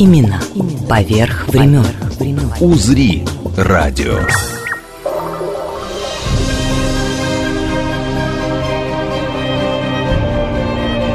Именно 0.00 0.40
поверх 0.88 1.46
времен. 1.48 1.84
«Узри» 2.58 3.22
радио. 3.54 4.18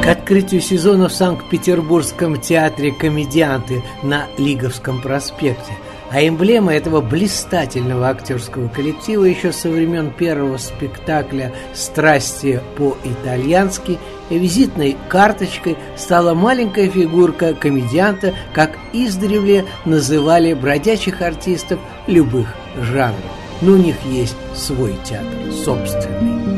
К 0.03 0.07
открытию 0.07 0.61
сезона 0.61 1.09
в 1.09 1.13
Санкт-Петербургском 1.13 2.39
театре 2.39 2.91
«Комедианты» 2.91 3.83
на 4.03 4.27
Лиговском 4.37 5.01
проспекте 5.01 5.73
а 6.15 6.25
эмблема 6.25 6.73
этого 6.73 7.01
блистательного 7.01 8.07
актерского 8.07 8.69
коллектива 8.69 9.25
еще 9.25 9.51
со 9.51 9.69
времен 9.69 10.11
первого 10.11 10.55
спектакля 10.55 11.51
«Страсти 11.73 12.61
по-итальянски» 12.77 13.99
визитной 14.29 14.95
карточкой 15.09 15.75
стала 15.97 16.33
маленькая 16.33 16.89
фигурка 16.89 17.53
комедианта, 17.53 18.33
как 18.53 18.79
издревле 18.93 19.65
называли 19.83 20.53
бродячих 20.53 21.21
артистов 21.21 21.81
любых 22.07 22.47
жанров. 22.79 23.19
Но 23.59 23.73
у 23.73 23.77
них 23.77 23.97
есть 24.09 24.37
свой 24.55 24.95
театр, 25.03 25.27
собственный. 25.65 26.55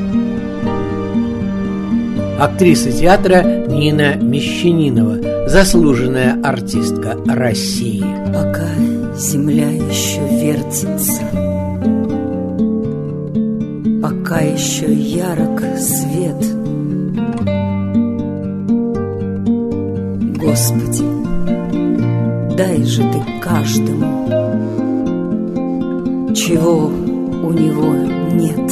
Актриса 2.39 2.91
театра 2.91 3.41
Нина 3.41 4.17
Мещанинова, 4.17 5.36
заслуженная 5.47 6.39
артистка 6.43 7.17
России. 7.25 8.03
Пока 8.33 8.67
земля 9.15 9.69
еще 9.69 10.19
вертится, 10.21 11.23
пока 14.01 14.39
еще 14.41 14.93
ярок 14.93 15.61
свет. 15.79 16.43
Господи, 20.37 21.05
дай 22.57 22.83
же 22.83 23.03
ты 23.03 23.21
каждому, 23.41 24.27
чего 26.35 26.87
у 26.87 27.51
него 27.53 27.95
нет. 28.33 28.67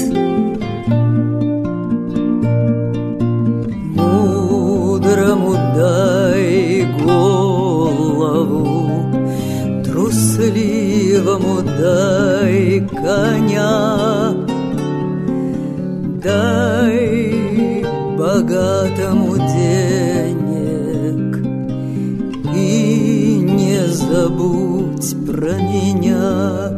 Мудрому 3.96 5.54
дай 5.76 6.25
голову, 7.04 8.68
трусливому 9.86 11.62
дай 11.62 12.82
коня, 12.90 14.34
дай 16.24 17.86
богатому 18.18 19.38
денег 19.38 20.46
и 22.56 23.40
не 23.42 23.88
забудь 23.88 25.16
про 25.26 25.54
меня. 25.54 26.75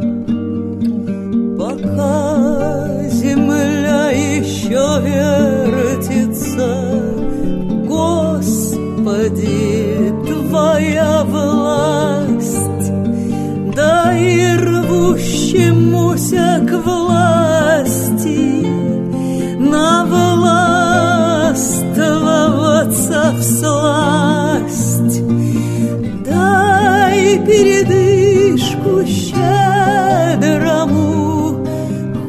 Передышку 27.58 28.94
щедрому, 29.06 29.66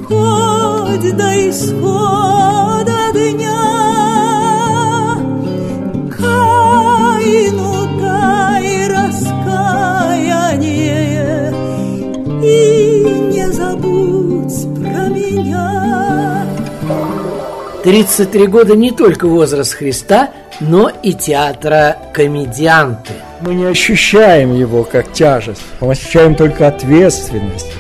хоть 0.09 1.17
до 1.17 1.51
исхода 1.51 3.01
дня. 3.13 3.65
Каину 6.17 7.73
дай 8.01 8.89
раскаяние 8.89 10.33
и 12.43 12.55
не 13.35 13.47
забудь 13.53 14.59
про 14.81 15.09
меня. 15.11 16.47
33 17.85 18.47
года 18.47 18.75
не 18.77 18.93
только 18.93 19.29
возраст 19.29 19.75
Христа, 19.75 20.31
но 20.61 20.91
и 21.03 21.13
театра 21.13 21.99
«Комедианты». 22.15 23.28
Мы 23.41 23.55
не 23.55 23.67
ощущаем 23.67 24.53
его 24.55 24.83
как 24.83 25.13
тяжесть, 25.13 25.63
мы 25.81 25.93
ощущаем 25.93 26.35
только 26.35 26.67
ответственность, 26.67 27.73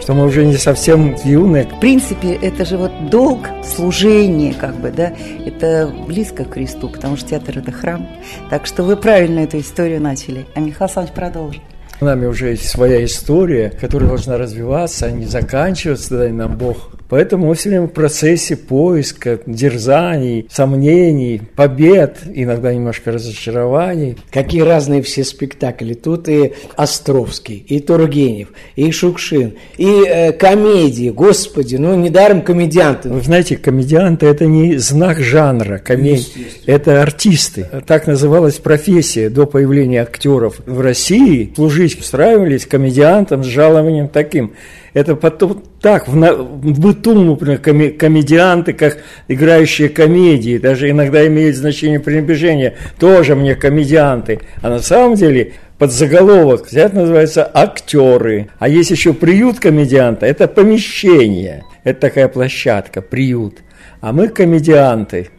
что 0.00 0.14
мы 0.14 0.24
уже 0.24 0.46
не 0.46 0.56
совсем 0.56 1.14
юные. 1.22 1.64
В 1.64 1.80
принципе, 1.80 2.32
это 2.32 2.64
же 2.64 2.78
вот 2.78 3.10
долг, 3.10 3.40
служение, 3.62 4.54
как 4.54 4.74
бы, 4.76 4.90
да, 4.90 5.12
это 5.44 5.92
близко 6.06 6.44
к 6.44 6.54
Христу, 6.54 6.88
потому 6.88 7.18
что 7.18 7.28
театр– 7.28 7.58
это 7.60 7.72
храм. 7.72 8.08
Так 8.48 8.64
что 8.64 8.84
вы 8.84 8.96
правильно 8.96 9.40
эту 9.40 9.60
историю 9.60 10.00
начали. 10.00 10.46
А 10.54 10.60
Михаил 10.60 10.84
Александрович 10.84 11.14
продолжит. 11.14 11.62
У 12.00 12.04
нами 12.06 12.26
уже 12.26 12.48
есть 12.48 12.68
своя 12.68 13.04
история, 13.04 13.70
которая 13.70 14.08
должна 14.08 14.38
развиваться, 14.38 15.06
а 15.06 15.10
не 15.10 15.26
заканчиваться, 15.26 16.16
дай 16.16 16.32
нам 16.32 16.56
Бог. 16.56 16.88
Поэтому 17.12 17.48
мы 17.48 17.54
все 17.56 17.68
время 17.68 17.88
в 17.88 17.90
процессе 17.90 18.56
поиска, 18.56 19.38
дерзаний, 19.44 20.48
сомнений, 20.50 21.42
побед, 21.56 22.20
иногда 22.32 22.72
немножко 22.72 23.12
разочарований. 23.12 24.16
Какие 24.30 24.62
разные 24.62 25.02
все 25.02 25.22
спектакли. 25.22 25.92
Тут 25.92 26.30
и 26.30 26.54
Островский, 26.74 27.62
и 27.68 27.80
Тургенев, 27.80 28.48
и 28.76 28.90
Шукшин, 28.90 29.52
и 29.76 30.04
э, 30.08 30.32
комедии. 30.32 31.10
Господи, 31.10 31.76
ну 31.76 31.94
недаром 31.96 32.40
комедианты. 32.40 33.10
Вы 33.10 33.20
знаете, 33.20 33.58
комедианты– 33.58 34.24
это 34.28 34.46
не 34.46 34.78
знак 34.78 35.20
жанра 35.20 35.76
комедии, 35.76 36.46
это 36.64 37.02
артисты. 37.02 37.68
Так 37.86 38.06
называлась 38.06 38.54
профессия 38.54 39.28
до 39.28 39.44
появления 39.44 40.00
актеров 40.00 40.62
в 40.64 40.80
России. 40.80 41.52
Служить 41.56 42.00
устраивались 42.00 42.64
комедиантам 42.64 43.44
с 43.44 43.48
жалованием 43.48 44.08
таким. 44.08 44.54
Это 44.94 45.16
потом 45.16 45.62
так, 45.80 46.06
в, 46.06 46.14
на, 46.14 46.34
в 46.34 46.80
быту, 46.80 47.14
например, 47.14 47.58
коми, 47.58 47.88
комедианты, 47.88 48.74
как 48.74 48.98
играющие 49.26 49.88
комедии, 49.88 50.58
даже 50.58 50.90
иногда 50.90 51.26
имеют 51.26 51.56
значение 51.56 51.98
пренебрежения, 51.98 52.74
тоже 52.98 53.34
мне 53.34 53.54
комедианты. 53.54 54.40
А 54.60 54.68
на 54.68 54.80
самом 54.80 55.14
деле 55.14 55.52
подзаголовок 55.78 56.66
взять 56.66 56.92
называется 56.92 57.50
«Актеры». 57.52 58.48
А 58.58 58.68
есть 58.68 58.90
еще 58.90 59.14
приют 59.14 59.60
комедианта, 59.60 60.26
это 60.26 60.46
помещение, 60.46 61.64
это 61.84 62.00
такая 62.00 62.28
площадка, 62.28 63.00
приют. 63.00 63.58
А 64.02 64.12
мы 64.12 64.28
комедианты. 64.28 65.30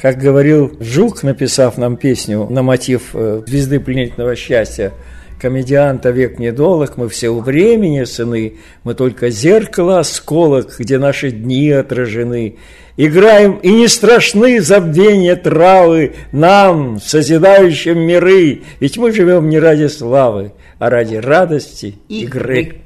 Как 0.00 0.18
говорил 0.18 0.76
Жук, 0.80 1.22
написав 1.22 1.78
нам 1.78 1.96
песню 1.96 2.46
на 2.50 2.62
мотив 2.62 3.10
э, 3.14 3.42
«Звезды 3.46 3.78
пленительного 3.78 4.34
счастья», 4.34 4.92
Комедианта 5.40 6.10
век 6.10 6.38
недолг, 6.38 6.96
мы 6.96 7.08
все 7.08 7.28
у 7.28 7.40
времени 7.40 8.04
сыны, 8.04 8.56
мы 8.84 8.94
только 8.94 9.28
зеркало 9.28 9.98
осколок, 9.98 10.76
где 10.78 10.98
наши 10.98 11.30
дни 11.30 11.70
отражены. 11.70 12.56
Играем, 12.96 13.58
и 13.62 13.70
не 13.70 13.88
страшны 13.88 14.62
забвения 14.62 15.36
травы 15.36 16.14
нам, 16.32 16.98
созидающим 17.00 17.98
миры, 17.98 18.62
ведь 18.80 18.96
мы 18.96 19.12
живем 19.12 19.50
не 19.50 19.58
ради 19.58 19.88
славы, 19.88 20.52
а 20.78 20.88
ради 20.88 21.16
радости 21.16 21.96
игры. 22.08 22.76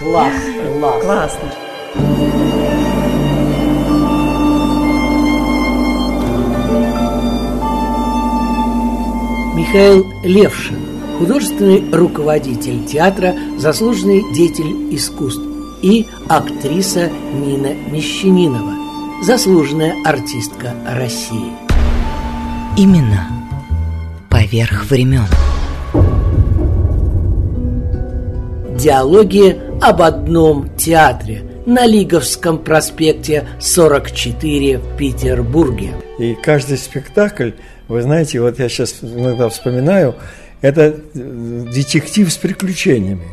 Класс, 0.00 0.36
класс. 0.80 1.02
Классно. 1.02 1.50
Михаил 9.56 10.04
Левшин, 10.22 10.76
художественный 11.18 11.84
руководитель 11.92 12.84
театра, 12.84 13.34
заслуженный 13.58 14.22
деятель 14.34 14.94
искусств 14.94 15.42
и 15.82 16.06
актриса 16.28 17.10
Нина 17.32 17.74
Мещанинова, 17.90 18.72
заслуженная 19.22 19.94
артистка 20.04 20.74
России. 20.86 21.52
Именно 22.76 23.28
поверх 24.30 24.90
времен. 24.90 25.26
Диалоги 28.78 29.56
об 29.80 30.02
одном 30.02 30.68
театре 30.76 31.42
на 31.66 31.86
Лиговском 31.86 32.58
проспекте 32.58 33.46
44 33.60 34.78
в 34.78 34.96
Петербурге. 34.96 35.92
И 36.18 36.34
каждый 36.34 36.76
спектакль, 36.76 37.52
вы 37.88 38.02
знаете, 38.02 38.40
вот 38.40 38.58
я 38.58 38.68
сейчас 38.68 38.96
иногда 39.02 39.48
вспоминаю, 39.48 40.16
это 40.64 40.98
э, 41.14 41.64
детектив 41.74 42.32
с 42.32 42.38
приключениями. 42.38 43.26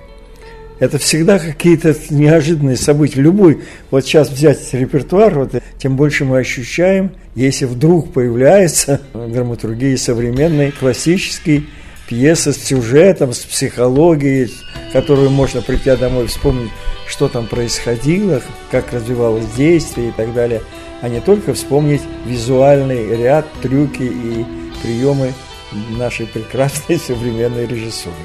Это 0.79 0.97
всегда 0.97 1.39
какие-то 1.39 1.95
неожиданные 2.09 2.75
события. 2.75 3.21
Любой, 3.21 3.61
вот 3.89 4.03
сейчас 4.03 4.29
взять 4.29 4.73
репертуар, 4.73 5.33
вот, 5.35 5.53
тем 5.77 5.95
больше 5.95 6.25
мы 6.25 6.39
ощущаем, 6.39 7.11
если 7.35 7.63
вдруг 7.63 8.11
появляется 8.11 8.99
драматургия 9.13 9.95
современной, 9.95 10.73
классический, 10.73 11.67
пьеса 12.09 12.51
с 12.51 12.57
сюжетом, 12.57 13.31
с 13.31 13.39
психологией, 13.39 14.51
которую 14.91 15.29
можно 15.29 15.61
прийти 15.61 15.95
домой 15.95 16.27
вспомнить, 16.27 16.71
что 17.07 17.29
там 17.29 17.47
происходило, 17.47 18.41
как 18.71 18.91
развивалось 18.91 19.45
действие 19.55 20.09
и 20.09 20.11
так 20.11 20.33
далее, 20.33 20.61
а 21.01 21.07
не 21.07 21.21
только 21.21 21.53
вспомнить 21.53 22.01
визуальный 22.25 23.15
ряд, 23.15 23.45
трюки 23.61 24.03
и 24.03 24.45
приемы 24.83 25.31
нашей 25.71 26.27
прекрасной 26.27 26.97
современной 27.07 27.65
режиссуры. 27.65 28.15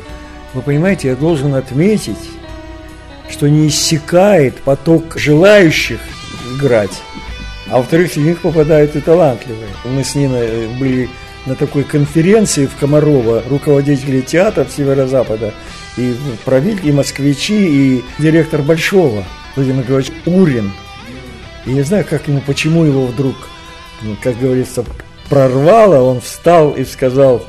Вы 0.55 0.63
понимаете, 0.63 1.09
я 1.09 1.17
должен 1.17 1.55
отметить, 1.55 2.31
что 3.29 3.49
не 3.49 3.69
иссякает 3.69 4.57
поток 4.57 5.19
желающих 5.19 6.01
играть, 6.55 7.03
а 7.69 7.79
во-вторых, 7.79 8.13
среди 8.13 8.29
них 8.29 8.41
попадают 8.41 8.95
и 8.95 9.01
талантливые. 9.01 9.69
Мы 9.85 10.05
с 10.05 10.15
Ниной 10.15 10.69
были 10.79 11.09
на 11.47 11.55
такой 11.55 11.85
конференции 11.85 12.67
в 12.67 12.77
Комарово 12.77 13.43
руководители 13.49 14.21
театров 14.21 14.71
Северо-Запада, 14.71 15.53
и 15.97 16.15
правитель, 16.45 16.89
и 16.89 16.93
москвичи, 16.93 17.67
и 17.67 18.05
директор 18.19 18.63
Большого, 18.63 19.25
Владимир 19.55 19.83
Григорьевич 19.83 20.13
Урин. 20.27 20.73
И 21.65 21.71
не 21.71 21.83
знаю, 21.83 22.05
как 22.09 22.29
ему, 22.29 22.41
почему 22.41 22.85
его 22.85 23.07
вдруг, 23.07 23.35
ну, 24.03 24.17
как 24.23 24.39
говорится, 24.39 24.85
прорвало, 25.29 26.03
он 26.03 26.21
встал 26.21 26.73
и 26.73 26.85
сказал, 26.85 27.43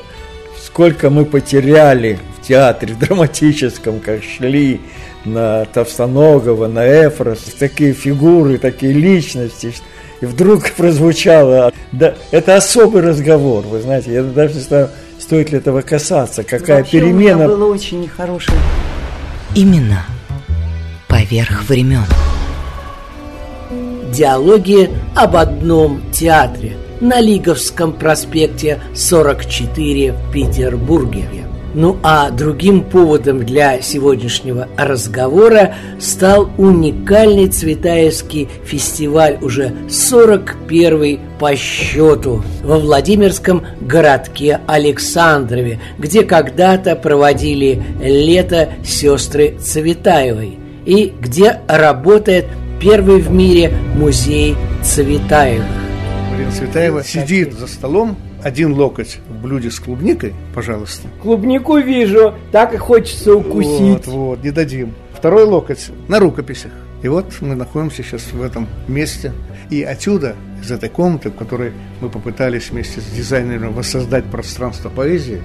сколько 0.64 1.10
мы 1.10 1.24
потеряли 1.24 2.18
в 2.38 2.46
театре 2.46 2.94
драматическом, 2.94 4.00
как 4.00 4.22
шли 4.22 4.80
на 5.24 5.64
Товстоногова, 5.66 6.68
на 6.68 6.86
Эфрос, 6.86 7.40
такие 7.58 7.92
фигуры, 7.92 8.58
такие 8.58 8.92
личности, 8.92 9.74
и 10.20 10.26
вдруг 10.26 10.70
прозвучало, 10.76 11.72
да, 11.92 12.14
это 12.30 12.56
особый 12.56 13.02
разговор, 13.02 13.66
вы 13.66 13.80
знаете, 13.80 14.12
я 14.12 14.22
даже 14.22 14.54
не 14.54 14.60
знаю, 14.60 14.90
стоит 15.18 15.50
ли 15.50 15.58
этого 15.58 15.82
касаться, 15.82 16.42
какая 16.42 16.78
Вообще 16.78 17.00
перемена. 17.00 17.44
У 17.44 17.48
меня 17.48 17.48
было 17.48 17.72
очень 17.72 18.00
нехорошее. 18.00 18.56
Именно 19.54 20.04
поверх 21.08 21.68
времен. 21.68 22.04
Диалоги 24.12 24.90
об 25.14 25.36
одном 25.36 26.00
театре 26.12 26.76
на 27.00 27.20
Лиговском 27.20 27.92
проспекте 27.92 28.80
44 28.94 30.12
в 30.12 30.32
Петербурге. 30.32 31.24
Ну 31.74 31.96
а 32.02 32.30
другим 32.30 32.82
поводом 32.82 33.44
для 33.44 33.82
сегодняшнего 33.82 34.68
разговора 34.76 35.74
стал 36.00 36.50
уникальный 36.56 37.48
Цветаевский 37.48 38.48
фестиваль, 38.64 39.38
уже 39.42 39.74
41 39.88 41.20
по 41.38 41.54
счету, 41.54 42.42
во 42.64 42.78
Владимирском 42.78 43.64
городке 43.80 44.60
Александрове, 44.66 45.78
где 45.98 46.24
когда-то 46.24 46.96
проводили 46.96 47.82
лето 48.02 48.70
сестры 48.84 49.56
Цветаевой 49.60 50.58
и 50.86 51.12
где 51.20 51.60
работает 51.68 52.46
первый 52.80 53.20
в 53.20 53.30
мире 53.30 53.72
музей 53.94 54.56
Цветаевых. 54.82 55.77
Марина 56.38 56.52
Цветаева 56.52 57.02
сидит 57.02 57.52
за 57.52 57.66
столом, 57.66 58.16
один 58.44 58.72
локоть 58.72 59.18
в 59.28 59.42
блюде 59.42 59.72
с 59.72 59.80
клубникой, 59.80 60.34
пожалуйста. 60.54 61.08
Клубнику 61.20 61.78
вижу, 61.78 62.32
так 62.52 62.72
и 62.74 62.76
хочется 62.76 63.34
укусить. 63.34 64.06
Вот, 64.06 64.06
вот, 64.06 64.44
не 64.44 64.52
дадим. 64.52 64.94
Второй 65.12 65.42
локоть 65.42 65.90
на 66.06 66.20
рукописях. 66.20 66.70
И 67.02 67.08
вот 67.08 67.26
мы 67.40 67.56
находимся 67.56 68.04
сейчас 68.04 68.22
в 68.32 68.40
этом 68.40 68.68
месте. 68.86 69.32
И 69.68 69.82
отсюда, 69.82 70.36
из 70.62 70.70
этой 70.70 70.88
комнаты, 70.88 71.30
в 71.30 71.34
которой 71.34 71.72
мы 72.00 72.08
попытались 72.08 72.70
вместе 72.70 73.00
с 73.00 73.06
дизайнером 73.06 73.74
воссоздать 73.74 74.24
пространство 74.26 74.90
поэзии, 74.90 75.42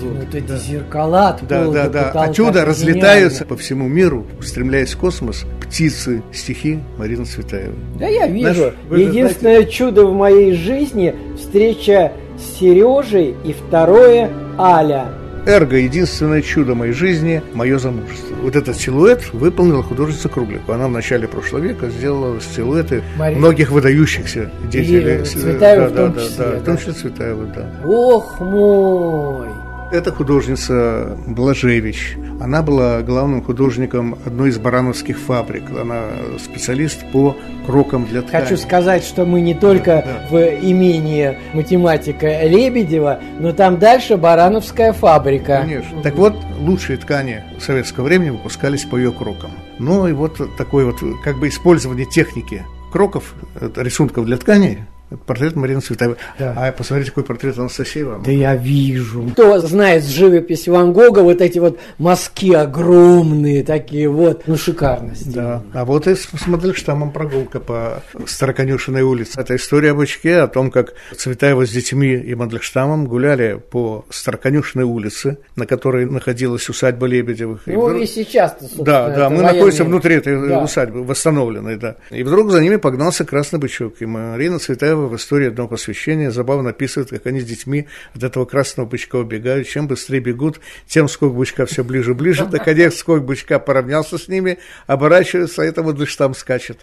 Ну, 0.00 0.16
это 0.20 0.48
да. 0.48 0.56
зеркала 0.56 1.28
от 1.28 1.46
да, 1.46 1.62
пола 1.62 1.74
да, 1.74 1.84
до 1.84 1.90
да. 1.90 2.02
потолка. 2.04 2.30
Отсюда 2.30 2.64
разлетаются 2.64 3.44
по 3.44 3.56
всему 3.56 3.88
миру, 3.88 4.26
устремляясь 4.38 4.94
в 4.94 4.98
космос, 4.98 5.44
птицы, 5.60 6.22
стихи 6.32 6.80
Марины 6.98 7.24
Цветаевой. 7.24 7.76
Да 7.98 8.06
я 8.06 8.26
вижу. 8.26 8.54
Же 8.54 8.74
Единственное 8.90 9.64
чудо 9.64 10.06
в 10.06 10.14
моей 10.14 10.54
жизни 10.54 11.14
встреча 11.36 12.12
с 12.38 12.58
Сережей 12.58 13.36
и 13.44 13.52
второе 13.52 14.30
Аля. 14.58 15.06
Эрго– 15.44 15.76
единственное 15.78 16.40
чудо 16.40 16.76
моей 16.76 16.92
жизни– 16.92 17.42
мое 17.52 17.76
замужество. 17.78 18.36
Вот 18.42 18.54
этот 18.54 18.76
силуэт 18.76 19.32
выполнила 19.32 19.82
художница 19.82 20.28
Кругликова. 20.28 20.76
Она 20.76 20.86
в 20.86 20.92
начале 20.92 21.26
прошлого 21.26 21.62
века 21.62 21.90
сделала 21.90 22.40
силуэты 22.40 23.02
Мария. 23.18 23.38
многих 23.38 23.72
выдающихся 23.72 24.52
деятелей. 24.70 25.22
И 25.22 25.24
Цветаева 25.24 25.88
в 25.88 25.94
да, 25.94 26.06
том 26.06 26.12
да, 26.12 26.20
числе, 26.20 26.36
да, 26.44 26.50
да. 26.50 26.58
в 26.58 26.64
том 26.64 26.78
числе 26.78 26.92
Цветаева, 26.92 27.44
да. 27.46 27.70
Ох 27.84 28.40
мой! 28.40 29.48
Это 29.92 30.10
художница 30.10 31.18
Блажевич. 31.26 32.16
Она 32.40 32.62
была 32.62 33.02
главным 33.02 33.42
художником 33.42 34.16
одной 34.24 34.48
из 34.48 34.58
барановских 34.58 35.18
фабрик. 35.18 35.64
Она 35.78 36.04
специалист 36.42 37.04
по 37.12 37.36
крокам 37.66 38.06
для 38.06 38.22
ткани. 38.22 38.44
Хочу 38.44 38.56
сказать, 38.56 39.04
что 39.04 39.26
мы 39.26 39.42
не 39.42 39.52
только 39.52 40.02
Да, 40.06 40.26
в 40.30 40.36
имении 40.38 41.36
математика 41.52 42.42
Лебедева, 42.46 43.20
но 43.38 43.52
там 43.52 43.78
дальше 43.78 44.16
Барановская 44.16 44.94
фабрика. 44.94 45.58
Конечно. 45.60 46.00
Так 46.02 46.14
вот, 46.14 46.36
лучшие 46.58 46.96
ткани 46.96 47.44
советского 47.60 48.04
времени 48.04 48.30
выпускались 48.30 48.86
по 48.86 48.96
ее 48.96 49.12
крокам. 49.12 49.50
Ну 49.78 50.08
и 50.08 50.12
вот 50.12 50.40
такое 50.56 50.86
вот 50.86 51.00
как 51.22 51.38
бы 51.38 51.48
использование 51.48 52.06
техники 52.06 52.64
кроков, 52.92 53.34
это 53.60 53.82
рисунков 53.82 54.24
для 54.24 54.38
тканей, 54.38 54.72
это 54.72 54.80
портрет 55.26 55.56
Марины 55.56 55.80
Цветаевой. 55.80 56.16
Да. 56.38 56.54
А 56.56 56.72
посмотрите, 56.72 57.10
какой 57.10 57.24
портрет 57.24 57.58
Анастасии 57.58 58.02
Ивановны. 58.02 58.24
Да 58.24 58.32
я 58.32 58.56
вижу. 58.56 59.28
Кто 59.32 59.58
знает 59.60 60.04
живопись 60.04 60.68
Ван 60.68 60.92
Гога, 60.92 61.20
вот 61.20 61.40
эти 61.40 61.58
вот 61.58 61.78
мазки 61.98 62.52
огромные 62.52 63.62
такие 63.64 64.08
вот, 64.08 64.42
ну 64.46 64.56
шикарно 64.56 65.14
сделано. 65.14 65.62
Да. 65.72 65.80
А 65.80 65.84
вот 65.84 66.06
и 66.06 66.14
с 66.14 66.22
с 66.32 66.46
Мандельштамом 66.46 67.10
прогулка 67.12 67.60
по 67.60 68.02
Староконюшиной 68.26 69.02
улице. 69.02 69.40
Это 69.40 69.56
история 69.56 69.90
об 69.90 70.00
очке, 70.00 70.38
о 70.38 70.48
том, 70.48 70.70
как 70.70 70.94
Цветаева 71.16 71.66
с 71.66 71.70
детьми 71.70 72.14
и 72.14 72.34
Мандельштамом 72.34 73.06
гуляли 73.06 73.60
по 73.70 74.04
Староконюшиной 74.10 74.84
улице, 74.84 75.38
на 75.56 75.66
которой 75.66 76.06
находилась 76.06 76.68
усадьба 76.68 77.06
Лебедевых. 77.06 77.66
И 77.68 77.72
Ну 77.72 77.86
вдруг- 77.86 78.02
и 78.02 78.06
сейчас-то, 78.06 78.64
собственно, 78.64 78.84
Да, 78.84 79.08
да, 79.10 79.30
мы 79.30 79.36
военные- 79.36 79.52
находимся 79.54 79.84
внутри 79.84 80.14
этой 80.16 80.48
Да. 80.48 80.62
усадьбы, 80.62 81.04
восстановленной, 81.04 81.76
да. 81.76 81.96
И 82.10 82.22
вдруг 82.22 82.50
за 82.50 82.60
ними 82.60 82.76
погнался 82.76 83.24
красный 83.24 83.58
бычок. 83.58 83.94
И 84.00 84.06
Марина 84.06 84.58
Цветаева 84.58 85.01
в 85.08 85.16
истории 85.16 85.48
одного 85.48 85.68
посвящения 85.68 86.30
забавно 86.30 86.70
описывает, 86.70 87.10
как 87.10 87.26
они 87.26 87.40
с 87.40 87.44
детьми 87.44 87.86
от 88.14 88.22
этого 88.22 88.44
красного 88.44 88.86
бычка 88.86 89.16
убегают. 89.16 89.68
Чем 89.68 89.88
быстрее 89.88 90.20
бегут, 90.20 90.60
тем 90.86 91.08
скок 91.08 91.34
бычка 91.34 91.66
все 91.66 91.84
ближе 91.84 92.12
и 92.12 92.14
ближе. 92.14 92.48
Наконец 92.50 92.96
скок 92.96 93.22
бычка 93.24 93.58
поравнялся 93.58 94.18
с 94.18 94.28
ними, 94.28 94.58
оборачивается, 94.86 95.62
а 95.62 95.64
это 95.64 95.82
вот 95.82 95.98
лишь 95.98 96.14
там 96.16 96.34
скачет. 96.34 96.78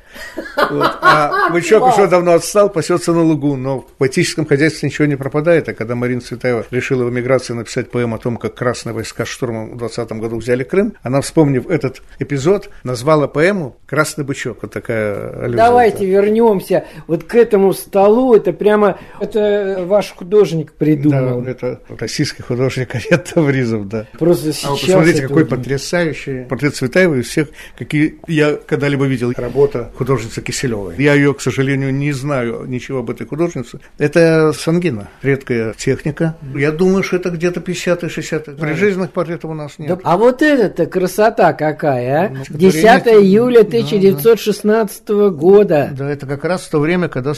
Вот. 0.70 0.92
А 1.02 1.50
бычок 1.52 1.88
уже 1.88 2.08
давно 2.08 2.34
отстал, 2.34 2.70
пасется 2.70 3.14
на 3.14 3.24
лугу. 3.24 3.56
Но 3.56 3.82
в 3.82 3.94
поэтическом 3.98 4.46
хозяйстве 4.46 4.90
ничего 4.90 5.08
не 5.08 5.16
пропадает. 5.16 5.70
А 5.70 5.74
когда 5.74 5.96
Марина 5.96 6.22
Цветаева 6.22 6.66
решила 6.72 7.06
в 7.06 7.10
эмиграции 7.10 7.54
написать 7.54 7.92
поэму 7.92 8.16
о 8.16 8.20
том, 8.20 8.38
как 8.38 8.56
красные 8.56 8.94
войска 8.94 9.26
штурмом 9.26 9.72
в 9.72 9.78
20 9.78 10.12
году 10.14 10.38
взяли 10.38 10.64
Крым, 10.64 10.94
она, 11.04 11.22
вспомнив 11.22 11.70
этот 11.70 12.02
эпизод, 12.20 12.70
назвала 12.84 13.28
поэму 13.28 13.78
«Красный 13.86 14.24
бычок». 14.24 14.60
Вот 14.62 14.74
такая 14.74 15.44
аллюзия. 15.44 15.58
Давайте 15.58 16.06
вернемся 16.06 16.86
вот 17.08 17.24
к 17.24 17.36
этому 17.36 17.74
столу. 17.74 18.09
Это 18.36 18.54
прямо, 18.54 18.98
это 19.20 19.84
ваш 19.88 20.14
художник 20.14 20.74
придумал. 20.74 21.42
Да, 21.42 21.52
это 21.52 21.80
российский 21.98 22.42
художник 22.44 22.94
Арет 22.96 23.26
Тавризов, 23.34 23.88
да. 23.88 24.06
Просто 24.18 24.50
А 24.50 24.54
сейчас. 24.54 24.70
вы 24.70 24.78
посмотрите, 24.88 25.22
какой 25.24 25.44
вот- 25.44 25.50
потрясающий 25.50 26.44
портрет 26.46 26.76
Цветаевой 26.76 27.20
из 27.22 27.28
всех, 27.28 27.48
какие 27.78 28.16
я 28.28 28.56
когда-либо 28.56 29.06
видел. 29.06 29.32
Работа 29.36 29.92
художницы 29.98 30.42
Киселевой. 30.42 30.96
Я 30.98 31.14
ее, 31.14 31.34
к 31.34 31.42
сожалению, 31.42 31.94
не 31.94 32.12
знаю 32.12 32.66
ничего 32.68 33.00
об 33.00 33.10
этой 33.10 33.28
художнице. 33.28 33.80
Это 33.98 34.54
сангина, 34.54 35.10
редкая 35.22 35.74
техника. 35.74 36.36
Я 36.56 36.72
думаю, 36.72 37.04
что 37.04 37.16
это 37.18 37.30
где-то 37.30 37.60
50-е, 37.60 38.10
60-е. 38.10 38.56
Прижизненных 38.58 39.12
портретов 39.12 39.52
у 39.52 39.54
нас 39.54 39.78
нет. 39.78 39.90
Да, 39.90 40.00
а 40.04 40.18
вот 40.18 40.42
это-то 40.42 40.86
красота 40.86 41.54
какая, 41.54 42.26
а? 42.28 42.30
Ну, 42.30 42.44
10 42.50 42.80
стихотворение- 42.82 43.24
июля 43.30 43.64
Да, 43.64 43.70
да. 43.70 43.78
1916 43.78 45.30
года. 45.32 45.90
Да, 45.98 46.10
это 46.10 46.26
как 46.26 46.44
раз 46.46 46.62
в 46.64 46.70
то 46.72 46.80
время, 46.80 47.10
когда 47.10 47.34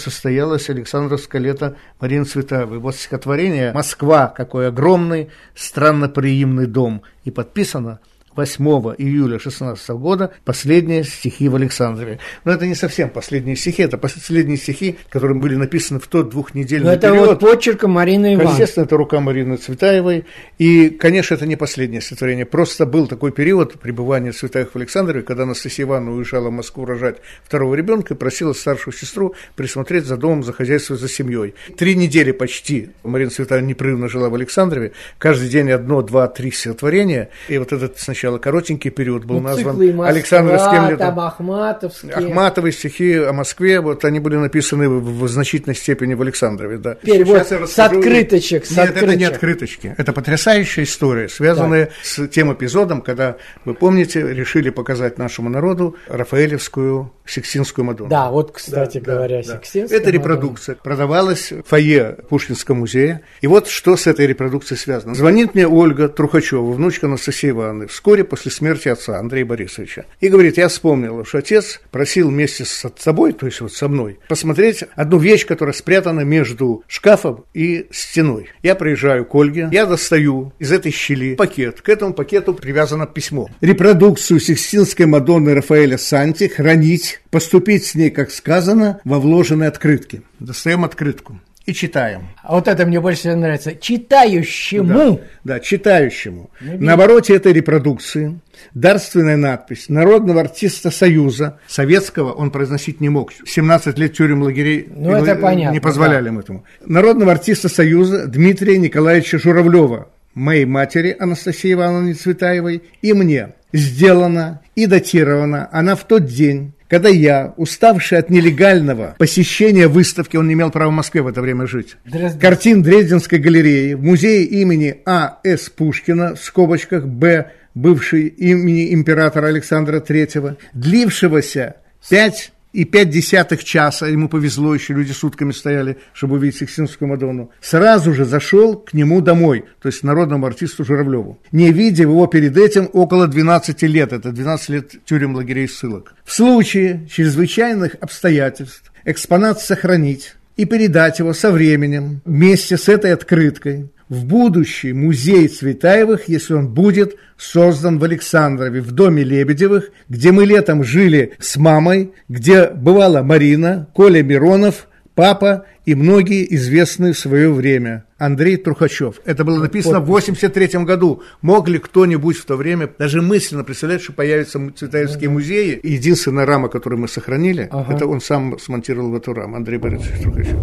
состоялось 0.51 0.69
Александровское 0.69 1.41
лето 1.41 1.75
Марины 1.99 2.25
Цветаевой. 2.25 2.79
Вот 2.79 2.95
стихотворение 2.95 3.71
«Москва, 3.73 4.27
какой 4.27 4.67
огромный, 4.67 5.29
странно 5.55 6.09
приимный 6.09 6.65
дом». 6.65 7.03
И 7.23 7.31
подписано 7.31 7.99
8 8.35 8.65
июля 8.97 9.39
16 9.39 9.89
года 9.89 10.31
последние 10.45 11.03
стихи 11.03 11.49
в 11.49 11.55
Александрове. 11.55 12.19
Но 12.45 12.53
это 12.53 12.65
не 12.65 12.75
совсем 12.75 13.09
последние 13.09 13.55
стихи, 13.55 13.83
это 13.83 13.97
последние 13.97 14.57
стихи, 14.57 14.97
которые 15.09 15.39
были 15.39 15.55
написаны 15.55 15.99
в 15.99 16.07
тот 16.07 16.29
двухнедельный 16.29 16.85
Но 16.85 16.93
это 16.93 17.09
период. 17.09 17.27
вот 17.27 17.39
почерка 17.39 17.87
Марины 17.87 18.35
Ивановны. 18.35 18.51
Естественно, 18.51 18.85
это 18.85 18.97
рука 18.97 19.19
Марины 19.19 19.57
Цветаевой. 19.57 20.25
И, 20.57 20.89
конечно, 20.89 21.35
это 21.35 21.45
не 21.45 21.55
последнее 21.55 22.01
стихотворение. 22.01 22.45
Просто 22.45 22.85
был 22.85 23.07
такой 23.07 23.31
период 23.31 23.79
пребывания 23.79 24.31
Цветаевых 24.31 24.73
в 24.73 24.77
Александрове, 24.77 25.21
когда 25.23 25.43
Анастасия 25.43 25.85
Ивановна 25.85 26.15
уезжала 26.15 26.49
в 26.49 26.53
Москву 26.53 26.85
рожать 26.85 27.17
второго 27.43 27.75
ребенка 27.75 28.13
и 28.13 28.17
просила 28.17 28.53
старшую 28.53 28.93
сестру 28.93 29.35
присмотреть 29.55 30.05
за 30.05 30.17
домом, 30.17 30.43
за 30.43 30.53
хозяйством, 30.53 30.97
за 30.97 31.09
семьей. 31.09 31.53
Три 31.77 31.95
недели 31.95 32.31
почти 32.31 32.91
Марина 33.03 33.31
Цветаева 33.31 33.65
непрерывно 33.65 34.07
жила 34.07 34.29
в 34.29 34.35
Александрове. 34.35 34.93
Каждый 35.17 35.49
день 35.49 35.71
одно, 35.71 36.01
два, 36.01 36.27
три 36.27 36.51
стихотворения. 36.51 37.29
И 37.49 37.57
вот 37.57 37.73
этот 37.73 37.99
сначала 37.99 38.20
коротенький 38.39 38.91
период 38.91 39.25
был 39.25 39.35
Ну, 39.35 39.41
назван 39.41 39.73
циклы 39.75 39.87
Москва, 39.93 40.07
Александровским 40.07 40.83
летом. 40.89 40.97
там 40.97 41.19
Ахматовские. 41.19 42.11
Ахматовые 42.13 42.71
стихи 42.71 43.15
о 43.15 43.33
Москве, 43.33 43.79
вот 43.81 44.05
они 44.05 44.19
были 44.19 44.35
написаны 44.35 44.89
в, 44.89 45.23
в 45.23 45.27
значительной 45.27 45.75
степени 45.75 46.13
в 46.13 46.21
Александрове, 46.21 46.77
да. 46.77 46.95
Теперь 46.95 47.23
вот 47.25 47.49
я 47.51 47.67
с 47.67 47.79
открыточек, 47.79 48.65
с 48.65 48.71
Нет, 48.71 48.89
это 48.95 49.15
не 49.15 49.23
открыточек. 49.25 49.31
открыточки. 49.33 49.95
Это 49.97 50.13
потрясающая 50.13 50.83
история, 50.83 51.29
связанная 51.29 51.89
с 52.03 52.27
тем 52.27 52.53
эпизодом, 52.53 53.01
когда, 53.01 53.37
вы 53.65 53.73
помните, 53.73 54.21
решили 54.33 54.69
показать 54.69 55.17
нашему 55.17 55.49
народу 55.49 55.95
Рафаэлевскую 56.07 57.11
Сикстинскую 57.25 57.85
Мадонну. 57.85 58.09
Да, 58.09 58.29
вот, 58.29 58.51
кстати 58.51 58.99
Да, 58.99 59.13
говоря, 59.15 59.37
да. 59.37 59.55
Сикстинская 59.55 59.99
Это 59.99 60.09
репродукция. 60.09 60.75
Продавалась 60.75 61.51
в 61.51 61.63
фойе 61.63 62.17
Пушкинского 62.29 62.75
музея. 62.75 63.21
И 63.41 63.47
вот 63.47 63.67
что 63.67 63.95
с 63.95 64.07
этой 64.07 64.27
репродукцией 64.27 64.77
связано. 64.77 65.15
Звонит 65.15 65.53
мне 65.55 65.67
Ольга 65.67 66.09
Трухачева, 66.09 66.71
внучка 66.71 67.07
Анастасии 67.07 67.49
Ивановны, 67.51 67.87
вскоре 67.87 68.10
после 68.19 68.51
смерти 68.51 68.89
отца 68.89 69.17
Андрея 69.17 69.45
Борисовича. 69.45 70.05
И 70.19 70.27
говорит, 70.27 70.57
я 70.57 70.67
вспомнила, 70.67 71.23
что 71.25 71.37
отец 71.37 71.79
просил 71.91 72.29
вместе 72.29 72.65
с 72.65 72.85
собой, 72.97 73.33
то 73.33 73.45
есть 73.45 73.61
вот 73.61 73.73
со 73.73 73.87
мной, 73.87 74.19
посмотреть 74.27 74.83
одну 74.95 75.17
вещь, 75.17 75.45
которая 75.45 75.73
спрятана 75.73 76.21
между 76.21 76.83
шкафом 76.87 77.45
и 77.53 77.87
стеной. 77.91 78.49
Я 78.61 78.75
приезжаю 78.75 79.25
к 79.25 79.33
Ольге, 79.33 79.69
я 79.71 79.85
достаю 79.85 80.53
из 80.59 80.71
этой 80.71 80.91
щели 80.91 81.35
пакет. 81.35 81.81
К 81.81 81.89
этому 81.89 82.13
пакету 82.13 82.53
привязано 82.53 83.07
письмо. 83.07 83.49
Репродукцию 83.61 84.39
Сикстинской 84.39 85.05
Мадонны 85.05 85.53
Рафаэля 85.53 85.97
Санти 85.97 86.47
хранить, 86.47 87.21
поступить 87.29 87.85
с 87.85 87.95
ней, 87.95 88.09
как 88.09 88.31
сказано, 88.31 88.99
во 89.05 89.19
вложенной 89.19 89.67
открытке. 89.67 90.21
Достаем 90.39 90.83
открытку 90.83 91.39
и 91.65 91.73
читаем. 91.73 92.29
А 92.43 92.55
вот 92.55 92.67
это 92.67 92.85
мне 92.85 92.99
больше 92.99 93.21
всего 93.21 93.35
нравится. 93.35 93.75
Читающему. 93.75 94.87
Да, 94.87 95.19
да, 95.43 95.59
читающему. 95.59 96.49
На 96.59 96.93
обороте 96.93 97.35
этой 97.35 97.53
репродукции 97.53 98.39
дарственная 98.73 99.37
надпись 99.37 99.89
Народного 99.89 100.41
артиста 100.41 100.91
Союза. 100.91 101.59
Советского 101.67 102.31
он 102.31 102.51
произносить 102.51 102.99
не 102.99 103.09
мог. 103.09 103.31
17 103.45 103.97
лет 103.97 104.13
тюрем 104.13 104.41
лагерей 104.41 104.87
Ну, 104.89 105.11
это 105.11 105.31
э, 105.31 105.35
понятно, 105.35 105.73
не 105.73 105.79
позволяли 105.79 106.29
им 106.29 106.39
этому. 106.39 106.65
Народного 106.85 107.31
артиста 107.31 107.69
Союза 107.69 108.27
Дмитрия 108.27 108.77
Николаевича 108.77 109.37
Журавлева, 109.37 110.09
моей 110.33 110.65
матери 110.65 111.15
Анастасии 111.17 111.73
Ивановне 111.73 112.13
Цветаевой 112.13 112.83
и 113.01 113.13
мне. 113.13 113.53
Сделана 113.73 114.61
и 114.75 114.85
датирована 114.85 115.69
она 115.71 115.95
в 115.95 116.03
тот 116.03 116.25
день, 116.25 116.73
когда 116.91 117.07
я, 117.07 117.53
уставший 117.55 118.17
от 118.17 118.29
нелегального 118.29 119.15
посещения 119.17 119.87
выставки, 119.87 120.35
он 120.35 120.49
не 120.49 120.55
имел 120.55 120.71
права 120.71 120.91
в 120.91 120.93
Москве 120.93 121.21
в 121.21 121.27
это 121.27 121.41
время 121.41 121.65
жить, 121.65 121.95
Дрезден. 122.03 122.37
картин 122.37 122.83
Дрезденской 122.83 123.39
галереи 123.39 123.93
в 123.93 124.03
музее 124.03 124.43
имени 124.43 124.97
А.С. 125.05 125.69
Пушкина, 125.69 126.35
в 126.35 126.43
скобочках 126.43 127.05
Б, 127.05 127.49
бывший 127.73 128.27
имени 128.27 128.93
императора 128.93 129.47
Александра 129.47 130.01
III, 130.01 130.57
длившегося 130.73 131.77
пять 132.09 132.51
и 132.73 132.85
пять 132.85 133.09
десятых 133.09 133.63
часа, 133.63 134.07
ему 134.07 134.29
повезло, 134.29 134.73
еще 134.73 134.93
люди 134.93 135.11
сутками 135.11 135.51
стояли, 135.51 135.97
чтобы 136.13 136.35
увидеть 136.35 136.59
Сикстинскую 136.59 137.09
Мадонну, 137.09 137.51
сразу 137.61 138.13
же 138.13 138.25
зашел 138.25 138.77
к 138.77 138.93
нему 138.93 139.21
домой, 139.21 139.65
то 139.81 139.87
есть 139.87 140.03
народному 140.03 140.45
артисту 140.45 140.85
Журавлеву, 140.85 141.39
не 141.51 141.71
видя 141.71 142.03
его 142.03 142.25
перед 142.27 142.57
этим 142.57 142.89
около 142.93 143.27
12 143.27 143.81
лет, 143.83 144.13
это 144.13 144.31
12 144.31 144.69
лет 144.69 145.05
тюрем, 145.05 145.35
лагерей, 145.35 145.67
ссылок. 145.67 146.15
В 146.23 146.33
случае 146.33 147.07
чрезвычайных 147.11 147.95
обстоятельств 147.99 148.91
экспонат 149.05 149.59
сохранить 149.59 150.35
и 150.57 150.65
передать 150.65 151.19
его 151.19 151.33
со 151.33 151.51
временем 151.51 152.21
вместе 152.25 152.77
с 152.77 152.87
этой 152.87 153.13
открыткой 153.13 153.89
в 154.11 154.25
будущий 154.25 154.91
музей 154.91 155.47
Цветаевых, 155.47 156.27
если 156.27 156.53
он 156.53 156.67
будет 156.67 157.15
создан 157.37 157.97
в 157.97 158.03
Александрове, 158.03 158.81
в 158.81 158.91
доме 158.91 159.23
Лебедевых, 159.23 159.89
где 160.09 160.33
мы 160.33 160.45
летом 160.45 160.83
жили 160.83 161.31
с 161.39 161.55
мамой, 161.55 162.11
где 162.27 162.67
бывала 162.67 163.23
Марина, 163.23 163.87
Коля 163.93 164.21
Миронов, 164.21 164.89
папа 165.15 165.65
и 165.85 165.95
многие 165.95 166.53
известные 166.55 167.13
в 167.13 167.19
свое 167.19 167.53
время. 167.53 168.03
Андрей 168.21 168.57
Трухачев. 168.57 169.15
Это 169.25 169.43
было 169.43 169.59
написано 169.59 169.99
в 169.99 170.05
83 170.05 170.83
году. 170.85 171.23
Мог 171.41 171.67
ли 171.67 171.79
кто-нибудь 171.79 172.37
в 172.37 172.45
то 172.45 172.55
время 172.55 172.87
даже 172.99 173.19
мысленно 173.19 173.63
представлять, 173.63 174.03
что 174.03 174.13
появятся 174.13 174.59
Цветаевские 174.75 175.29
музеи? 175.31 175.79
И 175.81 175.93
единственная 175.93 176.45
рама, 176.45 176.69
которую 176.69 177.01
мы 177.01 177.07
сохранили, 177.07 177.67
Ага. 177.71 177.95
это 177.95 178.05
он 178.05 178.21
сам 178.21 178.59
смонтировал 178.59 179.09
в 179.09 179.15
эту 179.15 179.33
раму, 179.33 179.55
Андрей 179.55 179.79
Борисович 179.79 180.21
Трухачев. 180.21 180.55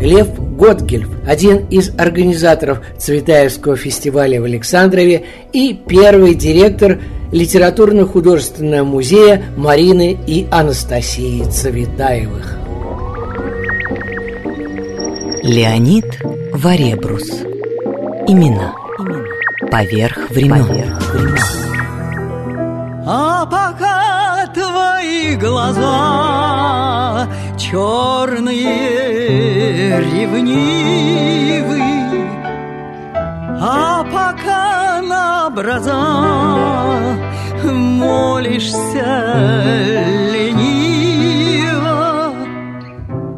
Лев 0.00 0.28
Готгельф, 0.56 1.08
один 1.26 1.66
из 1.66 1.90
организаторов 1.98 2.78
Цветаевского 2.96 3.74
фестиваля 3.74 4.40
в 4.40 4.44
Александрове 4.44 5.24
и 5.52 5.76
первый 5.88 6.34
директор 6.36 7.00
литературно-художественного 7.32 8.84
музея 8.84 9.42
Марины 9.56 10.16
и 10.28 10.46
Анастасии 10.52 11.42
Цветаевых. 11.42 12.56
Леонид 15.42 16.04
Варебрус. 16.52 17.30
Имена. 18.26 18.74
Поверх 19.70 20.30
времен. 20.30 20.96
А 23.06 23.46
пока 23.46 24.46
твои 24.52 25.36
глаза 25.36 27.28
черные, 27.58 28.58
ревнивы, 30.00 31.80
А 33.60 34.02
пока 34.04 35.00
на 35.02 35.46
образа 35.46 35.96
молишься 37.64 39.34
лениво, 40.32 41.90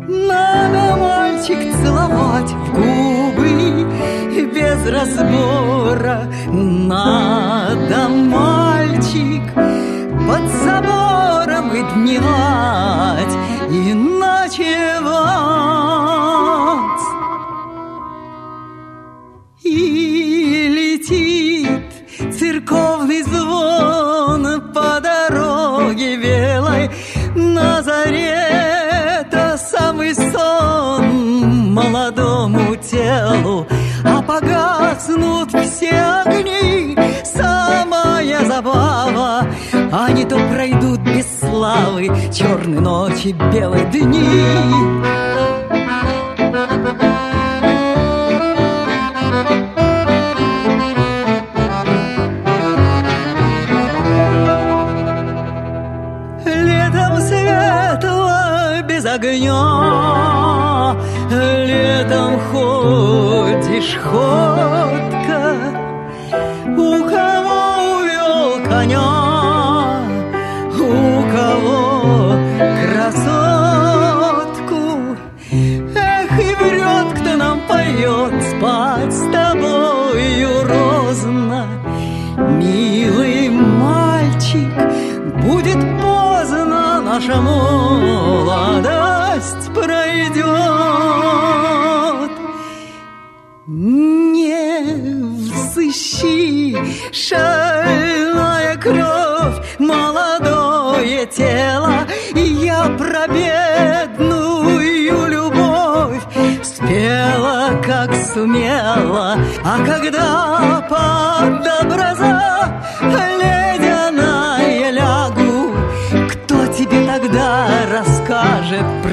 Надо, 0.09 1.22
мальчик, 1.43 1.75
целовать 1.83 2.51
в 2.51 2.73
губы 2.73 3.87
без 4.55 4.87
разбора. 4.87 6.29
Надо, 6.53 8.09
мальчик, 8.09 9.43
под 9.55 10.49
забором 10.65 11.75
и 11.75 11.83
дневать, 11.95 13.37
и 13.71 13.93
ночевать. 13.93 15.03
И 19.65 20.02
без 41.05 41.27
славы 41.41 42.11
черные 42.33 42.81
ночи, 42.81 43.35
белые 43.53 43.85
дни. 43.87 44.43
Летом 56.45 57.21
светло 57.21 58.31
без 58.89 59.05
огня, 59.05 60.97
Летом 61.31 62.39
ходишь 62.51 63.97
ходка, 63.97 64.72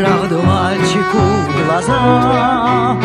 правду 0.09 0.41
мальчику 0.41 1.17
в 1.17 1.65
глаза? 1.65 2.97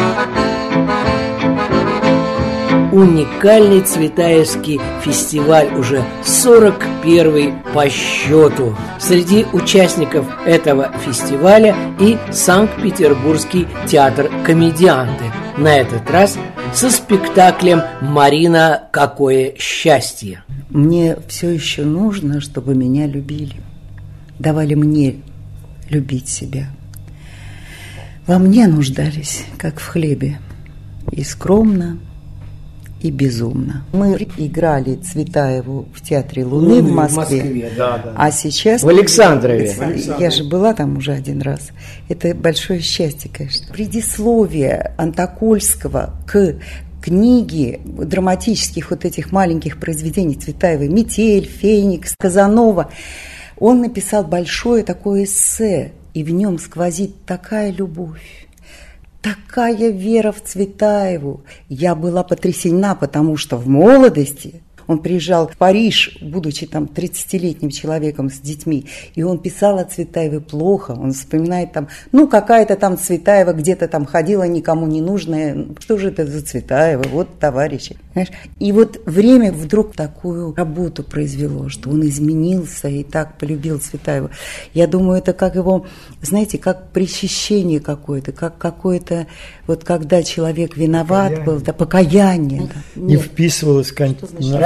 уникальный 2.92 3.80
Цветаевский 3.80 4.80
фестиваль, 5.02 5.74
уже 5.74 6.04
41 6.24 7.60
по 7.74 7.88
счету. 7.88 8.76
Среди 9.00 9.44
участников 9.52 10.26
этого 10.46 10.92
фестиваля 11.04 11.74
и 11.98 12.16
Санкт-Петербургский 12.30 13.66
театр 13.88 14.30
«Комедианты». 14.46 15.24
На 15.58 15.76
этот 15.76 16.08
раз 16.08 16.38
со 16.72 16.88
спектаклем 16.88 17.82
«Марина, 18.00 18.84
какое 18.92 19.54
счастье!». 19.58 20.44
Мне 20.70 21.16
все 21.26 21.50
еще 21.50 21.82
нужно, 21.82 22.40
чтобы 22.40 22.76
меня 22.76 23.08
любили. 23.08 23.56
Давали 24.38 24.74
мне 24.74 25.16
любить 25.90 26.28
себя. 26.28 26.68
Во 28.26 28.38
мне 28.38 28.66
нуждались, 28.66 29.44
как 29.58 29.78
в 29.78 29.86
хлебе. 29.86 30.38
И 31.12 31.22
скромно, 31.24 31.98
и 33.02 33.10
безумно. 33.10 33.84
Мы 33.92 34.16
играли 34.38 34.94
Цветаеву 34.96 35.86
в 35.94 36.00
Театре 36.00 36.42
Луны, 36.42 36.76
Луны 36.76 36.82
в 36.82 36.94
Москве, 36.94 37.20
в 37.22 37.44
Москве, 37.44 37.72
да, 37.76 37.98
да. 37.98 38.14
а 38.16 38.30
сейчас... 38.30 38.82
В 38.82 38.88
Александрове. 38.88 39.70
Я 40.18 40.30
же 40.30 40.44
была 40.44 40.72
там 40.72 40.96
уже 40.96 41.12
один 41.12 41.42
раз. 41.42 41.68
Это 42.08 42.34
большое 42.34 42.80
счастье, 42.80 43.30
конечно. 43.30 43.70
Предисловие 43.70 44.94
Антокольского 44.96 46.14
к 46.26 46.56
книги 47.02 47.82
драматических 47.84 48.88
вот 48.88 49.04
этих 49.04 49.32
маленьких 49.32 49.78
произведений 49.78 50.36
Цветаевой 50.36 50.88
«Метель», 50.88 51.46
«Феникс», 51.46 52.14
«Казанова», 52.18 52.90
он 53.58 53.82
написал 53.82 54.24
большое 54.24 54.82
такое 54.82 55.24
эссе, 55.24 55.92
и 56.14 56.24
в 56.24 56.30
нем 56.30 56.58
сквозит 56.58 57.24
такая 57.26 57.70
любовь 57.70 58.44
такая 59.24 59.90
вера 59.90 60.32
в 60.32 60.42
Цветаеву. 60.42 61.44
Я 61.70 61.94
была 61.94 62.22
потрясена, 62.22 62.94
потому 62.94 63.38
что 63.38 63.56
в 63.56 63.66
молодости 63.66 64.60
он 64.86 64.98
приезжал 64.98 65.48
в 65.48 65.56
Париж, 65.56 66.18
будучи 66.20 66.66
там 66.66 66.84
30-летним 66.84 67.70
человеком 67.70 68.30
с 68.30 68.38
детьми, 68.38 68.86
и 69.14 69.22
он 69.22 69.38
писал 69.38 69.78
о 69.78 69.84
Цветаевой 69.84 70.40
плохо, 70.40 70.92
он 70.92 71.12
вспоминает 71.12 71.72
там, 71.72 71.88
ну, 72.12 72.28
какая-то 72.28 72.76
там 72.76 72.98
Цветаева 72.98 73.52
где-то 73.52 73.88
там 73.88 74.04
ходила, 74.04 74.44
никому 74.44 74.86
не 74.86 75.00
нужная, 75.00 75.66
что 75.78 75.98
же 75.98 76.08
это 76.08 76.26
за 76.26 76.42
Цветаева, 76.42 77.04
вот 77.08 77.38
товарищи. 77.38 77.96
Понимаешь? 78.12 78.32
И 78.58 78.72
вот 78.72 79.00
время 79.06 79.52
вдруг 79.52 79.94
такую 79.94 80.54
работу 80.54 81.02
произвело, 81.02 81.68
что 81.68 81.90
он 81.90 82.06
изменился 82.06 82.88
и 82.88 83.02
так 83.02 83.38
полюбил 83.38 83.78
Цветаева. 83.78 84.30
Я 84.72 84.86
думаю, 84.86 85.18
это 85.18 85.32
как 85.32 85.56
его, 85.56 85.86
знаете, 86.22 86.58
как 86.58 86.90
причащение 86.90 87.80
какое-то, 87.80 88.32
как 88.32 88.58
какое-то, 88.58 89.26
вот 89.66 89.84
когда 89.84 90.22
человек 90.22 90.76
виноват 90.76 91.30
покаяние. 91.30 91.46
был, 91.46 91.60
да, 91.60 91.72
покаяние. 91.72 92.70
Да. 92.94 93.00
Не 93.00 93.16
вписывалось 93.16 93.90
в 93.90 93.96
кон... 93.96 94.16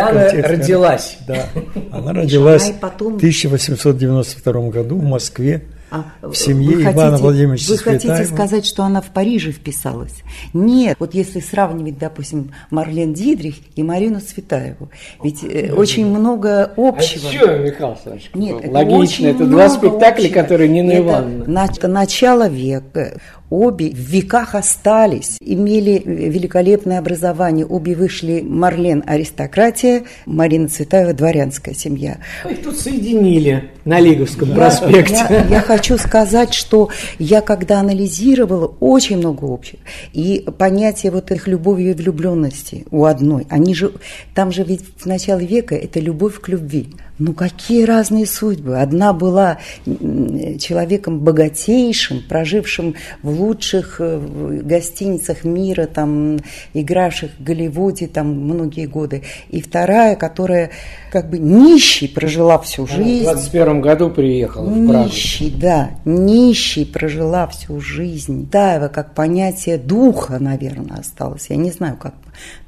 Рано 0.08 0.48
родилась. 0.48 1.18
Да, 1.26 1.46
она 1.92 2.12
родилась 2.12 2.72
потом... 2.80 3.14
в 3.14 3.16
1892 3.16 4.52
году 4.70 4.96
в 4.98 5.04
Москве. 5.04 5.62
А, 5.90 6.04
в 6.20 6.34
семье 6.34 6.76
вы 6.76 6.82
Ивана 6.82 7.12
хотите, 7.12 7.22
Владимировича 7.22 7.72
Вы 7.72 7.78
хотите 7.78 8.24
сказать, 8.26 8.66
что 8.66 8.82
она 8.82 9.00
в 9.00 9.06
Париже 9.06 9.52
вписалась? 9.52 10.22
Нет. 10.52 10.96
Вот 11.00 11.14
если 11.14 11.40
сравнивать, 11.40 11.98
допустим, 11.98 12.52
Марлен 12.70 13.14
Дидрих 13.14 13.54
и 13.74 13.82
Марину 13.82 14.20
Цветаеву, 14.20 14.90
ведь 15.22 15.42
э, 15.44 15.72
очень 15.72 16.06
много 16.06 16.72
общего. 16.76 17.28
А 17.28 17.32
что, 17.32 17.58
Михаил 17.58 17.92
Александрович? 17.92 18.30
Нет, 18.34 18.64
это 18.64 18.70
Логично, 18.70 19.26
это 19.28 19.46
два 19.46 19.70
спектакля, 19.70 20.26
общего. 20.26 20.34
которые 20.34 20.68
Нина 20.68 20.92
это 20.92 21.02
Ивановна. 21.02 21.64
Это 21.64 21.88
начало 21.88 22.48
века, 22.48 23.18
Обе 23.50 23.90
в 23.90 23.96
веках 23.96 24.54
остались, 24.54 25.38
имели 25.40 26.02
великолепное 26.04 26.98
образование. 26.98 27.64
Обе 27.64 27.94
вышли 27.94 28.42
Марлен– 28.42 29.02
аристократия, 29.06 30.04
Марина 30.26 30.68
Цветаева– 30.68 31.12
дворянская 31.14 31.74
семья. 31.74 32.18
Их 32.48 32.62
тут 32.62 32.78
соединили 32.78 33.70
на 33.86 34.00
Лиговском 34.00 34.52
проспекте. 34.52 35.26
Я, 35.30 35.46
я 35.46 35.60
хочу 35.60 35.96
сказать, 35.96 36.52
что 36.52 36.90
я 37.18 37.40
когда 37.40 37.80
анализировала, 37.80 38.66
очень 38.80 39.16
много 39.16 39.52
общего. 39.52 39.78
И 40.12 40.44
понятие 40.58 41.10
вот 41.10 41.30
их 41.30 41.48
любови 41.48 41.84
и 41.84 41.94
влюбленности 41.94 42.84
у 42.90 43.04
одной. 43.04 43.46
Они 43.48 43.74
же, 43.74 43.92
там 44.34 44.52
же 44.52 44.62
ведь 44.62 44.84
в 44.98 45.06
начале 45.06 45.46
века 45.46 45.74
это 45.74 46.00
любовь 46.00 46.38
к 46.38 46.48
любви. 46.48 46.88
Ну, 47.18 47.32
какие 47.32 47.84
разные 47.84 48.26
судьбы. 48.26 48.78
Одна 48.78 49.12
была 49.12 49.58
человеком 49.84 51.18
богатейшим, 51.18 52.22
прожившим 52.28 52.94
в 53.22 53.30
лучших 53.40 53.96
э, 54.00 54.60
гостиницах 54.62 55.42
мира, 55.44 55.86
там, 55.86 56.38
игравших 56.74 57.32
в 57.38 57.42
Голливуде 57.42 58.06
там, 58.06 58.28
многие 58.28 58.86
годы. 58.86 59.24
И 59.50 59.60
вторая, 59.60 60.14
которая 60.14 60.70
как 61.10 61.28
бы 61.28 61.38
нищий 61.38 62.06
прожила 62.06 62.58
всю 62.58 62.86
жизнь. 62.86 63.22
в 63.22 63.32
21 63.32 63.80
году 63.80 64.10
приехала 64.10 64.68
в 64.68 64.86
Прагу. 64.86 65.04
Нищий, 65.06 65.50
да, 65.50 65.90
нищий 66.04 66.84
прожила 66.84 67.48
всю 67.48 67.80
жизнь. 67.80 68.48
Таева 68.48 68.88
как 68.88 69.14
понятие 69.14 69.78
духа, 69.78 70.38
наверное, 70.38 70.98
осталось. 70.98 71.46
Я 71.50 71.56
не 71.56 71.72
знаю, 71.72 71.96
как 71.96 72.14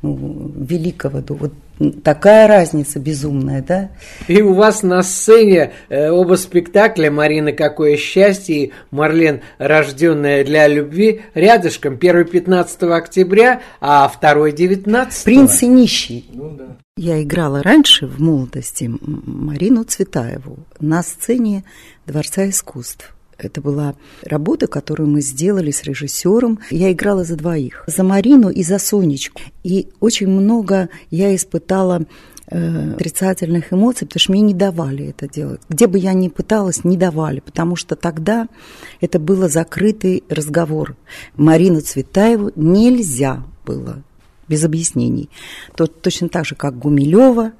ну, 0.02 0.50
великого 0.56 1.20
духа. 1.20 1.42
Вот 1.42 1.52
Такая 2.04 2.46
разница 2.46 2.98
безумная, 2.98 3.62
да? 3.62 3.90
И 4.28 4.42
у 4.42 4.52
вас 4.52 4.82
на 4.82 5.02
сцене 5.02 5.72
э, 5.88 6.10
оба 6.10 6.34
спектакля 6.34 7.10
«Марина, 7.10 7.52
какое 7.52 7.96
счастье» 7.96 8.56
и 8.56 8.72
«Марлен, 8.90 9.40
рожденная 9.56 10.44
для 10.44 10.68
любви» 10.68 11.22
рядышком. 11.32 11.96
Первый 11.96 12.26
15 12.26 12.82
октября, 12.82 13.62
а 13.80 14.06
второй 14.08 14.52
19 14.52 15.24
«Принц 15.24 15.62
и 15.62 15.66
нищий». 15.66 16.28
Ну, 16.34 16.50
да. 16.50 16.76
Я 16.98 17.22
играла 17.22 17.62
раньше, 17.62 18.06
в 18.06 18.20
молодости, 18.20 18.90
Марину 19.00 19.84
Цветаеву 19.84 20.58
на 20.80 21.02
сцене 21.02 21.64
Дворца 22.04 22.46
искусств. 22.46 23.14
Это 23.42 23.60
была 23.60 23.94
работа, 24.22 24.66
которую 24.66 25.08
мы 25.08 25.20
сделали 25.20 25.70
с 25.70 25.84
режиссером. 25.84 26.60
Я 26.70 26.92
играла 26.92 27.24
за 27.24 27.36
двоих. 27.36 27.84
За 27.86 28.02
Марину 28.02 28.50
и 28.50 28.62
за 28.62 28.78
Сонечку. 28.78 29.40
И 29.62 29.88
очень 30.00 30.28
много 30.28 30.88
я 31.10 31.34
испытала 31.34 32.06
э, 32.48 32.92
отрицательных 32.92 33.72
эмоций, 33.72 34.06
потому 34.06 34.20
что 34.20 34.32
мне 34.32 34.42
не 34.42 34.54
давали 34.54 35.08
это 35.08 35.28
делать. 35.28 35.60
Где 35.68 35.86
бы 35.86 35.98
я 35.98 36.12
ни 36.12 36.28
пыталась, 36.28 36.84
не 36.84 36.96
давали, 36.96 37.40
потому 37.40 37.76
что 37.76 37.96
тогда 37.96 38.48
это 39.00 39.18
был 39.18 39.48
закрытый 39.48 40.24
разговор. 40.28 40.96
Марину 41.36 41.80
Цветаеву 41.80 42.52
нельзя 42.56 43.44
было 43.64 44.02
без 44.50 44.64
объяснений. 44.64 45.30
То, 45.76 45.86
точно 45.86 46.28
так 46.28 46.44
же, 46.44 46.56
как 46.56 46.76
Гумилева, 46.76 47.52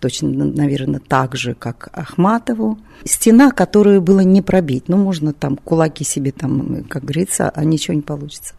точно, 0.00 0.30
наверное, 0.30 1.00
так 1.06 1.36
же, 1.36 1.54
как 1.54 1.90
Ахматову. 1.92 2.78
Стена, 3.04 3.50
которую 3.50 4.00
было 4.00 4.20
не 4.20 4.40
пробить. 4.40 4.88
Ну, 4.88 4.96
можно 4.96 5.34
там 5.34 5.56
кулаки 5.56 6.02
себе, 6.02 6.32
там, 6.32 6.84
как 6.88 7.04
говорится, 7.04 7.50
а 7.50 7.64
ничего 7.64 7.94
не 7.94 8.02
получится. 8.02 8.54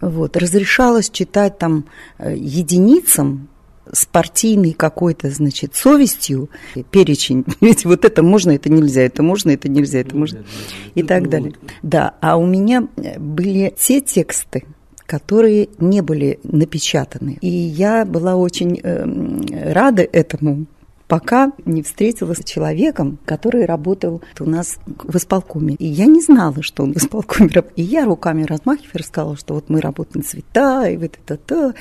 Вот. 0.00 0.36
Разрешалось 0.36 1.08
читать 1.10 1.58
там 1.58 1.84
э, 2.18 2.34
единицам 2.36 3.48
с 3.92 4.04
партийной 4.04 4.72
какой-то, 4.72 5.30
значит, 5.30 5.76
совестью 5.76 6.50
перечень. 6.90 7.44
Ведь 7.60 7.84
вот 7.84 8.04
это 8.04 8.22
можно, 8.24 8.50
это 8.50 8.68
нельзя, 8.68 9.02
это 9.02 9.22
можно, 9.22 9.50
это 9.50 9.68
нельзя, 9.68 10.00
это 10.00 10.16
можно 10.16 10.44
и 10.94 11.02
так 11.04 11.28
далее. 11.28 11.54
Да, 11.82 12.14
а 12.20 12.36
у 12.36 12.46
меня 12.46 12.88
были 13.18 13.72
те 13.78 14.00
тексты, 14.00 14.64
которые 15.08 15.70
не 15.78 16.02
были 16.02 16.38
напечатаны. 16.44 17.38
И 17.40 17.48
я 17.48 18.04
была 18.04 18.36
очень 18.36 18.78
э, 18.82 19.72
рада 19.72 20.02
этому, 20.02 20.66
пока 21.08 21.52
не 21.64 21.82
встретилась 21.82 22.38
с 22.38 22.44
человеком, 22.44 23.18
который 23.24 23.64
работал 23.64 24.22
у 24.38 24.44
нас 24.44 24.78
в 24.86 25.16
исполкоме. 25.16 25.74
И 25.74 25.86
я 25.86 26.06
не 26.06 26.20
знала, 26.20 26.62
что 26.62 26.84
он 26.84 26.92
в 26.92 26.98
исполкоме. 26.98 27.50
И 27.76 27.82
я 27.82 28.04
руками 28.04 28.44
размахивая 28.44 28.92
рассказала, 28.94 29.36
что 29.36 29.54
вот 29.54 29.70
мы 29.70 29.80
работаем 29.80 30.24
цвета, 30.24 30.88
и 30.88 30.96
вот 30.96 31.18
это-то. 31.24 31.74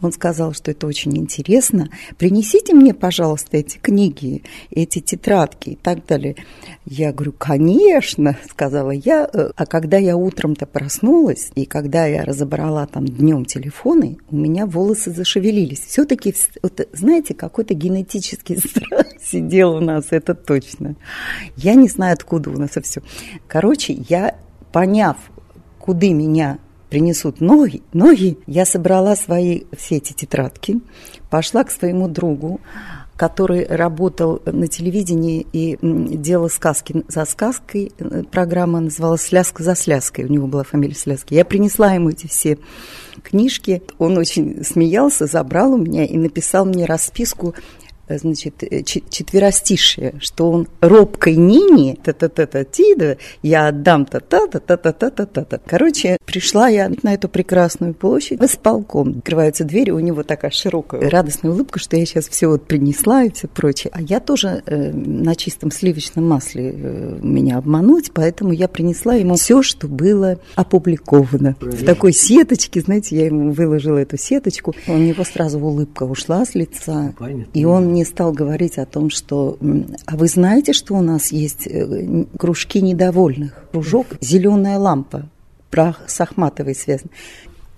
Он 0.00 0.12
сказал, 0.12 0.52
что 0.52 0.70
это 0.70 0.86
очень 0.86 1.16
интересно. 1.16 1.88
Принесите 2.18 2.74
мне, 2.74 2.94
пожалуйста, 2.94 3.56
эти 3.56 3.78
книги, 3.78 4.42
эти 4.70 5.00
тетрадки 5.00 5.70
и 5.70 5.76
так 5.76 6.06
далее. 6.06 6.36
Я 6.84 7.12
говорю, 7.12 7.32
конечно, 7.36 8.36
сказала 8.48 8.90
я. 8.90 9.24
А 9.24 9.66
когда 9.66 9.96
я 9.96 10.16
утром-то 10.16 10.66
проснулась, 10.66 11.50
и 11.54 11.64
когда 11.64 12.06
я 12.06 12.24
разобрала 12.24 12.86
там 12.86 13.06
днем 13.06 13.44
телефоны, 13.44 14.18
у 14.30 14.36
меня 14.36 14.66
волосы 14.66 15.10
зашевелились. 15.10 15.80
Все-таки, 15.80 16.34
вот, 16.62 16.86
знаете, 16.92 17.34
какой-то 17.34 17.74
генетический 17.74 18.57
страх 18.60 19.06
сидел 19.20 19.76
у 19.76 19.80
нас, 19.80 20.06
это 20.10 20.34
точно. 20.34 20.96
Я 21.56 21.74
не 21.74 21.88
знаю, 21.88 22.14
откуда 22.14 22.50
у 22.50 22.58
нас 22.58 22.72
это 22.72 22.82
все. 22.82 23.02
Короче, 23.46 23.92
я, 23.92 24.36
поняв, 24.72 25.16
куда 25.78 26.08
меня 26.08 26.58
принесут 26.90 27.40
ноги, 27.40 27.82
ноги, 27.92 28.38
я 28.46 28.64
собрала 28.64 29.14
свои 29.16 29.64
все 29.76 29.96
эти 29.96 30.12
тетрадки, 30.12 30.80
пошла 31.30 31.64
к 31.64 31.70
своему 31.70 32.08
другу, 32.08 32.60
который 33.18 33.66
работал 33.66 34.40
на 34.46 34.68
телевидении 34.68 35.44
и 35.52 35.76
делал 35.82 36.48
сказки 36.48 37.02
за 37.08 37.24
сказкой. 37.24 37.90
Программа 38.30 38.78
называлась 38.78 39.22
«Сляска 39.22 39.64
за 39.64 39.74
сляской». 39.74 40.24
У 40.24 40.28
него 40.28 40.46
была 40.46 40.62
фамилия 40.62 40.94
Сляски. 40.94 41.34
Я 41.34 41.44
принесла 41.44 41.92
ему 41.92 42.10
эти 42.10 42.28
все 42.28 42.58
книжки. 43.24 43.82
Он 43.98 44.16
очень 44.18 44.64
смеялся, 44.64 45.26
забрал 45.26 45.72
у 45.72 45.78
меня 45.78 46.04
и 46.04 46.16
написал 46.16 46.64
мне 46.64 46.84
расписку 46.84 47.56
значит, 48.16 48.62
э, 48.62 48.82
четверостишие, 48.82 50.14
что 50.20 50.50
он 50.50 50.68
робкой 50.80 51.36
Нине, 51.36 51.96
та-та-та-та, 52.02 52.64
тида, 52.64 53.18
я 53.42 53.68
отдам 53.68 54.06
та-та-та-та-та-та-та. 54.06 55.58
Короче, 55.66 56.16
пришла 56.24 56.68
я 56.68 56.90
на 57.02 57.14
эту 57.14 57.28
прекрасную 57.28 57.94
площадь 57.94 58.40
в 58.40 58.44
исполком. 58.44 59.18
Открываются 59.18 59.64
двери, 59.64 59.90
у 59.90 60.00
него 60.00 60.22
такая 60.22 60.50
широкая 60.50 61.08
радостная 61.18 61.52
улыбка, 61.52 61.78
что 61.78 61.96
я 61.96 62.06
сейчас 62.06 62.28
все 62.28 62.48
вот 62.48 62.66
принесла 62.66 63.24
и 63.24 63.30
все 63.30 63.48
прочее. 63.48 63.90
А 63.92 64.00
я 64.00 64.20
тоже 64.20 64.62
э, 64.66 64.92
на 64.92 65.34
чистом 65.34 65.70
сливочном 65.70 66.26
масле 66.26 66.72
э, 66.74 67.18
меня 67.22 67.58
обмануть, 67.58 68.12
поэтому 68.12 68.52
я 68.52 68.68
принесла 68.68 69.14
ему 69.14 69.34
все, 69.34 69.62
что 69.62 69.88
было 69.88 70.38
опубликовано. 70.54 71.56
В 71.60 71.84
такой 71.84 72.12
сеточке, 72.12 72.80
знаете, 72.80 73.16
я 73.16 73.26
ему 73.26 73.52
выложила 73.52 73.98
эту 73.98 74.16
сеточку, 74.16 74.74
у 74.86 74.96
него 74.96 75.24
сразу 75.24 75.58
улыбка 75.58 76.04
ушла 76.04 76.44
с 76.44 76.54
лица, 76.54 77.14
Понятно. 77.18 77.50
и 77.52 77.64
он 77.64 77.92
мне 77.98 78.04
стал 78.04 78.32
говорить 78.32 78.78
о 78.78 78.86
том, 78.86 79.10
что 79.10 79.58
а 80.06 80.16
вы 80.16 80.28
знаете, 80.28 80.72
что 80.72 80.94
у 80.94 81.02
нас 81.02 81.32
есть 81.32 81.66
э, 81.66 82.26
кружки 82.38 82.80
недовольных? 82.80 83.64
Кружок 83.72 84.06
«Зеленая 84.20 84.78
лампа» 84.78 85.28
про 85.68 85.96
с 86.06 86.20
связан 86.74 87.10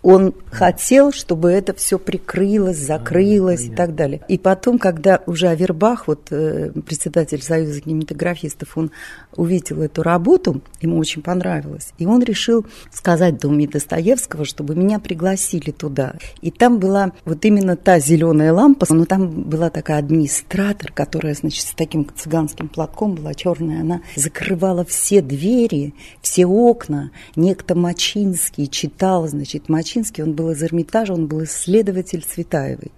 он 0.03 0.35
хотел, 0.51 1.13
чтобы 1.13 1.51
это 1.51 1.75
все 1.75 1.99
прикрылось, 1.99 2.79
закрылось 2.79 3.69
а, 3.69 3.73
и 3.73 3.75
так 3.75 3.95
далее. 3.95 4.23
И 4.29 4.39
потом, 4.39 4.79
когда 4.79 5.21
уже 5.27 5.49
Авербах, 5.49 6.09
вот 6.09 6.29
э, 6.31 6.73
председатель 6.87 7.43
Союза 7.43 7.81
кинематографистов, 7.81 8.77
он 8.79 8.91
увидел 9.37 9.83
эту 9.83 10.03
работу, 10.03 10.63
ему 10.81 10.99
очень 10.99 11.23
понравилось, 11.23 11.93
и 11.99 12.07
он 12.07 12.23
решил 12.23 12.67
сказать 12.91 13.39
Доме 13.39 13.69
Достоевского, 13.69 14.45
чтобы 14.45 14.75
меня 14.75 14.99
пригласили 14.99 15.71
туда. 15.71 16.15
И 16.41 16.51
там 16.51 16.79
была 16.79 17.13
вот 17.25 17.45
именно 17.45 17.77
та 17.77 17.99
зеленая 17.99 18.53
лампа, 18.53 18.87
но 18.89 19.05
там 19.05 19.29
была 19.29 19.71
такая 19.71 19.99
администратор, 19.99 20.93
которая, 20.93 21.35
значит, 21.35 21.67
с 21.67 21.73
таким 21.73 22.09
цыганским 22.15 22.69
платком 22.69 23.15
была 23.15 23.35
черная, 23.35 23.83
она 23.83 24.01
закрывала 24.17 24.85
все 24.85 25.21
двери, 25.21 25.95
все 26.23 26.47
окна. 26.47 27.11
Некто 27.37 27.75
Мачинский 27.75 28.67
читал, 28.67 29.29
значит, 29.29 29.69
Мачинский 29.69 29.89
Мачинский, 29.90 30.22
он 30.22 30.35
был 30.35 30.50
из 30.50 30.62
Эрмитажа, 30.62 31.12
он 31.12 31.26
был 31.26 31.42
исследователь 31.44 32.22
Цветаевой. 32.22 32.92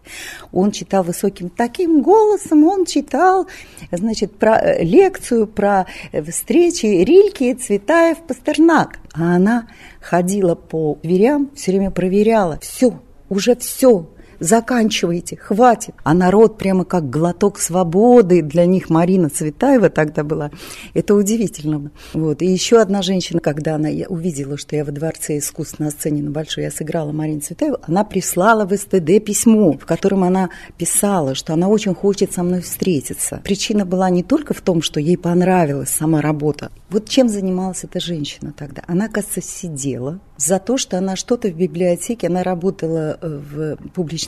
Он 0.52 0.70
читал 0.72 1.02
высоким 1.02 1.48
таким 1.48 2.02
голосом, 2.02 2.64
он 2.64 2.84
читал, 2.84 3.46
значит, 3.90 4.36
про 4.36 4.58
э, 4.58 4.84
лекцию 4.84 5.46
про 5.46 5.86
э, 6.12 6.22
встречи 6.22 6.84
Рильки, 6.84 7.54
Цветаев, 7.54 8.18
Пастернак. 8.18 8.98
А 9.14 9.36
она 9.36 9.68
ходила 10.00 10.54
по 10.54 10.98
дверям, 11.02 11.50
все 11.54 11.72
время 11.72 11.90
проверяла, 11.90 12.58
все, 12.60 13.00
уже 13.30 13.56
все, 13.56 14.06
заканчивайте, 14.42 15.36
хватит. 15.36 15.94
А 16.02 16.14
народ 16.14 16.58
прямо 16.58 16.84
как 16.84 17.08
глоток 17.08 17.58
свободы 17.58 18.42
для 18.42 18.66
них 18.66 18.90
Марина 18.90 19.30
Цветаева 19.30 19.88
тогда 19.88 20.24
была. 20.24 20.50
Это 20.94 21.14
удивительно. 21.14 21.90
Вот. 22.12 22.42
И 22.42 22.46
еще 22.46 22.80
одна 22.80 23.02
женщина, 23.02 23.40
когда 23.40 23.76
она 23.76 23.88
увидела, 24.08 24.58
что 24.58 24.76
я 24.76 24.84
во 24.84 24.92
Дворце 24.92 25.38
искусств 25.38 25.78
на 25.78 25.90
сцене 25.90 26.22
на 26.22 26.30
Большой, 26.30 26.64
я 26.64 26.70
сыграла 26.70 27.12
Марину 27.12 27.40
Цветаеву, 27.40 27.78
она 27.82 28.04
прислала 28.04 28.66
в 28.66 28.76
СТД 28.76 29.24
письмо, 29.24 29.72
в 29.72 29.86
котором 29.86 30.24
она 30.24 30.50
писала, 30.76 31.34
что 31.34 31.52
она 31.54 31.68
очень 31.68 31.94
хочет 31.94 32.32
со 32.32 32.42
мной 32.42 32.60
встретиться. 32.60 33.40
Причина 33.44 33.86
была 33.86 34.10
не 34.10 34.22
только 34.22 34.54
в 34.54 34.60
том, 34.60 34.82
что 34.82 35.00
ей 35.00 35.16
понравилась 35.16 35.90
сама 35.90 36.20
работа. 36.20 36.70
Вот 36.90 37.08
чем 37.08 37.28
занималась 37.28 37.84
эта 37.84 38.00
женщина 38.00 38.52
тогда? 38.56 38.82
Она, 38.86 39.08
кажется, 39.08 39.40
сидела 39.40 40.20
за 40.36 40.58
то, 40.58 40.76
что 40.76 40.98
она 40.98 41.16
что-то 41.16 41.48
в 41.48 41.54
библиотеке, 41.54 42.26
она 42.26 42.42
работала 42.42 43.18
э, 43.20 43.28
в 43.28 43.76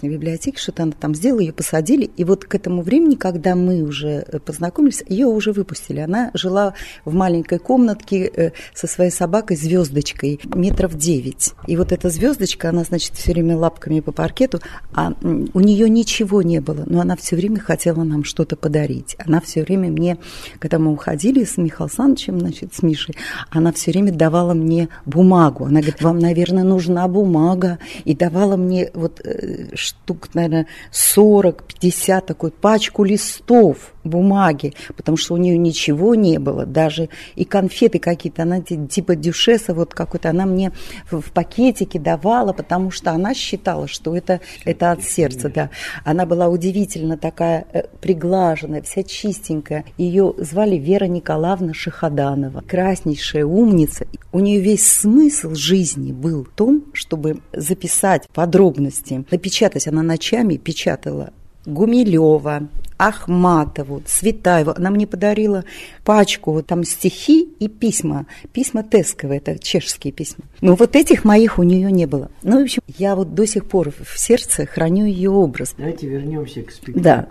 публичной 0.05 0.09
библиотеке, 0.09 0.59
что-то 0.59 0.83
она 0.83 0.93
там 0.93 1.15
сделала, 1.15 1.41
ее 1.41 1.53
посадили, 1.53 2.11
и 2.17 2.25
вот 2.25 2.45
к 2.45 2.55
этому 2.55 2.83
времени, 2.83 3.15
когда 3.15 3.55
мы 3.55 3.83
уже 3.83 4.25
э, 4.27 4.39
познакомились, 4.39 5.03
ее 5.09 5.27
уже 5.27 5.53
выпустили. 5.53 6.01
Она 6.01 6.31
жила 6.35 6.75
в 7.05 7.15
маленькой 7.15 7.59
комнатке 7.59 8.27
э, 8.27 8.51
со 8.75 8.87
своей 8.87 9.11
собакой 9.11 9.57
звездочкой 9.57 10.41
метров 10.55 10.97
девять. 10.97 11.53
И 11.67 11.77
вот 11.77 11.93
эта 11.93 12.11
звездочка, 12.11 12.71
она, 12.71 12.85
значит, 12.85 13.15
все 13.15 13.33
время 13.33 13.57
лапками 13.57 14.01
по 14.01 14.13
паркету, 14.13 14.61
а 14.93 15.13
у 15.23 15.61
нее 15.61 15.89
ничего 15.89 16.43
не 16.43 16.61
было, 16.61 16.85
но 16.87 17.01
она 17.01 17.17
все 17.17 17.37
время 17.37 17.61
хотела 17.61 18.05
нам 18.05 18.25
что-то 18.25 18.57
подарить. 18.57 19.17
Она 19.27 19.41
все 19.41 19.63
время 19.63 19.89
мне, 19.89 20.19
когда 20.59 20.79
мы 20.79 20.93
уходили 20.93 21.45
с 21.45 21.57
Михаилом 21.57 21.85
Александровичем, 21.85 22.41
значит, 22.41 22.75
с 22.75 22.83
Мишей, 22.83 23.15
она 23.51 23.73
все 23.73 23.91
время 23.91 24.13
давала 24.13 24.55
мне 24.55 24.89
бумагу. 25.07 25.65
Она 25.65 25.81
говорит, 25.81 26.03
вам, 26.03 26.19
наверное, 26.19 26.65
нужна 26.65 27.07
бумага. 27.09 27.79
И 28.05 28.15
давала 28.15 28.57
мне 28.57 28.91
вот 28.95 29.21
э, 29.25 29.75
штук, 30.03 30.35
наверное, 30.35 30.67
40-50 30.93 32.21
такой 32.27 32.51
пачку 32.51 33.05
листов 33.05 33.94
бумаги, 34.05 34.75
потому 34.97 35.17
что 35.17 35.35
у 35.35 35.37
нее 35.37 35.59
ничего 35.59 36.15
не 36.15 36.39
было, 36.39 36.67
даже 36.67 37.09
и 37.35 37.45
конфеты 37.45 37.99
какие-то, 37.99 38.43
она 38.43 38.61
типа 38.61 39.17
дюшеса 39.17 39.75
вот 39.75 39.95
какой-то, 39.95 40.31
она 40.31 40.47
мне 40.47 40.73
в, 41.11 41.33
пакетике 41.33 41.99
давала, 41.99 42.53
потому 42.53 42.91
что 42.91 43.11
она 43.11 43.35
считала, 43.35 43.89
что 43.89 44.17
это, 44.17 44.41
это 44.65 44.93
от 44.93 45.03
сердца, 45.03 45.49
да. 45.49 45.71
Она 46.05 46.27
была 46.27 46.49
удивительно 46.49 47.17
такая 47.17 47.67
э, 47.73 47.85
приглаженная, 48.01 48.83
вся 48.83 49.03
чистенькая. 49.03 49.85
Ее 49.99 50.35
звали 50.39 50.77
Вера 50.77 51.07
Николаевна 51.07 51.75
Шахаданова, 51.75 52.61
краснейшая 52.61 53.45
умница. 53.45 54.07
У 54.33 54.41
нее 54.41 54.61
весь 54.61 54.87
смысл 54.87 55.55
жизни 55.55 56.13
был 56.13 56.45
в 56.45 56.49
том, 56.51 56.85
чтобы 56.93 57.41
записать 57.53 58.29
подробности, 58.33 59.25
напечатать. 59.31 59.89
Она 59.89 60.03
ночами 60.03 60.57
печатала 60.57 61.33
Гумилева, 61.67 62.69
Ахматову, 62.97 64.03
Цветаеву. 64.05 64.73
Она 64.77 64.91
мне 64.91 65.07
подарила 65.07 65.65
пачку, 66.05 66.53
вот 66.53 66.67
там 66.67 66.85
стихи 66.85 67.49
и 67.59 67.69
письма. 67.69 68.27
Письма 68.53 68.83
Тесковые, 68.83 69.39
это 69.39 69.59
чешские 69.59 70.13
письма. 70.13 70.45
Но 70.61 70.75
вот 70.75 70.97
этих 70.97 71.25
моих 71.25 71.59
у 71.59 71.63
нее 71.63 71.91
не 71.91 72.07
было. 72.07 72.31
Ну, 72.43 72.61
в 72.61 72.63
общем, 72.65 72.83
я 72.99 73.17
вот 73.17 73.35
до 73.35 73.47
сих 73.47 73.67
пор 73.67 73.91
в 73.91 74.19
сердце 74.19 74.67
храню 74.67 75.07
ее 75.07 75.31
образ. 75.31 75.75
Давайте 75.77 76.07
вернемся 76.07 76.63
к 76.63 76.71
спектаклю. 76.71 77.03
Да. 77.03 77.29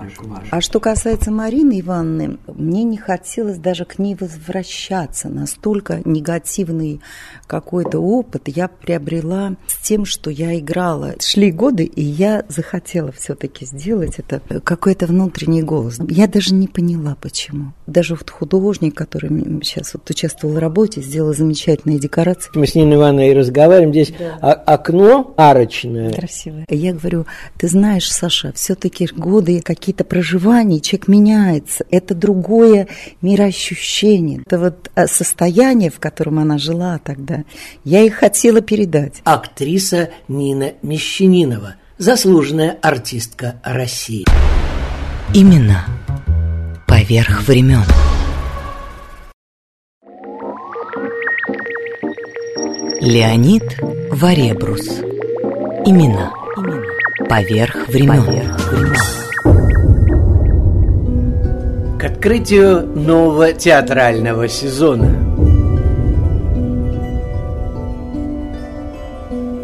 А 0.52 0.62
что 0.62 0.80
касается 0.80 1.32
Марины 1.32 1.80
Ивановны, 1.80 2.38
мне 2.48 2.84
не 2.84 2.98
хотелось 2.98 3.58
даже 3.58 3.86
к 3.86 4.00
ней 4.00 4.16
возвращаться. 4.20 5.30
Настолько 5.30 6.02
негативный 6.06 7.02
какой-то 7.48 8.00
опыт 8.00 8.44
я 8.48 8.68
приобрела 8.68 9.56
с 9.68 9.78
тем, 9.78 10.06
что 10.06 10.30
я 10.30 10.58
играла. 10.58 11.16
Шли 11.20 11.52
годы, 11.52 11.84
и 11.84 12.02
я 12.04 12.46
захотела 12.50 13.12
все-таки 13.12 13.66
сделать 13.66 14.16
это. 14.18 14.42
Какой-то 14.62 15.08
внутренний 15.54 15.62
голос. 15.62 16.00
Я 16.10 16.28
даже 16.28 16.54
не 16.54 16.68
поняла, 16.68 17.16
почему. 17.20 17.74
Даже 17.88 18.16
вот 18.16 18.30
художник, 18.30 18.96
который 18.96 19.30
сейчас 19.64 19.94
вот 19.94 20.10
участвовал 20.10 20.56
в 20.56 20.58
работе, 20.58 21.02
сделал 21.02 21.34
замечательные 21.34 22.00
декорации. 22.00 22.52
Мы 22.56 22.68
с 22.68 22.76
Ниной 22.76 22.96
Ивановной 22.96 23.30
и 23.30 23.34
разговариваем. 23.34 23.92
Здесь 23.92 24.14
да. 24.18 24.54
окно 24.54 25.34
арочное. 25.38 26.14
Красивое. 26.14 26.66
Я 26.70 26.94
говорю, 26.94 27.26
ты 27.58 27.68
знаешь, 27.68 28.10
Саша, 28.12 28.52
все-таки 28.54 29.08
годы 29.16 29.62
какие-то 29.62 30.04
проживания, 30.04 30.80
человек 30.80 31.08
меняется. 31.08 31.86
Это 31.92 32.16
другое 32.16 32.88
мироощущение. 33.22 34.42
Это 34.46 34.60
вот 34.60 34.92
а, 34.96 35.08
состояние, 35.08 35.90
в 35.90 36.00
котором 36.00 36.40
она 36.40 36.58
жила 36.58 37.00
тогда. 37.04 37.44
Я 37.84 38.02
их 38.02 38.16
хотела 38.16 38.62
передать. 38.62 39.22
Актриса 39.24 40.10
Нина 40.28 40.74
Мещанинова, 40.82 41.76
заслуженная 41.98 42.78
артистка 42.82 43.56
России. 43.64 44.26
Имена 45.36 45.84
Поверх 46.86 47.48
времен. 47.48 47.82
Леонид 53.02 53.64
Варебрус. 54.12 54.88
Имена. 55.88 56.32
Поверх 57.28 57.88
времен. 57.88 58.24
Поверх 58.24 58.72
времен. 58.72 58.94
К 61.98 62.04
открытию 62.04 62.86
нового 62.86 63.54
театрального 63.54 64.48
сезона. 64.48 65.16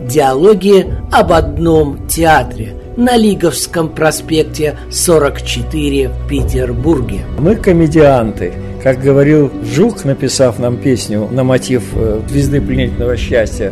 Диалоги 0.08 0.92
об 1.12 1.32
одном 1.32 2.08
театре 2.08 2.79
на 3.00 3.16
Лиговском 3.16 3.88
проспекте 3.88 4.78
44 4.92 6.10
в 6.10 6.28
Петербурге. 6.28 7.22
Мы 7.38 7.56
комедианты. 7.56 8.52
Как 8.84 9.02
говорил 9.02 9.50
Жук, 9.64 10.04
написав 10.04 10.60
нам 10.60 10.76
песню 10.76 11.30
на 11.32 11.46
мотив 11.46 11.84
э, 11.96 12.20
«Звезды 12.30 12.60
пленительного 12.60 13.16
счастья», 13.16 13.72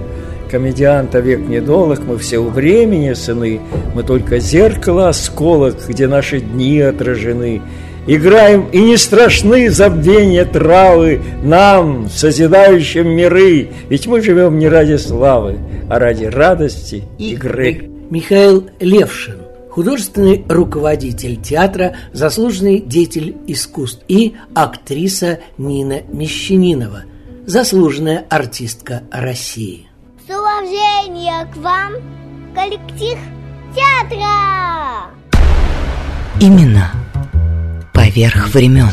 комедианта 0.49 1.19
век 1.19 1.41
недолг, 1.41 1.99
мы 2.07 2.17
все 2.17 2.37
у 2.37 2.47
времени 2.47 3.11
сыны, 3.11 3.59
мы 3.93 4.03
только 4.03 4.39
зеркало 4.39 5.09
осколок, 5.09 5.75
где 5.89 6.07
наши 6.07 6.39
дни 6.39 6.79
отражены. 6.79 7.61
Играем, 8.07 8.69
и 8.71 8.81
не 8.81 8.95
страшны 8.95 9.69
забвения 9.69 10.45
травы 10.45 11.19
нам, 11.43 12.07
созидающим 12.09 13.09
миры, 13.09 13.67
ведь 13.89 14.07
мы 14.07 14.21
живем 14.21 14.57
не 14.57 14.69
ради 14.69 14.95
славы, 14.95 15.57
а 15.89 15.99
ради 15.99 16.23
радости 16.23 17.03
игры. 17.17 17.96
Михаил 18.09 18.69
Левшин, 18.79 19.41
художественный 19.69 20.45
руководитель 20.47 21.41
театра, 21.41 21.97
заслуженный 22.13 22.79
деятель 22.79 23.35
искусств 23.47 24.01
и 24.07 24.35
актриса 24.55 25.39
Нина 25.57 26.01
Мещанинова, 26.07 27.03
заслуженная 27.45 28.25
артистка 28.29 29.03
России. 29.11 29.87
С 30.25 30.29
уважением 30.29 31.51
к 31.51 31.57
вам, 31.57 31.93
коллектив 32.55 33.17
театра! 33.75 35.11
Именно 36.39 36.91
поверх 37.93 38.53
времен. 38.53 38.89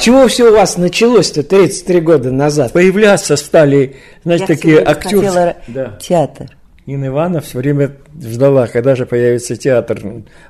Чего 0.00 0.28
все 0.28 0.50
у 0.50 0.54
вас 0.54 0.76
началось-то 0.76 1.42
33 1.42 2.00
года 2.00 2.30
назад? 2.30 2.72
Появляться 2.72 3.34
стали, 3.34 3.96
знаете, 4.22 4.44
Я 4.44 4.46
такие 4.46 4.78
актеры. 4.78 5.56
Да. 5.66 5.98
Театр. 6.00 6.57
Нина 6.88 7.08
Ивановна 7.08 7.42
все 7.42 7.58
время 7.58 7.96
ждала, 8.18 8.66
когда 8.66 8.96
же 8.96 9.04
появится 9.04 9.56
театр 9.56 10.00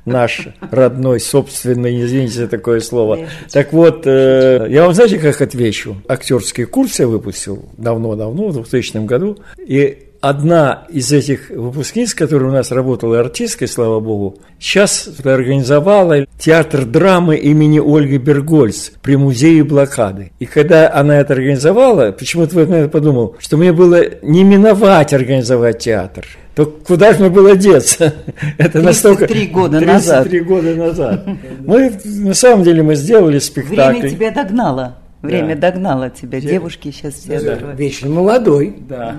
наш 0.04 0.46
родной, 0.70 1.18
собственный, 1.18 2.00
извините 2.00 2.34
за 2.34 2.46
такое 2.46 2.78
слово. 2.78 3.26
Так 3.50 3.72
вот, 3.72 4.06
э, 4.06 4.68
я 4.70 4.84
вам 4.84 4.94
знаете, 4.94 5.18
как 5.18 5.40
отвечу? 5.40 5.96
Актерский 6.06 6.64
курс 6.64 7.00
я 7.00 7.08
выпустил 7.08 7.68
давно-давно, 7.76 8.50
в 8.50 8.52
2000 8.52 9.04
году, 9.04 9.36
и 9.58 10.07
одна 10.20 10.84
из 10.88 11.12
этих 11.12 11.50
выпускниц, 11.50 12.14
которая 12.14 12.50
у 12.50 12.52
нас 12.52 12.70
работала 12.70 13.20
артисткой, 13.20 13.68
слава 13.68 14.00
богу, 14.00 14.38
сейчас 14.58 15.08
организовала 15.24 16.26
театр 16.38 16.84
драмы 16.84 17.36
имени 17.36 17.78
Ольги 17.78 18.18
Бергольц 18.18 18.90
при 19.02 19.16
музее 19.16 19.64
блокады. 19.64 20.32
И 20.38 20.46
когда 20.46 20.92
она 20.92 21.18
это 21.18 21.34
организовала, 21.34 22.12
почему-то 22.12 22.54
в 22.54 22.58
этот 22.58 22.70
момент 22.70 22.92
подумал, 22.92 23.36
что 23.38 23.56
мне 23.56 23.72
было 23.72 24.02
не 24.22 24.44
миновать 24.44 25.12
организовать 25.12 25.78
театр. 25.78 26.26
То 26.54 26.66
куда 26.66 27.12
же 27.12 27.20
мне 27.20 27.30
было 27.30 27.54
деться? 27.54 28.14
Это 28.58 28.82
настолько... 28.82 29.28
33 29.28 29.46
года 29.46 29.78
33 29.78 30.40
года 30.40 30.74
назад. 30.74 31.24
Мы, 31.64 31.92
на 32.04 32.34
самом 32.34 32.64
деле, 32.64 32.82
мы 32.82 32.96
сделали 32.96 33.38
спектакль. 33.38 33.98
Время 34.00 34.10
тебя 34.10 34.30
догнало. 34.32 34.96
Время 35.20 35.56
Да. 35.56 35.70
догнало 35.72 36.10
тебя. 36.10 36.40
Девушки 36.40 36.92
сейчас 36.92 37.14
все 37.14 37.38
открывают. 37.38 37.78
Вечно 37.78 38.08
молодой. 38.08 38.74
Да. 38.88 39.16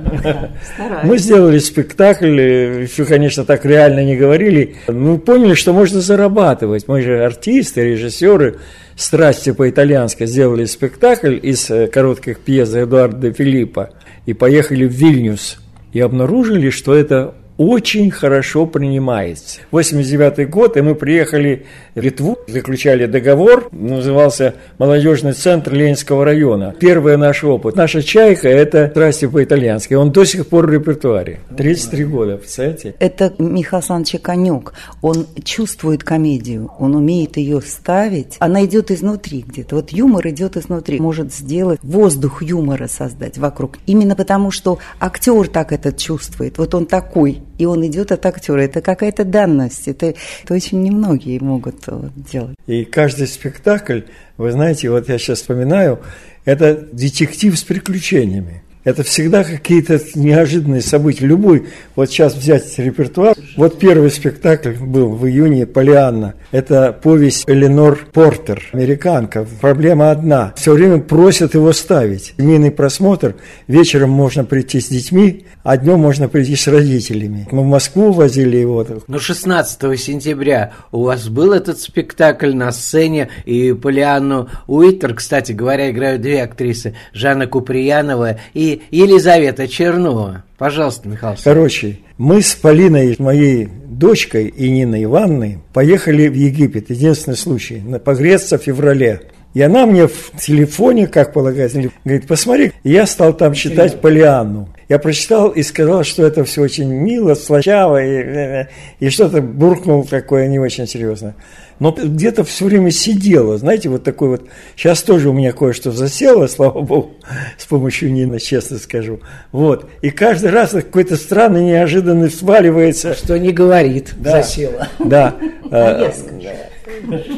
Стараюсь. 0.74 1.04
Мы 1.04 1.18
сделали 1.18 1.60
спектакль, 1.60 2.40
э, 2.40 2.84
еще, 2.84 3.04
конечно, 3.04 3.44
так 3.44 3.66
реально 3.66 4.06
не 4.06 4.16
говорили. 4.16 4.76
Мы 4.88 5.18
поняли, 5.20 5.56
что 5.56 5.74
можно 5.74 6.00
зарабатывать. 6.00 6.88
Мы 6.88 7.02
же 7.02 7.24
артисты, 7.24 7.82
режиссеры. 7.84 8.60
«Страсти 8.96 9.52
по-итальянски» 9.54 10.26
сделали 10.26 10.66
спектакль 10.66 11.38
из 11.42 11.70
э, 11.70 11.88
коротких 11.88 12.40
пьес 12.40 12.74
Эдуарда 12.74 13.30
де 13.30 13.32
Филиппа 13.34 13.92
и 14.26 14.34
поехали 14.34 14.86
в 14.86 14.92
Вильнюс. 14.92 15.58
И 15.94 16.02
обнаружили, 16.02 16.70
что 16.70 16.94
это 16.94 17.34
очень 17.60 18.10
хорошо 18.10 18.65
принимается. 18.65 19.60
89 19.72 20.50
год, 20.50 20.78
и 20.78 20.82
мы 20.82 20.95
приехали 20.95 21.65
в 21.93 22.00
Литву, 22.00 22.38
заключали 22.48 23.06
договор, 23.06 23.67
назывался 23.74 24.56
«Молодежный 24.78 25.34
центр 25.34 25.74
Ленинского 25.74 26.24
района». 26.24 26.74
Первый 26.80 27.17
наш 27.17 27.43
опыт. 27.43 27.76
Наша 27.76 28.02
«Чайка»– 28.02 28.48
это 28.50 28.88
«Страсти 28.91 29.28
по-итальянски». 29.28 29.93
Он 29.93 30.13
до 30.13 30.24
сих 30.24 30.48
пор 30.48 30.67
в 30.67 30.72
репертуаре. 30.72 31.41
33 31.58 32.06
года, 32.06 32.38
представляете? 32.38 32.95
Это 32.98 33.34
Михаил 33.38 33.80
Александрович 33.80 34.22
Конюк. 34.22 34.74
Он 35.02 35.28
чувствует 35.43 36.06
комедию, 36.06 36.72
он 36.80 36.95
умеет 36.95 37.36
ее 37.36 37.62
ставить. 37.62 38.38
Она 38.39 38.63
идет 38.63 38.89
изнутри 38.89 39.43
где-то. 39.45 39.76
Вот 39.76 39.91
юмор 39.91 40.26
идет 40.30 40.56
изнутри. 40.56 41.02
Может 41.02 41.34
сделать 41.34 41.82
воздух 41.84 42.41
юмора 42.41 42.88
создать 42.88 43.38
вокруг. 43.38 43.80
Именно 43.86 44.15
потому, 44.15 44.50
что 44.50 44.80
актер 45.02 45.50
так 45.50 45.74
это 45.74 45.91
чувствует. 45.91 46.58
Вот 46.58 46.74
он 46.74 46.86
такой, 46.86 47.41
и 47.60 47.65
он 47.65 47.86
идет 47.86 48.12
от 48.12 48.26
актера. 48.26 48.62
Это 48.62 48.82
какая-то 48.82 49.26
данность. 49.26 49.88
Это, 49.88 50.15
это 50.43 50.54
очень 50.54 50.82
немногие 50.82 51.39
могут 51.41 51.86
вот, 51.86 52.12
делать. 52.15 52.56
И 52.65 52.86
каждый 52.86 53.28
спектакль, 53.28 54.02
вы 54.38 54.52
знаете, 54.52 54.89
вот 54.89 55.10
я 55.10 55.19
сейчас 55.19 55.41
вспоминаю, 55.41 56.00
это 56.45 56.76
детектив 56.76 57.60
с 57.60 57.63
приключениями. 57.63 58.63
Это 58.86 59.04
всегда 59.04 59.44
какие-то 59.44 60.00
неожиданные 60.15 60.82
события. 60.82 61.26
Любой, 61.26 61.68
вот 61.96 62.10
сейчас 62.10 62.34
взять 62.34 62.80
репертуар. 62.80 63.36
Вот 63.58 63.78
первый 63.78 64.10
спектакль 64.10 64.74
был 64.74 65.10
в 65.10 65.28
июне 65.28 65.65
«Полианна». 65.65 66.36
Это 66.52 66.94
повесть 66.94 67.44
Эленор 67.48 68.08
Портер, 68.13 68.63
американка. 68.72 69.46
Проблема 69.60 70.12
одна. 70.12 70.54
Все 70.56 70.72
время 70.72 71.00
просят 71.00 71.56
его 71.56 71.74
ставить. 71.74 72.36
Семейный 72.38 72.72
просмотр. 72.72 73.36
Вечером 73.68 74.12
можно 74.12 74.46
прийти 74.46 74.80
с 74.80 74.88
детьми, 74.88 75.46
а 75.63 75.76
днем 75.76 76.00
можно 76.00 76.30
прийти 76.30 76.56
с 76.56 76.68
родителями. 76.68 77.48
Мы 77.52 77.63
в 77.63 77.65
Москву 77.68 78.13
возили 78.13 78.58
его. 78.58 78.86
Но 79.08 79.20
16 79.20 80.00
сентября 80.00 80.72
у 80.94 81.04
вас 81.04 81.28
был 81.28 81.52
этот 81.52 81.80
спектакль 81.82 82.54
на 82.56 82.72
сцене, 82.72 83.30
и 83.46 83.74
Полианну 83.74 84.50
Уиттер, 84.68 85.15
кстати 85.15 85.52
говоря, 85.52 85.92
играют 85.92 86.22
две 86.22 86.44
актрисы, 86.44 86.96
Жанна 87.13 87.46
Куприянова 87.46 88.38
и 88.54 88.68
Елизавета 88.91 89.67
Чернова. 89.67 90.43
Пожалуйста, 90.58 91.08
Михаил. 91.08 91.36
Короче, 91.43 91.99
мы 92.17 92.41
с 92.41 92.53
Полиной, 92.55 93.15
моей 93.19 93.67
дочкой 93.89 94.47
и 94.47 94.69
Ниной 94.69 95.03
Ивановной, 95.05 95.60
поехали 95.73 96.27
в 96.27 96.34
Египет. 96.34 96.89
Единственный 96.89 97.38
случай. 97.38 97.82
на- 97.86 97.99
Погреться 97.99 98.58
в 98.58 98.63
феврале. 98.63 99.21
И 99.53 99.62
она 99.62 99.86
мне 99.88 100.08
в 100.08 100.32
телефоне, 100.39 101.08
как 101.08 101.34
полагается, 101.34 101.82
говорит, 102.05 102.27
посмотри, 102.27 102.71
И 102.84 102.91
я 102.91 103.08
стал 103.08 103.34
там 103.34 103.53
читать 103.53 103.99
Полианну. 103.99 104.69
Я 104.89 104.99
прочитал 104.99 105.49
и 105.49 105.63
сказал, 105.63 106.03
что 106.03 106.25
это 106.25 106.43
все 106.43 106.62
очень 106.62 106.91
мило, 106.91 107.34
слащаво, 107.36 108.03
и, 108.03 108.65
и 108.99 109.10
что-то 109.10 109.41
буркнул 109.41 110.03
такое 110.05 110.47
не 110.47 110.60
очень 110.60 110.88
серьезно. 110.88 111.34
Но 111.80 111.92
где-то 111.92 112.44
все 112.44 112.65
время 112.65 112.92
сидело, 112.92 113.58
знаете, 113.58 113.88
вот 113.89 114.04
такой 114.04 114.30
вот, 114.30 114.44
сейчас 114.76 115.02
тоже 115.02 115.30
у 115.30 115.34
меня 115.34 115.54
кое-что 115.54 115.92
засело, 115.92 116.48
слава 116.48 116.82
богу, 116.82 117.12
с 117.58 117.65
помощью 117.65 118.12
Нины, 118.12 118.39
честно 118.39 118.78
скажу. 118.78 119.22
Вот, 119.52 119.89
и 120.02 120.10
каждый 120.10 120.52
раз 120.52 120.72
какой-то 120.72 121.15
странный, 121.15 121.63
неожиданный 121.63 122.30
сваливается. 122.30 123.13
Что 123.13 123.39
не 123.39 123.52
говорит, 123.52 124.13
Да. 124.18 124.32
засела. 124.42 124.88
Да. 125.00 125.36
А, 125.72 126.12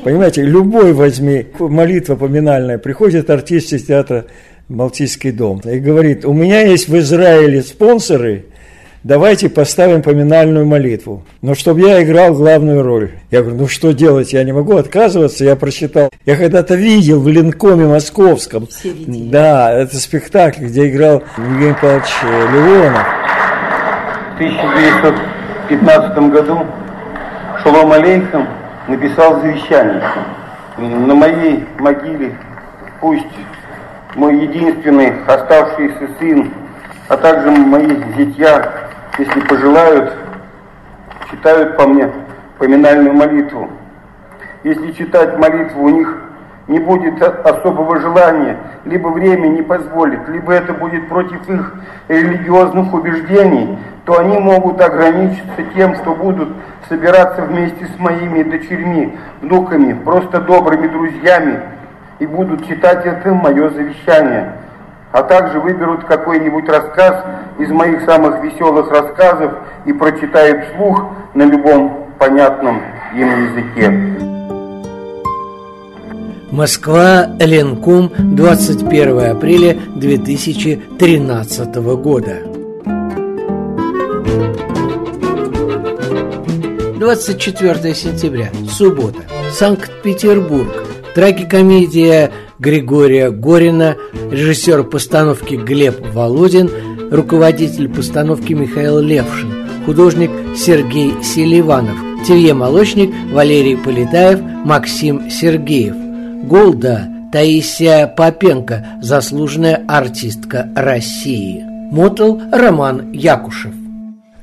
Понимаете, 0.03 0.43
любой 0.43 0.93
возьми, 0.93 1.47
молитва 1.59 2.15
поминальная, 2.15 2.77
приходит 2.77 3.29
артист 3.29 3.73
из 3.73 3.83
театра 3.85 4.25
«Балтийский 4.69 5.31
дом» 5.31 5.59
и 5.65 5.79
говорит, 5.79 6.23
у 6.25 6.31
меня 6.33 6.61
есть 6.61 6.87
в 6.87 6.97
Израиле 6.97 7.61
спонсоры, 7.61 8.45
давайте 9.03 9.49
поставим 9.49 10.01
поминальную 10.01 10.65
молитву. 10.65 11.23
Но 11.41 11.55
чтобы 11.55 11.81
я 11.81 12.03
играл 12.03 12.33
главную 12.33 12.83
роль. 12.83 13.11
Я 13.29 13.41
говорю, 13.41 13.57
ну 13.57 13.67
что 13.67 13.91
делать, 13.93 14.33
я 14.33 14.43
не 14.43 14.51
могу 14.51 14.77
отказываться, 14.77 15.43
я 15.43 15.55
прочитал. 15.55 16.09
Я 16.25 16.35
когда-то 16.35 16.75
видел 16.75 17.19
в 17.21 17.27
Ленкоме 17.27 17.87
московском. 17.87 18.67
Да, 18.83 19.71
это 19.71 19.97
спектакль, 19.97 20.65
где 20.65 20.89
играл 20.89 21.23
Евгений 21.37 21.75
Павлович 21.81 22.09
э, 22.23 22.51
Леонов. 22.53 23.07
В 24.31 24.35
1915 24.35 26.17
году 26.31 26.65
Шолом 27.63 27.91
Алейхам 27.91 28.47
написал 28.87 29.41
завещание. 29.41 30.01
На 30.77 31.13
моей 31.13 31.63
могиле 31.77 32.35
пусть 32.99 33.25
мой 34.15 34.35
единственный 34.41 35.13
оставшийся 35.27 36.09
сын, 36.19 36.51
а 37.07 37.17
также 37.17 37.51
мои 37.51 37.95
зятья, 38.17 38.80
если 39.17 39.39
пожелают, 39.41 40.13
читают 41.29 41.77
по 41.77 41.87
мне 41.87 42.09
поминальную 42.57 43.13
молитву. 43.13 43.69
Если 44.63 44.91
читать 44.91 45.37
молитву 45.37 45.83
у 45.83 45.89
них 45.89 46.17
не 46.67 46.79
будет 46.79 47.21
особого 47.21 47.99
желания, 47.99 48.57
либо 48.85 49.09
время 49.09 49.47
не 49.47 49.61
позволит, 49.61 50.27
либо 50.29 50.53
это 50.53 50.73
будет 50.73 51.09
против 51.09 51.49
их 51.49 51.73
религиозных 52.07 52.93
убеждений, 52.93 53.77
то 54.05 54.19
они 54.19 54.37
могут 54.37 54.79
ограничиться 54.79 55.63
тем, 55.75 55.95
что 55.95 56.15
будут 56.15 56.49
собираться 56.87 57.41
вместе 57.43 57.85
с 57.85 57.99
моими 57.99 58.43
дочерьми, 58.43 59.17
внуками, 59.41 59.93
просто 59.93 60.41
добрыми 60.41 60.87
друзьями, 60.87 61.61
и 62.19 62.25
будут 62.25 62.67
читать 62.67 63.05
это 63.05 63.33
мое 63.33 63.69
завещание. 63.69 64.53
А 65.11 65.23
также 65.23 65.59
выберут 65.59 66.05
какой-нибудь 66.05 66.67
рассказ 66.69 67.23
из 67.59 67.69
моих 67.69 68.01
самых 68.03 68.43
веселых 68.43 68.89
рассказов 68.89 69.53
и 69.85 69.93
прочитают 69.93 70.65
вслух 70.69 71.03
на 71.33 71.43
любом 71.43 72.07
понятном 72.17 72.81
им 73.15 73.29
языке. 73.47 73.91
Москва, 76.51 77.27
Ленкум, 77.39 78.11
21 78.17 79.31
апреля 79.31 79.77
2013 79.95 81.75
года. 81.95 82.39
24 86.99 87.95
сентября, 87.95 88.51
суббота, 88.69 89.23
Санкт-Петербург. 89.51 90.83
Трагикомедия 91.15 92.31
Григория 92.61 93.31
Горина, 93.31 93.97
режиссер 94.29 94.83
постановки 94.83 95.55
Глеб 95.55 95.99
Володин, 96.13 96.69
руководитель 97.11 97.89
постановки 97.89 98.53
Михаил 98.53 98.99
Левшин, 98.99 99.67
художник 99.83 100.29
Сергей 100.55 101.11
Селиванов, 101.23 101.95
Телье-молочник 102.27 103.11
Валерий 103.33 103.75
Полетаев, 103.75 104.41
Максим 104.63 105.31
Сергеев– 105.31 105.95
Голда 106.43 107.07
Таисия 107.31 108.05
Попенко, 108.05 108.85
заслуженная 109.01 109.83
артистка 109.87 110.69
России. 110.75 111.63
Мотал 111.91 112.39
Роман 112.51 113.11
Якушев. 113.11 113.73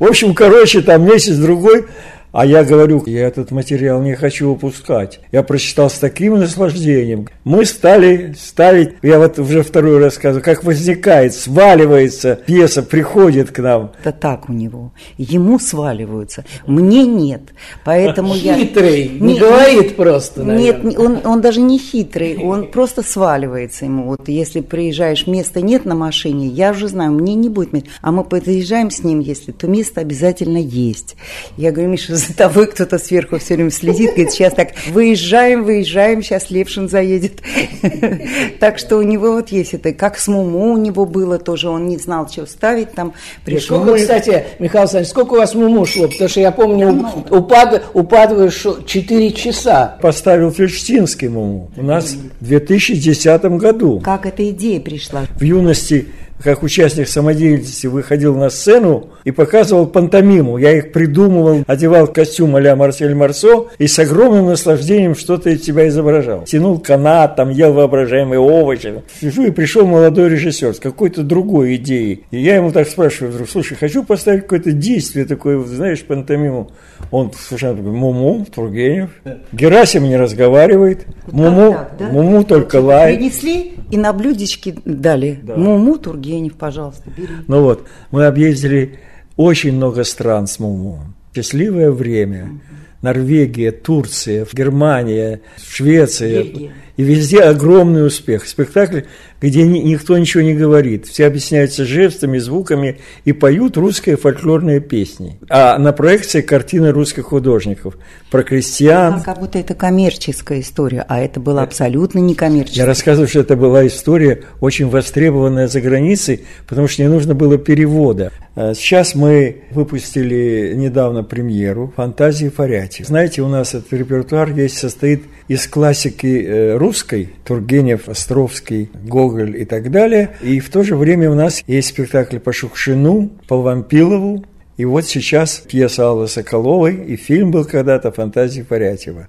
В 0.01 0.05
общем, 0.05 0.35
короче, 0.35 0.81
там 0.81 1.05
месяц-другой 1.05 1.87
а 2.33 2.45
я 2.45 2.65
говорю, 2.65 3.03
я 3.07 3.27
этот 3.27 3.51
материал 3.51 4.03
не 4.03 4.15
хочу 4.15 4.51
упускать. 4.51 5.21
Я 5.33 5.43
прочитал 5.43 5.89
с 5.89 5.95
таким 5.95 6.39
наслаждением. 6.39 7.29
Мы 7.45 7.65
стали 7.65 8.35
ставить, 8.39 8.95
я 9.03 9.19
вот 9.19 9.39
уже 9.39 9.63
второй 9.63 9.99
рассказываю, 9.99 10.45
как 10.45 10.65
возникает, 10.65 11.35
сваливается 11.35 12.39
пьеса, 12.47 12.83
приходит 12.83 13.51
к 13.51 13.61
нам. 13.61 13.93
Это 14.01 14.13
так 14.13 14.49
у 14.49 14.53
него. 14.53 14.93
Ему 15.17 15.59
сваливаются, 15.59 16.45
мне 16.67 17.07
нет. 17.07 17.43
Поэтому 17.85 18.35
я... 18.35 18.55
Хитрый, 18.55 19.09
не, 19.09 19.35
не 19.35 19.39
говорит 19.39 19.97
просто, 19.97 20.45
наверное. 20.45 20.91
Нет, 20.91 20.99
он, 20.99 21.21
он 21.25 21.41
даже 21.41 21.61
не 21.61 21.79
хитрый, 21.79 22.37
он 22.37 22.71
просто 22.71 23.03
сваливается 23.03 23.87
ему. 23.87 24.05
Вот 24.05 24.29
если 24.29 24.61
приезжаешь, 24.61 25.27
места 25.27 25.61
нет 25.61 25.85
на 25.85 25.95
машине, 25.95 26.47
я 26.47 26.73
уже 26.73 26.89
знаю, 26.89 27.13
мне 27.13 27.35
не 27.35 27.49
будет 27.49 27.73
места. 27.73 27.89
А 28.03 28.13
мы 28.13 28.25
подъезжаем 28.25 28.91
с 28.91 29.03
ним, 29.03 29.21
если, 29.21 29.53
то 29.53 29.67
место 29.67 30.01
обязательно 30.01 30.59
есть. 30.59 31.17
Я 31.57 31.73
говорю, 31.73 31.91
Миша, 31.91 32.18
за 32.19 32.35
тобой 32.35 32.67
кто-то 32.67 32.99
сверху 32.99 33.39
все 33.39 33.55
время 33.55 33.71
следит, 33.71 34.11
говорит, 34.11 34.33
сейчас 34.33 34.55
так, 34.55 34.69
выезжаем, 34.89 35.65
выезжаем, 35.65 36.23
сейчас 36.23 36.51
Левшин 36.51 36.89
заедет. 36.89 37.41
Так 38.61 38.79
что 38.79 38.97
у 38.97 39.03
него 39.03 39.33
вот 39.33 39.51
есть 39.51 39.75
это, 39.75 39.93
как 39.93 40.19
с 40.19 40.27
Муму 40.27 40.73
у 40.73 40.77
него 40.77 41.07
было 41.07 41.39
тоже, 41.39 41.69
он 41.69 41.87
не 41.87 41.97
знал, 41.97 42.29
что 42.29 42.47
ставить 42.47 42.93
там. 42.93 43.13
Пришел. 43.45 43.81
Сколько, 43.81 43.99
кстати, 43.99 44.45
Михаил 44.59 44.83
Александрович, 44.83 45.11
сколько 45.11 45.35
у 45.35 45.37
вас 45.37 45.55
Муму 45.55 45.87
шло? 45.87 46.09
Потому 46.09 46.29
что 46.29 46.41
я 46.41 46.51
помню, 46.51 47.07
упад, 47.31 47.85
упадываешь 47.95 48.67
4 48.87 49.33
часа. 49.33 49.97
Поставил 50.01 50.51
Фельштинский 50.51 51.29
Муму 51.29 51.71
у 51.77 51.83
нас 51.83 52.17
в 52.41 52.47
2010 52.47 53.45
году. 53.59 54.01
Как 54.01 54.27
эта 54.27 54.49
идея 54.51 54.81
пришла? 54.81 55.27
В 55.39 55.43
юности 55.43 56.09
как 56.43 56.63
участник 56.63 57.09
самодеятельности 57.09 57.87
выходил 57.87 58.37
на 58.37 58.51
сцену 58.51 59.11
и 59.25 59.31
показывал 59.31 59.87
пантомиму. 59.87 60.59
Я 60.59 60.77
их 60.77 60.93
придумывал, 60.93 61.65
одевал 61.67 62.07
костюм 62.07 62.57
а-ля 62.57 62.77
Марсель 62.77 63.15
Марсо 63.15 63.67
и 63.79 63.87
с 63.87 63.99
огромным 63.99 64.47
наслаждением 64.47 65.17
что-то 65.17 65.51
из 65.51 65.65
себя 65.65 65.89
изображал. 65.89 66.45
Тянул 66.45 66.79
канат, 66.79 67.37
там 67.37 67.51
ел 67.51 67.73
воображаемые 67.73 68.39
овощи. 68.39 69.03
Сижу 69.21 69.47
и 69.47 69.51
пришел 69.51 69.87
молодой 69.87 70.29
режиссер 70.29 70.75
с 70.75 70.79
какой-то 70.79 71.23
другой 71.23 71.77
идеей. 71.77 72.25
И 72.31 72.39
я 72.39 72.57
ему 72.57 72.71
так 72.73 72.89
спрашиваю 72.89 73.47
слушай, 73.47 73.77
хочу 73.77 74.05
поставить 74.05 74.43
какое-то 74.43 74.73
действие 74.73 75.25
такое, 75.25 75.63
знаешь, 75.65 76.03
пантомиму. 76.03 76.71
Он 77.11 77.33
совершенно 77.33 77.81
Муму, 77.83 78.47
Тургенев. 78.53 79.11
Герасим 79.53 80.05
не 80.05 80.17
разговаривает. 80.17 81.07
Муму, 81.31 81.73
так, 81.73 81.93
да? 81.99 82.09
Муму 82.11 82.45
только 82.45 82.77
лает. 82.81 83.17
Принесли 83.17 83.75
и 83.91 83.97
на 83.97 84.13
блюдечке 84.13 84.75
дали. 84.85 85.41
Да. 85.43 85.57
Муму, 85.57 85.99
Тургенев, 85.99 86.55
пожалуйста, 86.55 87.11
бери. 87.17 87.29
Ну 87.47 87.63
вот, 87.63 87.87
мы 88.11 88.27
объездили 88.27 88.99
очень 89.37 89.73
много 89.73 90.05
стран 90.05 90.47
с 90.47 90.59
Муму. 90.59 91.01
Счастливое 91.35 91.91
время. 91.91 92.61
Норвегия, 93.01 93.71
Турция, 93.71 94.47
Германия, 94.53 95.41
Швеция. 95.57 96.43
Бельгия. 96.43 96.73
И 96.99 97.05
везде 97.05 97.43
огромный 97.43 98.05
успех. 98.05 98.45
Спектакль, 98.49 99.03
где 99.41 99.63
ни, 99.63 99.79
никто 99.79 100.19
ничего 100.19 100.43
не 100.43 100.55
говорит. 100.55 101.07
Все 101.07 101.27
объясняются 101.27 101.85
жестами, 101.85 102.39
звуками 102.39 102.99
и 103.25 103.33
поют 103.33 103.77
русские 103.77 104.17
фольклорные 104.17 104.81
песни. 104.81 105.39
А 105.49 105.79
на 105.79 105.93
проекции 105.93 106.41
картины 106.41 106.91
русских 106.91 107.27
художников 107.27 107.97
про 108.33 108.43
крестьян. 108.43 109.15
А 109.15 109.21
как 109.21 109.39
будто 109.39 109.61
это 109.61 109.75
коммерческая 109.75 110.59
история, 110.59 111.05
а 111.09 111.21
это 111.21 111.39
была 111.39 111.63
абсолютно 111.63 112.19
не 112.19 112.35
коммерческая. 112.35 112.83
Я 112.83 112.87
рассказываю, 112.87 113.29
что 113.29 113.41
это 113.41 113.55
была 113.55 113.87
история 113.87 114.43
очень 114.61 114.89
востребованная 114.89 115.69
за 115.69 115.81
границей, 115.81 116.47
потому 116.67 116.89
что 116.89 117.03
не 117.03 117.09
нужно 117.09 117.33
было 117.33 117.59
перевода. 117.59 118.33
А 118.57 118.75
сейчас 118.75 119.15
мы 119.15 119.63
выпустили 119.71 120.73
недавно 120.75 121.23
премьеру 121.23 121.93
«Фантазии 121.95 122.49
Фаряти». 122.49 123.05
Знаете, 123.05 123.43
у 123.43 123.49
нас 123.49 123.73
этот 123.77 123.93
репертуар 123.93 124.51
весь 124.51 124.77
состоит 124.77 125.23
из 125.47 125.69
классики 125.69 126.45
э, 126.45 126.77
русской, 126.89 127.29
Тургенев, 127.45 128.09
Островский, 128.09 128.89
Гоголь 129.05 129.61
и 129.61 129.67
так 129.67 129.91
далее. 129.91 130.31
И 130.41 130.59
в 130.59 130.71
то 130.71 130.83
же 130.83 130.97
время 130.97 131.31
у 131.31 131.35
нас 131.35 131.63
есть 131.67 131.89
спектакль 131.89 132.39
по 132.39 132.51
Шукшину, 132.51 133.31
по 133.47 133.61
Вампилову, 133.61 134.43
и 134.79 134.87
вот 134.87 135.05
сейчас 135.05 135.59
пьеса 135.59 136.09
Аллы 136.09 136.29
Соколовой, 136.29 136.95
и 136.95 137.17
фильм 137.17 137.51
был 137.51 137.67
когда-то 137.67 138.11
«Фантазии 138.11 138.63
Порятьева». 138.63 139.29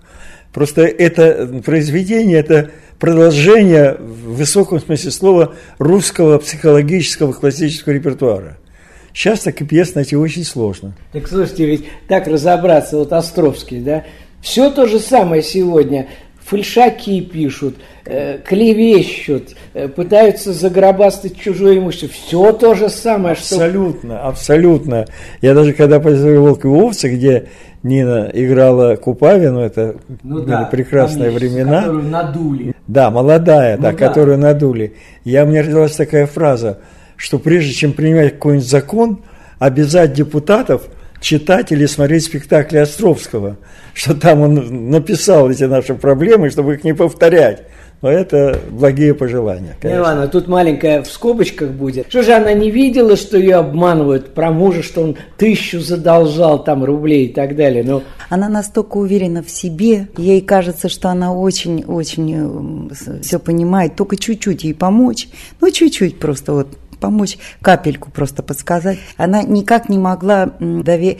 Просто 0.53 0.83
это 0.83 1.61
произведение, 1.65 2.39
это 2.39 2.71
продолжение 2.97 3.97
в 3.99 4.37
высоком 4.37 4.79
смысле 4.79 5.11
слова 5.11 5.55
русского 5.79 6.37
психологического 6.37 7.33
классического 7.33 7.91
репертуара. 7.91 8.57
Сейчас 9.13 9.41
так 9.41 9.59
и 9.61 9.65
пьес 9.65 9.95
найти 9.95 10.15
очень 10.15 10.45
сложно. 10.45 10.95
Так 11.11 11.27
слушайте, 11.27 11.65
ведь 11.65 11.85
так 12.07 12.25
разобраться, 12.27 12.97
вот 12.97 13.11
Островский, 13.11 13.81
да, 13.81 14.05
все 14.41 14.71
то 14.71 14.85
же 14.85 14.99
самое 14.99 15.43
сегодня. 15.43 16.07
Фальшаки 16.49 17.21
пишут, 17.21 17.75
э, 18.05 18.39
клевещут, 18.39 19.55
э, 19.75 19.87
пытаются 19.87 20.51
загробастать 20.51 21.39
чужое 21.39 21.77
имущество. 21.77 22.09
Все 22.09 22.51
то 22.53 22.73
же 22.73 22.89
самое, 22.89 23.35
что... 23.35 23.55
Абсолютно, 23.55 24.21
абсолютно. 24.23 25.05
Я 25.41 25.53
даже 25.53 25.73
когда 25.73 25.99
посмотрел 25.99 26.41
«Волк 26.41 26.65
и 26.65 26.67
овцы», 26.67 27.09
где 27.09 27.49
Нина 27.83 28.31
играла 28.33 28.95
Купавину, 28.95 29.59
это 29.59 29.97
ну, 30.23 30.39
были 30.39 30.49
да, 30.49 30.63
прекрасные 30.65 31.29
конечно, 31.29 31.39
времена. 31.39 31.81
Которую 31.81 32.03
надули. 32.05 32.73
Да, 32.87 33.11
молодая, 33.11 33.77
ну, 33.77 33.83
да, 33.83 33.91
да, 33.91 33.97
которую 33.97 34.39
надули. 34.39 34.95
Я, 35.23 35.43
у 35.43 35.47
меня 35.47 35.61
родилась 35.61 35.95
такая 35.95 36.25
фраза, 36.25 36.79
что 37.15 37.37
прежде 37.37 37.73
чем 37.73 37.93
принимать 37.93 38.33
какой-нибудь 38.33 38.67
закон, 38.67 39.19
обязать 39.59 40.13
депутатов– 40.13 40.87
читать 41.21 41.71
или 41.71 41.85
смотреть 41.85 42.25
спектакли 42.25 42.77
Островского, 42.77 43.57
что 43.93 44.13
там 44.13 44.41
он 44.41 44.89
написал 44.89 45.49
эти 45.49 45.63
наши 45.63 45.95
проблемы, 45.95 46.49
чтобы 46.49 46.75
их 46.75 46.83
не 46.83 46.93
повторять. 46.93 47.63
Но 48.01 48.09
это 48.09 48.57
благие 48.69 49.13
пожелания. 49.13 49.75
Конечно. 49.81 50.01
Ивана, 50.01 50.27
тут 50.29 50.47
маленькая 50.47 51.03
в 51.03 51.11
скобочках 51.11 51.71
будет. 51.71 52.07
Что 52.07 52.23
же 52.23 52.31
она 52.31 52.53
не 52.53 52.71
видела, 52.71 53.17
что 53.17 53.37
ее 53.37 53.55
обманывают 53.55 54.33
про 54.33 54.51
мужа, 54.51 54.83
что 54.83 55.01
он 55.01 55.17
тысячу 55.37 55.81
задолжал 55.81 56.63
там 56.63 56.85
рублей 56.85 57.25
и 57.25 57.33
так 57.33 57.57
далее. 57.57 57.83
Но... 57.83 58.03
Она 58.29 58.47
настолько 58.47 58.97
уверена 58.97 59.43
в 59.43 59.49
себе, 59.49 60.07
ей 60.17 60.39
кажется, 60.39 60.87
что 60.87 61.09
она 61.09 61.33
очень-очень 61.33 62.89
э, 62.89 63.21
все 63.21 63.37
понимает, 63.37 63.97
только 63.97 64.15
чуть-чуть 64.15 64.63
ей 64.63 64.73
помочь, 64.73 65.27
ну 65.59 65.69
чуть-чуть 65.69 66.19
просто 66.19 66.53
вот 66.53 66.67
помочь, 66.99 67.37
капельку 67.61 68.11
просто 68.11 68.43
подсказать. 68.43 68.99
Она 69.17 69.43
никак 69.43 69.89
не 69.89 69.97
могла 69.97 70.53
доверить. 70.59 71.19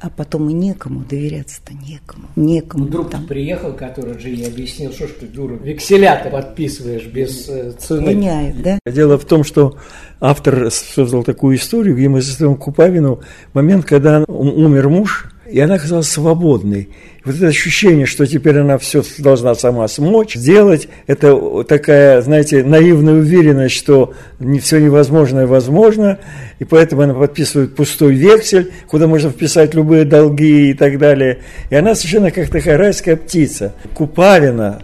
А 0.00 0.10
потом 0.10 0.48
и 0.48 0.52
некому 0.52 1.00
доверяться-то 1.00 1.74
некому. 1.74 2.28
Некому. 2.36 2.84
Ну, 2.84 2.90
друг 2.90 3.10
там. 3.10 3.26
приехал, 3.26 3.72
который 3.72 4.16
Жене 4.16 4.46
объяснил, 4.46 4.92
что 4.92 5.08
ж 5.08 5.10
ты, 5.18 5.26
дура, 5.26 5.54
векселя 5.54 6.24
подписываешь 6.30 7.06
без 7.06 7.48
э, 7.48 7.72
цены. 7.72 8.04
Гоняет, 8.04 8.62
да? 8.62 8.78
Дело 8.86 9.18
в 9.18 9.24
том, 9.24 9.42
что 9.42 9.76
автор 10.20 10.70
создал 10.70 11.24
такую 11.24 11.56
историю, 11.56 11.96
где 11.96 12.08
мы 12.08 12.22
заставим 12.22 12.54
Купавину 12.54 13.22
момент, 13.54 13.86
когда 13.86 14.22
умер 14.28 14.88
муж, 14.88 15.32
и 15.50 15.60
она 15.60 15.78
казалась 15.78 16.08
свободной. 16.08 16.88
Вот 17.24 17.36
это 17.36 17.48
ощущение, 17.48 18.06
что 18.06 18.26
теперь 18.26 18.58
она 18.58 18.78
все 18.78 19.02
должна 19.18 19.54
сама 19.54 19.88
смочь, 19.88 20.34
сделать, 20.34 20.88
это 21.06 21.64
такая, 21.64 22.20
знаете, 22.22 22.62
наивная 22.62 23.14
уверенность, 23.14 23.74
что 23.74 24.14
не 24.38 24.60
все 24.60 24.78
невозможное 24.78 25.46
возможно, 25.46 26.18
и 26.58 26.64
поэтому 26.64 27.02
она 27.02 27.14
подписывает 27.14 27.74
пустой 27.74 28.14
вексель, 28.14 28.72
куда 28.86 29.06
можно 29.06 29.30
вписать 29.30 29.74
любые 29.74 30.04
долги 30.04 30.70
и 30.70 30.74
так 30.74 30.98
далее. 30.98 31.38
И 31.70 31.74
она 31.74 31.94
совершенно 31.94 32.30
как 32.30 32.48
такая 32.48 32.76
райская 32.76 33.16
птица. 33.16 33.74
Купалина, 33.94 34.82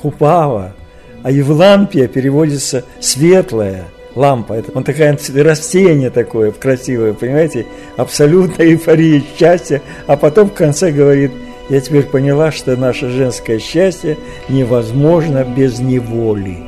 Купава, 0.00 0.74
а 1.22 1.30
Евлампия 1.30 2.08
переводится 2.08 2.84
«светлая», 3.00 3.84
лампа. 4.16 4.54
Это 4.54 4.72
он 4.72 4.82
такое 4.82 5.16
растение 5.44 6.10
такое 6.10 6.50
красивое, 6.50 7.12
понимаете? 7.12 7.66
Абсолютная 7.96 8.66
эйфория 8.66 9.22
счастья. 9.38 9.82
А 10.06 10.16
потом 10.16 10.50
в 10.50 10.54
конце 10.54 10.90
говорит, 10.90 11.32
я 11.68 11.80
теперь 11.80 12.04
поняла, 12.04 12.50
что 12.50 12.76
наше 12.76 13.10
женское 13.10 13.58
счастье 13.58 14.16
невозможно 14.48 15.44
без 15.44 15.78
неволи. 15.78 16.58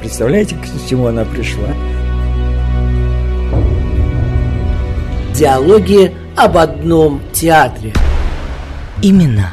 Представляете, 0.00 0.56
к 0.56 0.88
чему 0.88 1.06
она 1.06 1.24
пришла? 1.24 1.68
Диалоги 5.34 6.12
об 6.36 6.56
одном 6.56 7.20
театре. 7.32 7.92
Именно 9.02 9.52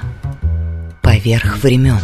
поверх 1.01 1.57
времен. 1.61 1.99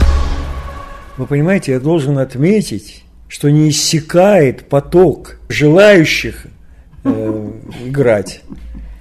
Вы 1.17 1.25
понимаете, 1.25 1.73
я 1.73 1.79
должен 1.79 2.17
отметить, 2.17 2.99
что 3.30 3.49
не 3.49 3.69
иссякает 3.69 4.65
поток 4.65 5.38
желающих 5.47 6.47
э, 7.05 7.51
играть, 7.86 8.41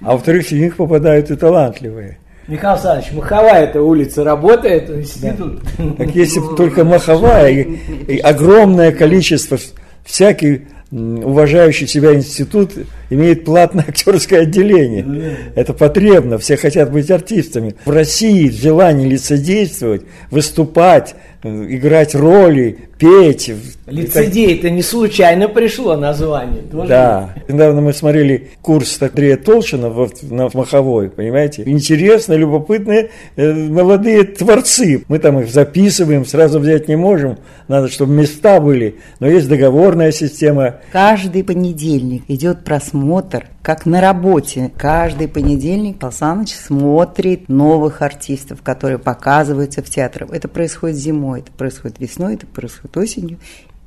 а 0.01 0.13
во-вторых, 0.13 0.47
среди 0.47 0.63
них 0.63 0.77
попадают 0.77 1.29
и 1.31 1.35
талантливые. 1.35 2.19
Михаил 2.47 2.73
Александрович, 2.73 3.11
Маховая 3.11 3.63
эта 3.65 3.81
улица 3.81 4.23
работает, 4.23 4.89
институт. 4.89 5.61
Да. 5.77 6.05
Так 6.05 6.15
если 6.15 6.39
бы 6.39 6.55
только 6.55 6.83
Маховая 6.83 7.49
и, 7.49 7.63
и 8.07 8.17
огромное 8.19 8.91
количество 8.91 9.57
всяких 10.03 10.61
уважающий 10.91 11.87
себя 11.87 12.15
институт 12.15 12.71
имеет 13.11 13.45
платное 13.45 13.85
актерское 13.87 14.41
отделение. 14.41 15.37
Это 15.53 15.73
потребно, 15.73 16.39
все 16.39 16.57
хотят 16.57 16.91
быть 16.91 17.11
артистами. 17.11 17.75
В 17.85 17.91
России 17.91 18.49
желание 18.49 19.07
лицедействовать, 19.07 20.03
выступать, 20.31 21.15
играть 21.43 22.15
роли, 22.15 22.77
петь. 22.97 23.51
Лицедей, 23.87 24.57
это 24.57 24.69
не 24.69 24.81
случайно 24.81 25.47
пришло 25.47 25.95
название. 25.95 26.61
Тоже 26.63 26.89
да. 26.89 27.35
Недавно 27.47 27.81
мы 27.81 27.93
смотрели 27.93 28.49
курс 28.61 29.01
Андрея 29.01 29.37
Толшина 29.37 29.89
в, 29.89 30.09
на 30.23 30.49
Маховой, 30.53 31.09
понимаете? 31.09 31.63
Интересно, 31.65 32.33
любопытные 32.33 33.11
э, 33.35 33.53
молодые 33.53 34.23
творцы. 34.23 35.03
Мы 35.07 35.19
там 35.19 35.39
их 35.39 35.49
записываем, 35.49 36.25
сразу 36.25 36.59
взять 36.59 36.87
не 36.87 36.95
можем. 36.95 37.37
Надо, 37.67 37.87
чтобы 37.87 38.13
места 38.13 38.59
были. 38.59 38.95
Но 39.19 39.27
есть 39.27 39.47
договорная 39.47 40.11
система. 40.11 40.75
Каждый 40.91 41.43
понедельник 41.43 42.23
идет 42.27 42.63
просмотр 42.63 43.45
как 43.61 43.85
на 43.85 44.01
работе. 44.01 44.71
Каждый 44.77 45.27
понедельник 45.27 45.99
Пал 45.99 46.11
Саныч 46.11 46.53
смотрит 46.53 47.49
новых 47.49 48.01
артистов, 48.01 48.61
которые 48.61 48.99
показываются 48.99 49.83
в 49.83 49.89
театрах. 49.89 50.31
Это 50.31 50.47
происходит 50.47 50.97
зимой, 50.97 51.41
это 51.41 51.51
происходит 51.51 51.99
весной, 51.99 52.35
это 52.35 52.47
происходит 52.47 52.97
осенью. 52.97 53.37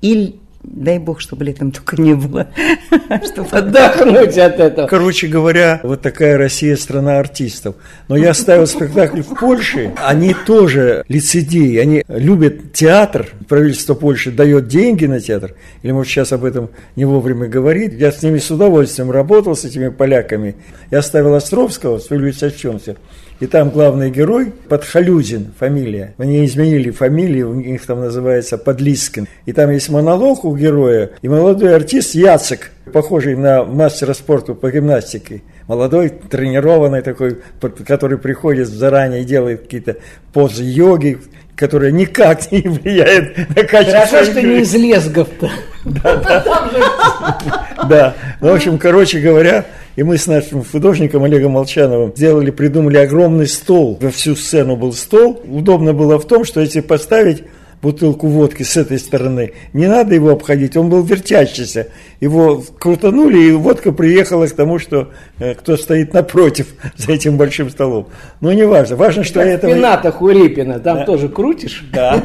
И 0.01 0.41
Дай 0.65 0.99
бог, 1.01 1.21
чтобы 1.21 1.45
летом 1.45 1.73
только 1.73 2.01
не 2.01 2.15
было, 2.15 2.47
чтобы 3.33 3.49
отдохнуть 3.51 4.39
от 4.39 4.61
этого. 4.61 4.87
Короче 4.87 5.27
говоря, 5.27 5.81
вот 5.83 6.03
такая 6.03 6.39
Россия 6.39 6.77
страна 6.77 7.19
артистов. 7.19 7.75
Но 8.07 8.17
я 8.17 8.33
ставил 8.33 8.69
спектакль 8.69 9.23
в 9.23 9.35
Польше, 9.39 9.93
они 9.97 10.35
тоже 10.47 11.05
лицедеи, 11.09 11.79
они 11.79 12.05
любят 12.07 12.73
театр, 12.73 13.29
правительство 13.49 13.95
Польши 13.95 14.31
дает 14.31 14.69
деньги 14.69 15.07
на 15.07 15.21
театр, 15.21 15.55
или 15.83 15.91
может 15.91 16.13
сейчас 16.13 16.33
об 16.33 16.45
этом 16.45 16.71
не 16.95 17.05
вовремя 17.05 17.49
говорит. 17.49 17.95
Я 17.95 18.13
с 18.13 18.23
ними 18.23 18.39
с 18.39 18.49
удовольствием 18.51 19.11
работал, 19.11 19.57
с 19.57 19.65
этими 19.65 19.89
поляками. 19.89 20.55
Я 20.93 21.03
ставил 21.03 21.35
Островского, 21.35 21.99
с 21.99 22.09
Ильей 22.13 22.33
Сачонцем. 22.33 22.97
И 23.43 23.47
там 23.49 23.71
главный 23.71 24.09
герой 24.09 24.53
Подхалюзин, 24.69 25.53
фамилия. 25.59 26.15
Они 26.17 26.47
изменили 26.47 26.93
фамилию, 26.93 27.51
у 27.51 27.55
них 27.55 27.85
там 27.85 27.99
называется 27.99 28.57
Подлискин. 28.57 29.27
И 29.47 29.53
там 29.53 29.73
есть 29.73 29.89
монолог 29.89 30.45
у 30.45 30.55
героя. 30.55 31.11
И 31.23 31.29
молодой 31.29 31.75
артист 31.75 32.15
Яцек, 32.15 32.71
похожий 32.93 33.35
на 33.35 33.65
мастера 33.65 34.15
спорта 34.15 34.55
по 34.55 34.71
гимнастике. 34.71 35.43
Молодой, 35.67 36.11
тренированный 36.11 37.03
такой, 37.03 37.39
который 37.85 38.17
приходит 38.17 38.69
заранее 38.69 39.23
и 39.23 39.25
делает 39.25 39.63
какие-то 39.63 39.97
позы 40.33 40.63
йоги, 40.63 41.19
которая 41.57 41.91
никак 41.91 42.53
не 42.53 42.61
влияет 42.61 43.37
на 43.57 43.65
качество 43.65 44.07
Хорошо, 44.07 44.31
что 44.31 44.41
не 44.41 44.61
из 44.61 44.73
лесгов-то. 44.73 45.51
Да, 45.85 46.15
да. 46.15 47.62
Да, 47.89 48.15
ну, 48.41 48.51
в 48.51 48.55
общем, 48.55 48.79
короче 48.79 49.21
говоря, 49.21 49.67
и 49.97 50.03
мы 50.03 50.17
с 50.17 50.27
нашим 50.27 50.65
художником 50.65 51.25
Олегом 51.25 51.53
Молчановым 51.53 52.13
сделали, 52.15 52.51
придумали 52.51 52.97
огромный 52.97 53.47
стол. 53.47 53.99
Во 54.01 54.11
всю 54.11 54.37
сцену 54.37 54.77
был 54.77 54.93
стол. 54.93 55.41
Удобно 55.45 55.93
было 55.93 56.19
в 56.19 56.27
том, 56.27 56.45
что 56.45 56.61
если 56.61 56.81
поставить 56.81 57.45
бутылку 57.83 58.29
водки 58.29 58.63
с 58.63 58.77
этой 58.77 58.99
стороны, 58.99 59.53
не 59.73 59.89
надо 59.89 60.15
его 60.15 60.31
обходить, 60.31 60.77
он 60.77 60.89
был 60.89 61.03
вертящийся. 61.03 61.89
Его 62.21 62.63
крутанули, 62.79 63.39
и 63.39 63.53
водка 63.53 63.91
приехала 63.91 64.47
к 64.47 64.53
тому, 64.53 64.79
что 64.79 65.11
э, 65.41 65.55
кто 65.55 65.77
стоит 65.77 66.15
напротив 66.15 66.69
за 66.97 67.13
этим 67.13 67.37
большим 67.37 67.69
столом. 67.71 68.09
Но 68.41 68.53
не 68.53 68.65
важно, 68.65 68.97
важно, 68.97 69.25
что 69.25 69.41
я 69.41 69.55
этого... 69.55 69.73
Спина-то 69.73 70.13
Хурипина, 70.13 70.79
там 70.79 70.99
да. 70.99 71.05
тоже 71.05 71.29
крутишь? 71.29 71.85
Да, 71.93 72.23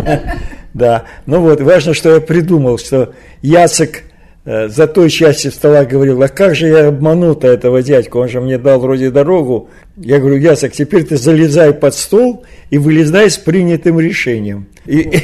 да. 0.73 1.03
Ну 1.25 1.41
вот, 1.41 1.59
важно, 1.61 1.95
что 1.95 2.13
я 2.13 2.21
придумал, 2.21 2.77
что 2.77 3.13
Яцек 3.41 4.03
за 4.47 4.87
той 4.87 5.09
части 5.09 5.49
стола 5.49 5.83
говорил, 5.83 6.23
а 6.23 6.29
как 6.29 6.55
же 6.55 6.67
я 6.67 6.87
обманул-то 6.87 7.47
этого 7.47 7.83
дядьку, 7.83 8.19
он 8.19 8.29
же 8.29 8.39
мне 8.39 8.57
дал 8.57 8.79
вроде 8.79 9.11
дорогу. 9.11 9.69
Я 9.97 10.19
говорю, 10.19 10.37
Ясок, 10.37 10.71
теперь 10.71 11.03
ты 11.03 11.17
залезай 11.17 11.73
под 11.73 11.93
стол 11.93 12.45
и 12.69 12.77
вылезай 12.77 13.29
с 13.29 13.37
принятым 13.37 13.99
решением. 13.99 14.67
И, 14.85 14.99
и, 14.99 15.23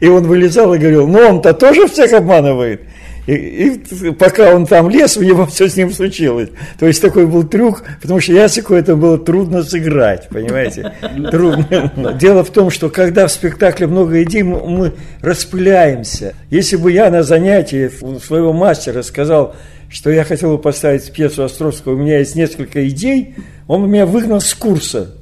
и 0.00 0.08
он 0.08 0.22
вылезал 0.22 0.72
и 0.72 0.78
говорил, 0.78 1.06
ну 1.06 1.18
он-то 1.18 1.52
тоже 1.52 1.86
всех 1.86 2.14
обманывает. 2.14 2.80
И, 3.26 3.34
и 3.34 4.10
пока 4.10 4.52
он 4.54 4.66
там 4.66 4.90
лез, 4.90 5.16
у 5.16 5.22
него 5.22 5.46
все 5.52 5.68
с 5.68 5.76
ним 5.76 5.92
случилось. 5.92 6.48
То 6.78 6.86
есть 6.86 7.00
такой 7.00 7.26
был 7.26 7.44
трюк, 7.44 7.84
потому 8.00 8.20
что 8.20 8.32
Ясику 8.32 8.74
это 8.74 8.96
было 8.96 9.18
трудно 9.18 9.62
сыграть, 9.62 10.28
понимаете? 10.28 10.92
Трудно. 11.30 12.16
Дело 12.18 12.44
в 12.44 12.50
том, 12.50 12.70
что 12.70 12.90
когда 12.90 13.26
в 13.26 13.32
спектакле 13.32 13.86
много 13.86 14.22
идей, 14.22 14.42
мы, 14.42 14.92
распыляемся. 15.20 16.34
Если 16.50 16.76
бы 16.76 16.90
я 16.90 17.10
на 17.10 17.22
занятии 17.22 17.90
своего 18.24 18.52
мастера 18.52 19.02
сказал, 19.02 19.54
что 19.88 20.10
я 20.10 20.24
хотел 20.24 20.56
бы 20.56 20.58
поставить 20.58 21.12
пьесу 21.12 21.44
Островского, 21.44 21.94
у 21.94 21.96
меня 21.96 22.18
есть 22.18 22.34
несколько 22.34 22.88
идей, 22.88 23.36
он 23.68 23.88
меня 23.88 24.06
выгнал 24.06 24.40
с 24.40 24.54
курса. 24.54 25.14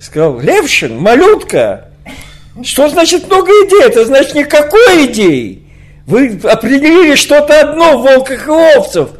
Сказал, 0.00 0.40
Левшин, 0.40 0.98
малютка, 0.98 1.88
что 2.62 2.88
значит 2.88 3.26
много 3.28 3.48
идей? 3.48 3.86
Это 3.86 4.04
значит 4.04 4.34
никакой 4.34 5.06
идеи. 5.06 5.65
Вы 6.06 6.38
определили 6.44 7.16
что-то 7.16 7.60
одно 7.60 7.98
в 7.98 8.02
волках 8.02 8.46
и 8.46 8.50
овцев. 8.76 9.10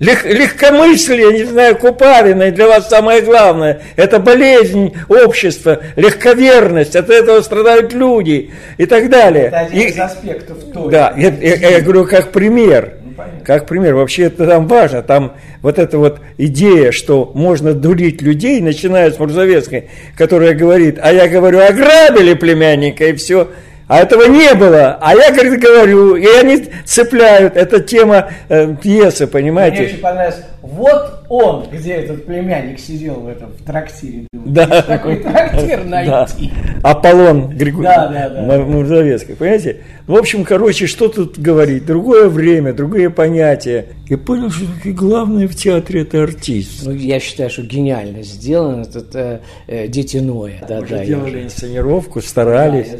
Лег, 0.00 0.24
легкомыслие, 0.24 1.32
не 1.32 1.44
знаю, 1.44 1.76
Купарина, 1.76 2.50
для 2.50 2.66
вас 2.66 2.88
самое 2.88 3.20
главное. 3.20 3.82
Это 3.94 4.18
болезнь 4.18 4.94
общества, 5.08 5.80
легковерность, 5.94 6.96
от 6.96 7.08
этого 7.08 7.40
страдают 7.42 7.92
люди 7.92 8.50
и 8.78 8.86
так 8.86 9.10
далее. 9.10 9.44
Это 9.44 9.60
один 9.60 9.80
и, 9.80 9.84
из 9.84 9.98
аспектов 10.00 10.58
тоже. 10.74 10.90
Да, 10.90 11.14
я, 11.16 11.28
я, 11.28 11.54
я 11.54 11.80
говорю 11.80 12.06
как 12.06 12.32
пример. 12.32 12.94
Ну, 13.04 13.12
как 13.44 13.66
пример. 13.68 13.94
Вообще 13.94 14.24
это 14.24 14.44
там 14.44 14.66
важно. 14.66 15.02
Там 15.02 15.34
вот 15.60 15.78
эта 15.78 15.98
вот 15.98 16.18
идея, 16.36 16.90
что 16.90 17.30
можно 17.34 17.72
дурить 17.72 18.22
людей, 18.22 18.60
начиная 18.60 19.12
с 19.12 19.18
Мурзовецкой, 19.20 19.90
которая 20.16 20.54
говорит, 20.54 20.98
а 21.00 21.12
я 21.12 21.28
говорю, 21.28 21.60
ограбили 21.60 22.34
племянника 22.34 23.04
и 23.04 23.12
все– 23.12 23.50
а 23.92 23.98
этого 23.98 24.24
не 24.24 24.54
было. 24.54 24.96
А 25.02 25.14
я, 25.14 25.30
говорит, 25.32 25.60
говорю, 25.60 26.16
и 26.16 26.24
они 26.24 26.64
цепляют. 26.86 27.58
Это 27.58 27.78
тема 27.78 28.30
э, 28.48 28.74
пьесы, 28.74 29.26
понимаете? 29.26 29.82
Мне 29.82 29.86
очень 29.88 29.98
понравилось. 29.98 30.40
Вот 30.62 31.24
он, 31.28 31.66
где 31.70 31.92
этот 31.96 32.24
племянник 32.24 32.80
сидел 32.80 33.16
в 33.16 33.28
этом 33.28 33.50
в 33.50 33.62
трактире. 33.62 34.28
Да. 34.32 34.80
Такой 34.80 35.16
трактир 35.16 35.84
найти. 35.84 36.50
Да. 36.82 36.90
Аполлон 36.90 37.50
Григорий 37.50 37.84
да, 37.84 38.08
да, 38.08 38.28
да. 38.30 38.58
Мурзовецкий, 38.64 39.36
понимаете? 39.36 39.82
В 40.06 40.16
общем, 40.16 40.44
короче, 40.44 40.86
что 40.86 41.08
тут 41.08 41.38
говорить? 41.38 41.84
Другое 41.84 42.30
время, 42.30 42.72
другие 42.72 43.10
понятия. 43.10 43.88
И 44.08 44.16
понял, 44.16 44.50
что 44.50 44.64
главное 44.86 45.46
в 45.46 45.54
театре 45.54 46.00
это 46.00 46.22
артист. 46.22 46.86
Ну, 46.86 46.92
я 46.92 47.20
считаю, 47.20 47.50
что 47.50 47.60
гениально 47.60 48.22
сделано. 48.22 48.86
Это 48.94 49.42
э, 49.68 49.84
э, 49.84 49.88
Дети 49.88 50.16
Ноя. 50.16 50.64
Да, 50.66 50.80
да, 50.80 51.04
делали 51.04 51.42
инсценировку, 51.42 52.22
старались. 52.22 52.88
Да, 52.90 52.98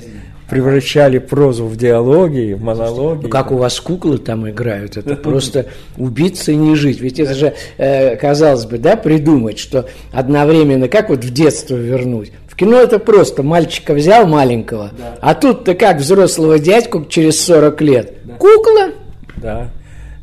превращали 0.53 1.17
прозу 1.17 1.65
в 1.65 1.79
диалоги, 1.79 2.53
в 2.53 2.63
монологи. 2.63 3.23
Ну, 3.23 3.29
как 3.31 3.53
у 3.53 3.57
вас 3.57 3.81
куклы 3.81 4.19
там 4.19 4.47
играют, 4.51 4.99
это 4.99 5.17
просто 5.17 5.65
убиться 5.97 6.53
и 6.53 6.57
не 6.57 6.77
жить. 6.77 7.01
Ведь 7.01 7.19
это 7.19 7.33
же, 7.33 7.55
э, 7.79 8.17
казалось 8.17 8.67
бы, 8.67 8.77
да, 8.77 8.97
придумать, 8.97 9.59
что 9.59 9.89
одновременно, 10.13 10.89
как 10.89 11.09
вот 11.09 11.25
в 11.25 11.33
детство 11.33 11.75
вернуть. 11.75 12.33
В 12.47 12.55
кино 12.55 12.77
это 12.77 12.99
просто, 12.99 13.43
мальчика 13.43 13.95
взял 13.95 14.27
маленького, 14.27 14.91
да. 14.99 15.17
а 15.23 15.35
тут-то 15.35 15.75
как 15.75 16.01
взрослого 16.01 16.59
дядьку 16.59 17.07
через 17.07 17.43
40 17.47 17.81
лет. 17.81 18.13
Да. 18.25 18.35
Кукла? 18.35 18.91
Да. 19.37 19.71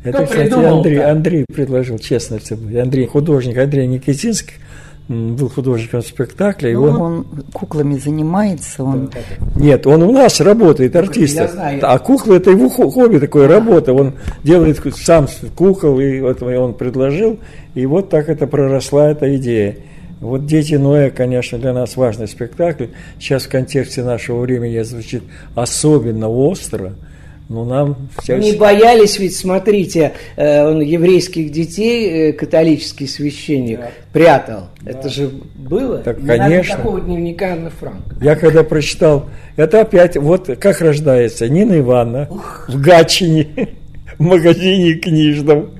Это, 0.04 0.18
Кто 0.18 0.26
кстати, 0.26 0.52
Андрей, 0.52 1.04
Андрей 1.04 1.44
предложил, 1.52 1.98
честно 1.98 2.38
Андрей, 2.80 3.06
художник 3.06 3.58
Андрей 3.58 3.88
Никитинский, 3.88 4.54
был 5.10 5.48
художником 5.48 6.02
спектакля. 6.02 6.70
И 6.70 6.74
он... 6.74 6.96
он 7.00 7.26
куклами 7.52 7.96
занимается. 7.96 8.84
Он... 8.84 9.10
Нет, 9.56 9.86
он 9.86 10.02
у 10.02 10.12
нас 10.12 10.40
работает, 10.40 10.94
артист. 10.94 11.38
А 11.82 11.98
куклы 11.98 12.36
это 12.36 12.50
его 12.50 12.68
хобби, 12.68 13.18
такое 13.18 13.48
работа. 13.48 13.92
Он 13.92 14.14
делает 14.44 14.80
сам 14.96 15.26
кукол, 15.56 15.98
и 16.00 16.20
вот 16.20 16.42
он 16.42 16.74
предложил. 16.74 17.38
И 17.74 17.86
вот 17.86 18.08
так 18.08 18.28
это 18.28 18.46
проросла 18.46 19.10
эта 19.10 19.36
идея. 19.36 19.76
Вот 20.20 20.44
«Дети 20.44 20.74
Ноя», 20.74 21.10
конечно, 21.10 21.58
для 21.58 21.72
нас 21.72 21.96
важный 21.96 22.28
спектакль. 22.28 22.86
Сейчас 23.18 23.44
в 23.44 23.48
контексте 23.48 24.04
нашего 24.04 24.40
времени 24.40 24.80
звучит 24.82 25.22
особенно 25.54 26.28
остро– 26.28 26.92
ну, 27.50 27.64
нам 27.64 28.08
всячески... 28.22 28.52
Не 28.52 28.56
боялись 28.56 29.18
ведь, 29.18 29.36
смотрите, 29.36 30.12
э, 30.36 30.64
он 30.64 30.80
еврейских 30.82 31.50
детей, 31.50 32.30
э, 32.30 32.32
католический 32.32 33.08
священник, 33.08 33.80
да. 33.80 33.90
прятал. 34.12 34.68
Да. 34.82 34.92
Это 34.92 35.08
же 35.08 35.32
было? 35.56 35.98
Так, 35.98 36.20
Не 36.20 36.28
конечно. 36.28 36.74
Надо 36.74 36.82
такого 36.84 37.00
дневника 37.00 37.52
Анны 37.54 37.70
Франк. 37.70 38.04
Я 38.20 38.36
когда 38.36 38.62
прочитал, 38.62 39.28
это 39.56 39.80
опять, 39.80 40.16
вот 40.16 40.48
как 40.60 40.80
рождается 40.80 41.48
Нина 41.48 41.80
Ивановна 41.80 42.28
Ух. 42.30 42.66
в 42.68 42.80
Гатчине, 42.80 43.48
в 44.16 44.22
магазине 44.22 44.94
книжном, 44.94 45.70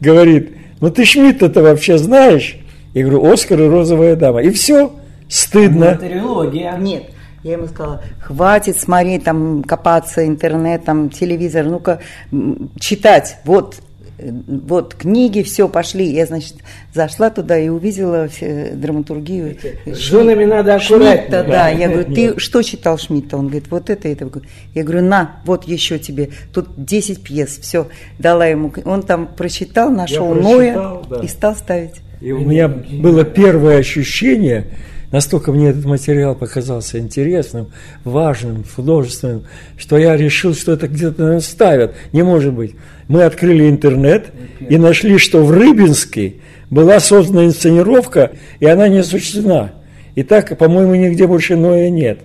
говорит, 0.00 0.52
ну 0.80 0.88
ты 0.90 1.04
Шмидта-то 1.04 1.62
вообще 1.62 1.98
знаешь? 1.98 2.56
Я 2.94 3.02
говорю, 3.02 3.30
Оскар 3.30 3.60
и 3.60 3.68
розовая 3.68 4.16
дама. 4.16 4.40
И 4.40 4.50
все, 4.50 4.92
стыдно. 5.28 5.98
Ну, 6.00 6.08
трилогия. 6.08 6.74
Нет, 6.78 7.02
я 7.42 7.52
ему 7.52 7.66
сказала, 7.68 8.02
хватит 8.20 8.76
смотреть, 8.76 9.24
там, 9.24 9.62
копаться 9.62 10.26
интернетом, 10.26 11.10
телевизор, 11.10 11.64
ну-ка, 11.66 12.00
читать, 12.78 13.38
вот, 13.44 13.76
вот 14.18 14.94
книги, 14.94 15.42
все, 15.42 15.68
пошли. 15.68 16.06
Я, 16.12 16.26
значит, 16.26 16.56
зашла 16.92 17.30
туда 17.30 17.58
и 17.58 17.68
увидела 17.68 18.28
драматургию. 18.72 19.56
С 19.86 19.98
женами 19.98 20.44
надо 20.44 20.74
аккуратно. 20.74 21.44
да. 21.44 21.68
Я 21.68 21.88
говорю, 21.88 22.12
ты 22.12 22.38
что 22.38 22.62
читал 22.62 22.98
Шмидта? 22.98 23.36
Он 23.36 23.46
говорит, 23.46 23.70
вот 23.70 23.90
это, 23.90 24.08
это. 24.08 24.28
Я 24.74 24.82
говорю, 24.82 25.02
на, 25.02 25.36
вот 25.44 25.64
еще 25.64 25.98
тебе. 25.98 26.30
Тут 26.52 26.68
10 26.76 27.22
пьес, 27.22 27.58
все. 27.60 27.88
Дала 28.18 28.46
ему. 28.46 28.72
Он 28.84 29.02
там 29.02 29.28
прочитал, 29.28 29.90
нашел 29.90 30.34
Ноя 30.34 31.00
да. 31.08 31.20
и 31.20 31.28
стал 31.28 31.54
ставить. 31.54 32.02
И 32.20 32.32
у 32.32 32.40
меня 32.40 32.66
было 32.66 33.24
первое 33.24 33.78
ощущение, 33.78 34.66
Настолько 35.10 35.52
мне 35.52 35.70
этот 35.70 35.86
материал 35.86 36.34
показался 36.34 36.98
интересным, 36.98 37.68
важным, 38.04 38.64
художественным, 38.64 39.44
что 39.78 39.96
я 39.96 40.16
решил, 40.16 40.54
что 40.54 40.72
это 40.72 40.86
где-то 40.86 41.40
ставят. 41.40 41.94
Не 42.12 42.22
может 42.22 42.52
быть. 42.52 42.74
Мы 43.08 43.22
открыли 43.22 43.70
интернет 43.70 44.26
и 44.60 44.76
нашли, 44.76 45.16
что 45.16 45.42
в 45.42 45.50
Рыбинске 45.50 46.34
была 46.68 47.00
создана 47.00 47.46
инсценировка, 47.46 48.32
и 48.60 48.66
она 48.66 48.88
не 48.88 48.98
осуществлена. 48.98 49.72
И 50.14 50.22
так, 50.22 50.58
по-моему, 50.58 50.94
нигде 50.94 51.26
больше 51.26 51.56
Ноя 51.56 51.88
нет. 51.88 52.18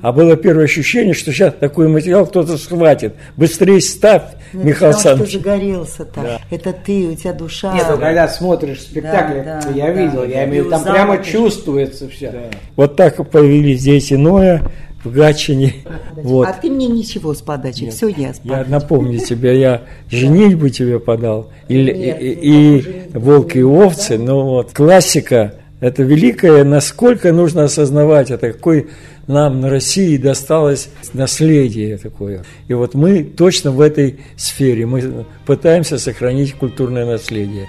А 0.00 0.12
было 0.12 0.36
первое 0.36 0.64
ощущение, 0.64 1.12
что 1.12 1.32
сейчас 1.32 1.54
такой 1.60 1.88
материал 1.88 2.26
кто-то 2.26 2.56
схватит. 2.56 3.14
Быстрее 3.36 3.80
ставь, 3.80 4.22
ну, 4.52 4.64
Михаил 4.64 4.92
Александрович. 4.92 5.32
Ты 5.32 5.38
загорелся-то. 5.38 6.20
Да. 6.20 6.40
Это 6.50 6.72
ты, 6.72 7.08
у 7.08 7.14
тебя 7.14 7.32
душа. 7.32 7.74
Нет, 7.74 7.86
ну, 7.88 7.98
когда 7.98 8.28
смотришь 8.28 8.82
спектакль, 8.82 9.44
да, 9.44 9.60
да, 9.62 9.70
я 9.70 9.86
да, 9.86 9.92
видел, 9.92 10.20
да, 10.20 10.26
я 10.26 10.44
имею 10.44 10.70
там 10.70 10.82
прямо 10.82 11.22
чувствуется 11.22 12.08
все. 12.08 12.30
Да. 12.30 12.40
Вот 12.76 12.96
так 12.96 13.28
появились 13.30 13.80
здесь 13.80 14.12
иное 14.12 14.62
в 15.04 15.10
Гатчине. 15.10 15.74
Вот. 16.14 16.46
А 16.46 16.52
ты 16.52 16.70
мне 16.70 16.86
ничего 16.86 17.34
с 17.34 17.40
подачи, 17.40 17.84
Нет. 17.84 17.94
все 17.94 18.06
я 18.06 18.32
с 18.32 18.40
Я 18.44 18.64
напомню 18.68 19.18
тебе, 19.24 19.58
я 19.58 19.82
женитьбу 20.08 20.68
тебе 20.68 21.00
подал, 21.00 21.50
и, 21.68 21.82
Нет, 21.82 21.96
и, 22.20 22.32
и, 22.32 22.78
и 22.78 23.08
«Волки 23.18 23.58
и 23.58 23.62
овцы», 23.62 24.18
ну 24.18 24.42
вот, 24.42 24.72
классика, 24.72 25.54
это 25.82 26.02
великое, 26.04 26.64
насколько 26.64 27.32
нужно 27.32 27.64
осознавать, 27.64 28.30
это 28.30 28.52
какой 28.52 28.86
нам 29.26 29.60
на 29.60 29.68
России 29.68 30.16
досталось 30.16 30.90
наследие 31.12 31.98
такое. 31.98 32.44
И 32.68 32.74
вот 32.74 32.94
мы 32.94 33.24
точно 33.24 33.72
в 33.72 33.80
этой 33.80 34.20
сфере, 34.36 34.86
мы 34.86 35.26
пытаемся 35.44 35.98
сохранить 35.98 36.54
культурное 36.54 37.04
наследие. 37.04 37.66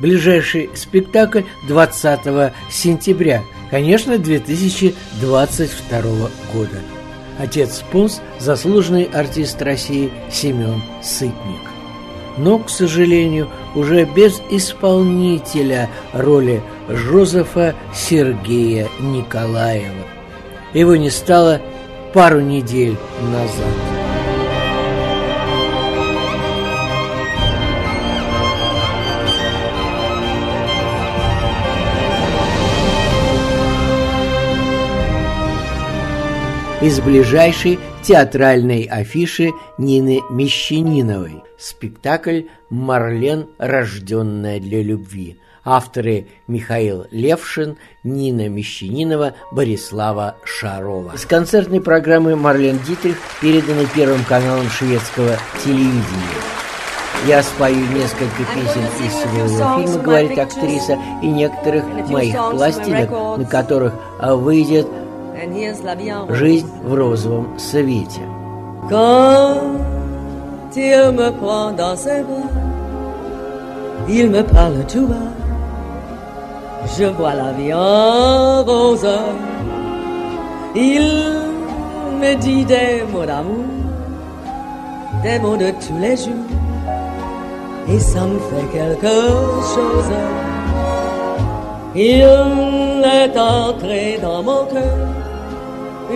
Ближайший 0.00 0.70
спектакль 0.74 1.42
20 1.68 2.54
сентября, 2.70 3.42
конечно, 3.70 4.16
2022 4.16 6.00
года. 6.54 6.80
Отец 7.38 7.76
спонс– 7.76 8.22
заслуженный 8.38 9.04
артист 9.04 9.60
России 9.60 10.10
Семен 10.30 10.82
Сытник 11.02 11.71
но, 12.36 12.58
к 12.58 12.70
сожалению, 12.70 13.48
уже 13.74 14.04
без 14.04 14.40
исполнителя 14.50 15.88
роли 16.12 16.62
Жозефа 16.88 17.74
Сергея 17.94 18.88
Николаева. 19.00 20.06
Его 20.72 20.96
не 20.96 21.10
стало 21.10 21.60
пару 22.12 22.40
недель 22.40 22.96
назад. 23.30 24.01
Из 36.82 36.98
ближайшей 36.98 37.78
театральной 38.02 38.88
афиши 38.90 39.52
Нины 39.78 40.20
Мещаниновой. 40.30 41.44
Спектакль 41.56 42.46
«Марлен, 42.70 43.46
рожденная 43.56 44.58
для 44.58 44.82
любви». 44.82 45.38
Авторы 45.64 46.26
Михаил 46.48 47.06
Левшин, 47.12 47.76
Нина 48.02 48.48
Мещанинова, 48.48 49.34
Борислава 49.52 50.34
Шарова. 50.44 51.12
Из 51.14 51.24
концертной 51.24 51.80
программы 51.80 52.34
«Марлен 52.34 52.80
Дитрих» 52.84 53.16
переданы 53.40 53.86
Первым 53.94 54.24
каналом 54.24 54.68
шведского 54.68 55.36
телевидения. 55.64 56.02
Я 57.28 57.44
спою 57.44 57.76
несколько 57.94 58.42
песен 58.52 58.82
из 59.06 59.12
своего 59.12 59.78
фильма, 59.78 60.02
говорит 60.02 60.36
актриса, 60.36 60.98
и 61.22 61.28
некоторых 61.28 61.84
моих 62.08 62.34
пластинок, 62.50 63.38
на 63.38 63.44
которых 63.44 63.94
выйдет 64.18 64.88
Жизнь 66.29 66.67
в 66.83 66.93
розовом 66.93 67.59
свете. 67.59 68.21
Quand 68.89 69.57
il 70.75 71.11
me 71.11 71.29
prend 71.31 71.71
dans 71.71 71.95
ses 71.95 72.21
bras, 72.23 72.49
il 74.07 74.29
me 74.29 74.41
parle 74.41 74.85
tout 74.87 75.07
bas. 75.07 75.31
Je 76.97 77.05
vois 77.05 77.33
la 77.33 77.51
vie 77.51 77.73
en 77.73 78.63
rose. 78.63 79.07
Il 80.75 81.07
me 82.21 82.35
dit 82.35 82.65
des 82.65 83.03
mots 83.11 83.25
d'amour, 83.25 83.65
des 85.23 85.39
mots 85.39 85.57
de 85.57 85.71
tous 85.71 85.99
les 85.99 86.15
jours. 86.15 86.47
Et 87.89 87.99
ça 87.99 88.21
me 88.21 88.39
fait 88.39 88.67
quelque 88.71 89.17
chose. 89.73 90.11
Il 91.95 92.21
est 93.03 93.37
entré 93.37 94.19
dans 94.21 94.43
mon 94.43 94.65
cœur 94.65 95.20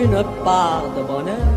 Une 0.03 0.23
part 0.43 0.83
de 0.95 1.01
bonheur 1.03 1.47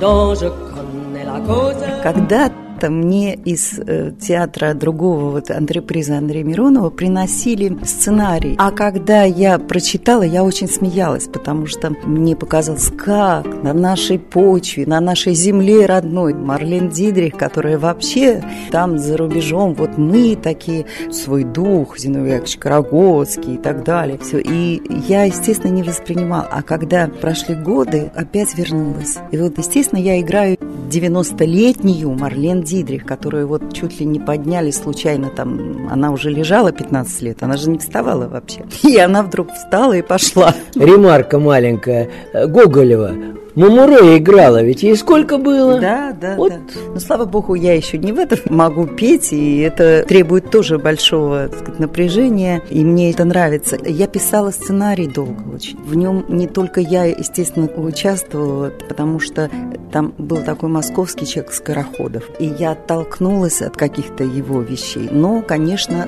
dont 0.00 0.34
je 0.34 0.46
connais 0.48 1.24
la 1.24 1.40
cause. 1.40 1.84
Когда 2.02 2.48
когда 2.78 2.94
мне 2.94 3.34
из 3.34 3.76
э, 3.76 4.12
театра 4.20 4.72
другого, 4.72 5.32
вот 5.32 5.50
антреприза 5.50 6.16
Андрея 6.16 6.44
Миронова, 6.44 6.90
приносили 6.90 7.76
сценарий. 7.84 8.54
А 8.56 8.70
когда 8.70 9.24
я 9.24 9.58
прочитала, 9.58 10.22
я 10.22 10.44
очень 10.44 10.68
смеялась, 10.68 11.26
потому 11.26 11.66
что 11.66 11.90
мне 12.04 12.36
показалось, 12.36 12.92
как 12.96 13.46
на 13.64 13.72
нашей 13.72 14.20
почве, 14.20 14.86
на 14.86 15.00
нашей 15.00 15.34
земле 15.34 15.86
родной 15.86 16.34
Марлен 16.34 16.88
Дидрих, 16.88 17.36
которая 17.36 17.78
вообще 17.78 18.44
там 18.70 18.96
за 18.96 19.16
рубежом, 19.16 19.74
вот 19.74 19.98
мы 19.98 20.36
такие, 20.40 20.86
свой 21.10 21.42
дух, 21.42 21.98
Зиновий 21.98 22.34
Яковлевич 22.34 22.58
Карагодский 22.58 23.54
и 23.54 23.58
так 23.58 23.82
далее. 23.82 24.18
Все. 24.22 24.38
И 24.38 24.80
я, 25.08 25.24
естественно, 25.24 25.72
не 25.72 25.82
воспринимала. 25.82 26.46
А 26.48 26.62
когда 26.62 27.08
прошли 27.08 27.56
годы, 27.56 28.12
опять 28.14 28.56
вернулась. 28.56 29.16
И 29.32 29.36
вот, 29.36 29.58
естественно, 29.58 29.98
я 29.98 30.20
играю 30.20 30.56
90-летнюю 30.88 32.10
Марлен 32.10 32.62
Дидрих, 32.68 33.06
которую 33.06 33.48
вот 33.48 33.72
чуть 33.72 33.98
ли 33.98 34.06
не 34.06 34.20
подняли 34.20 34.70
случайно 34.70 35.30
там, 35.30 35.88
она 35.90 36.10
уже 36.10 36.30
лежала 36.30 36.70
15 36.70 37.22
лет, 37.22 37.42
она 37.42 37.56
же 37.56 37.70
не 37.70 37.78
вставала 37.78 38.28
вообще. 38.28 38.64
И 38.82 38.98
она 38.98 39.22
вдруг 39.22 39.52
встала 39.52 39.94
и 39.94 40.02
пошла. 40.02 40.54
Ремарка 40.74 41.38
маленькая. 41.38 42.10
Гоголева 42.34 43.14
Мамуре 43.58 44.18
играла, 44.18 44.62
ведь 44.62 44.84
ей 44.84 44.96
сколько 44.96 45.36
было? 45.36 45.80
Да, 45.80 46.12
да, 46.12 46.36
вот. 46.36 46.52
да. 46.52 46.58
Но 46.94 47.00
слава 47.00 47.24
богу, 47.24 47.54
я 47.54 47.74
еще 47.74 47.98
не 47.98 48.12
в 48.12 48.18
этом 48.18 48.38
могу 48.50 48.86
петь, 48.86 49.32
и 49.32 49.58
это 49.58 50.04
требует 50.06 50.48
тоже 50.50 50.78
большого 50.78 51.50
сказать, 51.52 51.80
напряжения, 51.80 52.62
и 52.70 52.84
мне 52.84 53.10
это 53.10 53.24
нравится. 53.24 53.76
Я 53.84 54.06
писала 54.06 54.52
сценарий 54.52 55.08
долго 55.08 55.42
очень. 55.52 55.76
В 55.80 55.96
нем 55.96 56.24
не 56.28 56.46
только 56.46 56.80
я, 56.80 57.06
естественно, 57.06 57.66
участвовала, 57.66 58.70
потому 58.88 59.18
что 59.18 59.50
там 59.92 60.14
был 60.18 60.38
такой 60.44 60.68
московский 60.68 61.26
человек 61.26 61.52
Скороходов, 61.52 62.24
и 62.38 62.44
я 62.44 62.72
оттолкнулась 62.72 63.60
от 63.60 63.76
каких-то 63.76 64.22
его 64.22 64.60
вещей, 64.60 65.08
но, 65.10 65.42
конечно, 65.42 66.06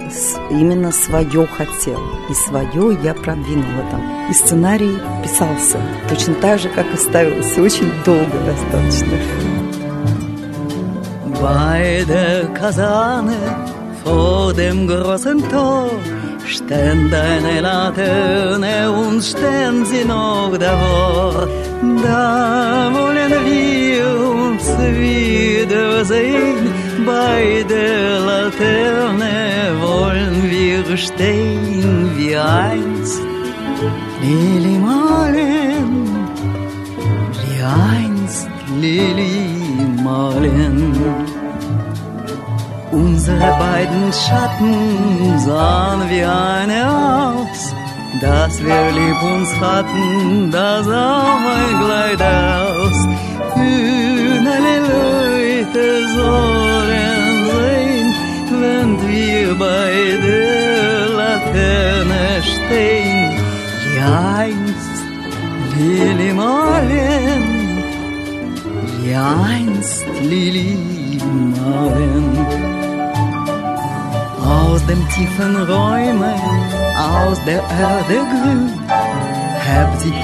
именно 0.51 0.93
свое 0.93 1.47
хотела, 1.47 2.05
и 2.29 2.35
свое 2.35 2.97
я 3.03 3.15
продвинула 3.15 3.85
там. 3.91 4.03
И 4.31 4.33
сценарий 4.33 4.99
писался 5.25 5.79
точно 6.09 6.35
так 6.35 6.61
же, 6.61 6.69
как 6.69 6.87
и 6.95 6.97
ставил 6.97 7.40
длилось 7.41 7.59
очень 7.59 7.91
долго 8.05 8.39
достаточно. 8.47 9.19
Beide 11.41 12.49
Kasane 12.55 13.37
vor 14.05 14.53
dem 14.53 14.87
großen 14.87 15.43
Tor 15.49 15.91
stehen 16.47 17.11
deine 17.11 17.61
Laterne 17.61 18.91
und 18.91 19.23
stehen 19.23 19.85
sie 19.87 20.05
noch 20.05 20.53
davor. 20.59 21.49
Da 22.03 22.91
wollen 22.93 23.33
wir 23.47 24.07
uns 24.43 24.65
wiedersehen, 24.99 26.71
bei 27.07 27.65
der 27.69 28.21
Laterne 28.21 29.33
wollen 29.81 30.51
wir 30.51 30.97
stehen 30.97 32.11
wie 32.17 32.37
einst. 32.37 33.23
Lili 34.23 34.79
malen 34.79 35.80
einst 37.71 38.49
Lili 38.81 40.03
malen. 40.03 40.95
Unsere 42.93 43.51
beiden 43.59 44.13
Schatten 44.13 45.39
sahen 45.39 46.11
wie 46.11 46.25
eine 46.25 46.81
aus, 46.91 47.75
dass 48.21 48.63
wir 48.65 48.91
lieb 48.99 49.23
uns 49.23 49.51
hatten, 49.61 50.51
da 50.51 50.83
sah 50.83 51.39
mein 51.47 51.85
Kleid 51.85 52.23
aus. 52.23 52.99
Kühnele 53.55 54.77
Leute 54.93 55.87
sollen 56.17 57.33
sehen, 57.51 58.15
wenn 58.63 58.91
wir 59.09 59.55
bei 59.55 59.93
der 60.27 61.09
Laterne 61.21 62.43
stehen, 62.43 63.31
wie 63.85 64.01
einst 64.01 64.97
Lili 65.77 66.33
malen 66.33 67.50
wie 69.11 69.17
einst 69.17 70.05
Lili 70.23 70.79
malen. 71.57 72.29
Aus 74.59 74.81
dem 74.87 75.03
tiefen 75.09 75.57
Räume, 75.57 76.33
aus 76.97 77.39
der 77.45 77.63
Erde 77.87 78.19
grün, 78.33 78.71
hebt 79.67 80.01
sich 80.01 80.21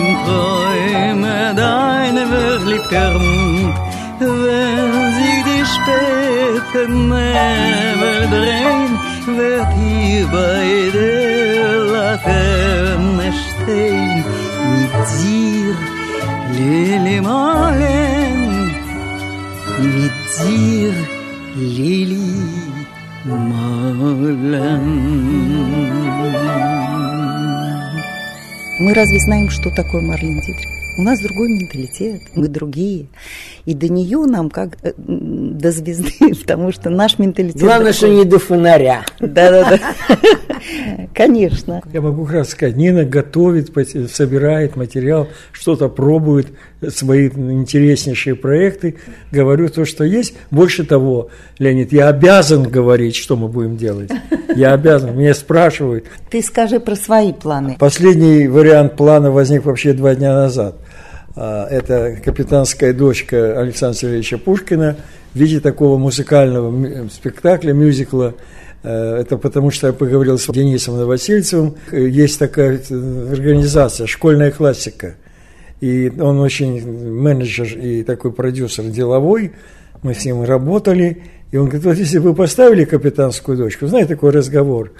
im 0.00 0.08
Träume 0.26 1.54
deine 1.56 2.22
verliebter 2.34 3.12
Mund. 3.18 3.76
Wenn 4.20 4.92
sich 5.18 5.38
die 5.48 5.64
späten 5.74 7.08
Nebel 7.08 8.20
drehen, 8.34 8.92
wird 9.38 9.70
hier 9.80 10.26
bei 10.26 10.66
der 10.98 11.78
Laterne 11.94 13.32
stehen 13.42 14.24
mit 14.72 14.94
dir 15.18 15.89
Malen, 17.22 18.40
mit 19.78 20.16
dir, 20.38 20.94
Lili 21.56 22.30
malen. 23.24 24.86
Мы 28.78 28.94
разве 28.94 29.18
знаем, 29.18 29.50
что 29.50 29.70
такое 29.70 30.00
Марлен 30.00 30.40
Дитрих? 30.40 30.79
У 31.00 31.02
нас 31.02 31.18
другой 31.18 31.48
менталитет, 31.48 32.20
мы 32.34 32.46
другие. 32.46 33.06
И 33.64 33.72
до 33.72 33.88
нее 33.88 34.26
нам 34.26 34.50
как 34.50 34.76
э, 34.82 34.92
до 34.98 35.72
звезды, 35.72 36.34
потому 36.42 36.72
что 36.72 36.90
наш 36.90 37.18
менталитет... 37.18 37.58
Главное, 37.58 37.94
такой... 37.94 37.96
что 37.96 38.08
не 38.08 38.24
до 38.26 38.38
фонаря. 38.38 39.06
Да-да-да. 39.18 39.78
Конечно. 41.14 41.80
Я 41.90 42.02
могу 42.02 42.26
как 42.26 42.34
раз 42.34 42.50
сказать, 42.50 42.76
Нина 42.76 43.06
готовит, 43.06 43.72
собирает 44.12 44.76
материал, 44.76 45.28
что-то 45.52 45.88
пробует, 45.88 46.48
свои 46.88 47.28
интереснейшие 47.28 48.34
проекты. 48.34 48.96
Говорю 49.30 49.68
то, 49.68 49.84
что 49.84 50.04
есть. 50.04 50.34
Больше 50.50 50.84
того, 50.84 51.28
Леонид, 51.58 51.92
я 51.92 52.08
обязан 52.08 52.62
говорить, 52.62 53.16
что 53.16 53.36
мы 53.36 53.48
будем 53.48 53.76
делать. 53.76 54.10
Я 54.54 54.72
обязан. 54.72 55.16
Меня 55.16 55.34
спрашивают. 55.34 56.06
Ты 56.30 56.42
скажи 56.42 56.80
про 56.80 56.96
свои 56.96 57.32
планы. 57.32 57.76
Последний 57.78 58.48
вариант 58.48 58.96
плана 58.96 59.30
возник 59.30 59.64
вообще 59.64 59.92
два 59.92 60.14
дня 60.14 60.34
назад. 60.34 60.76
А, 61.36 61.66
это 61.68 62.16
капитанская 62.24 62.92
дочка 62.92 63.60
Александра 63.60 63.98
Сергеевича 63.98 64.38
Пушкина 64.38 64.96
в 65.34 65.38
виде 65.38 65.60
такого 65.60 65.98
музыкального 65.98 67.08
спектакля, 67.08 67.72
мюзикла 67.72 68.34
Э, 68.82 69.18
это 69.20 69.36
потому, 69.36 69.70
что 69.70 69.88
я 69.88 69.92
поговорил 69.92 70.38
с 70.38 70.46
Денисом 70.46 70.98
Новосельцевым. 70.98 71.76
Э, 71.90 72.08
есть 72.08 72.38
такая 72.38 72.78
э, 72.78 73.28
организация 73.32 74.06
«Школьная 74.06 74.50
классика». 74.50 75.16
И 75.80 76.12
он 76.20 76.38
очень 76.40 76.86
менеджер 77.10 77.78
и 77.78 78.02
такой 78.02 78.32
продюсер 78.32 78.84
деловой. 78.84 79.52
Мы 80.02 80.14
с 80.14 80.24
ним 80.24 80.42
работали. 80.44 81.22
И 81.50 81.56
он 81.56 81.66
говорит, 81.66 81.84
вот 81.84 81.96
если 81.96 82.18
бы 82.18 82.30
вы 82.30 82.34
поставили 82.34 82.84
капитанскую 82.84 83.56
дочку, 83.56 83.86
знаете, 83.86 84.14
такой 84.14 84.30
разговор. 84.30 84.92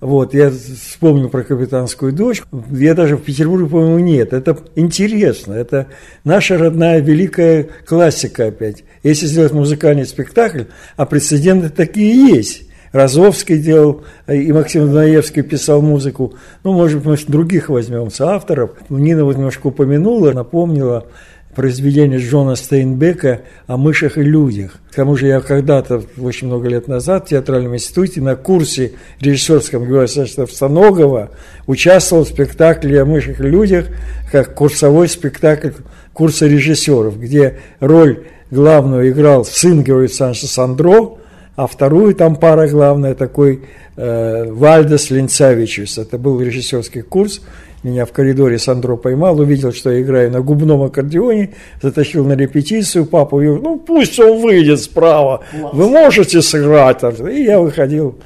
Вот, 0.00 0.34
я 0.34 0.50
вспомнил 0.50 1.28
про 1.28 1.44
капитанскую 1.44 2.12
дочку. 2.12 2.64
Я 2.72 2.94
даже 2.94 3.16
в 3.16 3.22
Петербурге, 3.22 3.68
по-моему, 3.68 4.00
нет. 4.00 4.32
Это 4.32 4.58
интересно. 4.74 5.54
Это 5.54 5.86
наша 6.24 6.58
родная 6.58 7.00
великая 7.00 7.68
классика 7.86 8.46
опять. 8.46 8.82
Если 9.04 9.26
сделать 9.26 9.52
музыкальный 9.52 10.04
спектакль, 10.04 10.64
а 10.96 11.06
прецеденты 11.06 11.68
такие 11.68 12.34
есть. 12.34 12.64
Розовский 12.92 13.58
делал, 13.58 14.02
и 14.28 14.52
Максим 14.52 14.86
Дунаевский 14.86 15.42
писал 15.42 15.80
музыку. 15.80 16.34
Ну, 16.62 16.72
может 16.72 17.02
быть, 17.02 17.26
других 17.26 17.68
возьмем, 17.68 18.08
авторов. 18.20 18.72
Нина 18.90 19.24
вот 19.24 19.36
немножко 19.36 19.68
упомянула, 19.68 20.32
напомнила 20.32 21.06
произведение 21.54 22.18
Джона 22.18 22.54
Стейнбека 22.54 23.42
о 23.66 23.76
мышах 23.76 24.16
и 24.18 24.22
людях. 24.22 24.78
К 24.90 24.96
тому 24.96 25.16
же 25.16 25.26
я 25.26 25.40
когда-то, 25.40 26.02
очень 26.18 26.46
много 26.46 26.68
лет 26.68 26.88
назад, 26.88 27.26
в 27.26 27.28
театральном 27.30 27.74
институте 27.74 28.20
на 28.20 28.36
курсе 28.36 28.92
режиссерском 29.20 29.84
Георгия 29.84 30.20
Александровича 30.20 31.28
участвовал 31.66 32.24
в 32.24 32.28
спектакле 32.28 33.02
о 33.02 33.04
мышах 33.04 33.40
и 33.40 33.44
людях, 33.44 33.86
как 34.30 34.54
курсовой 34.54 35.08
спектакль 35.08 35.70
курса 36.12 36.46
режиссеров, 36.46 37.18
где 37.18 37.58
роль 37.80 38.24
главную 38.50 39.10
играл 39.10 39.44
сын 39.44 39.82
Георгия 39.82 40.06
Александровича 40.06 40.46
Сандро, 40.46 41.18
а 41.56 41.66
вторую 41.66 42.14
там 42.14 42.36
пара 42.36 42.68
главная 42.68 43.14
такой 43.14 43.62
э, 43.96 44.50
Вальдес 44.50 45.10
Линцавичус. 45.10 45.98
Это 45.98 46.18
был 46.18 46.40
режиссерский 46.40 47.02
курс. 47.02 47.42
Меня 47.82 48.06
в 48.06 48.12
коридоре 48.12 48.58
Сандро 48.58 48.96
поймал, 48.96 49.40
увидел, 49.40 49.72
что 49.72 49.90
я 49.90 50.02
играю 50.02 50.30
на 50.30 50.40
губном 50.40 50.82
аккордеоне, 50.82 51.54
затащил 51.82 52.24
на 52.24 52.34
репетицию 52.34 53.06
папу 53.06 53.40
и 53.40 53.48
ну 53.48 53.76
пусть 53.76 54.20
он 54.20 54.40
выйдет 54.40 54.80
справа, 54.80 55.40
вы 55.52 55.88
можете 55.88 56.42
сыграть. 56.42 57.02
И 57.02 57.42
я 57.42 57.58
выходил. 57.58 58.16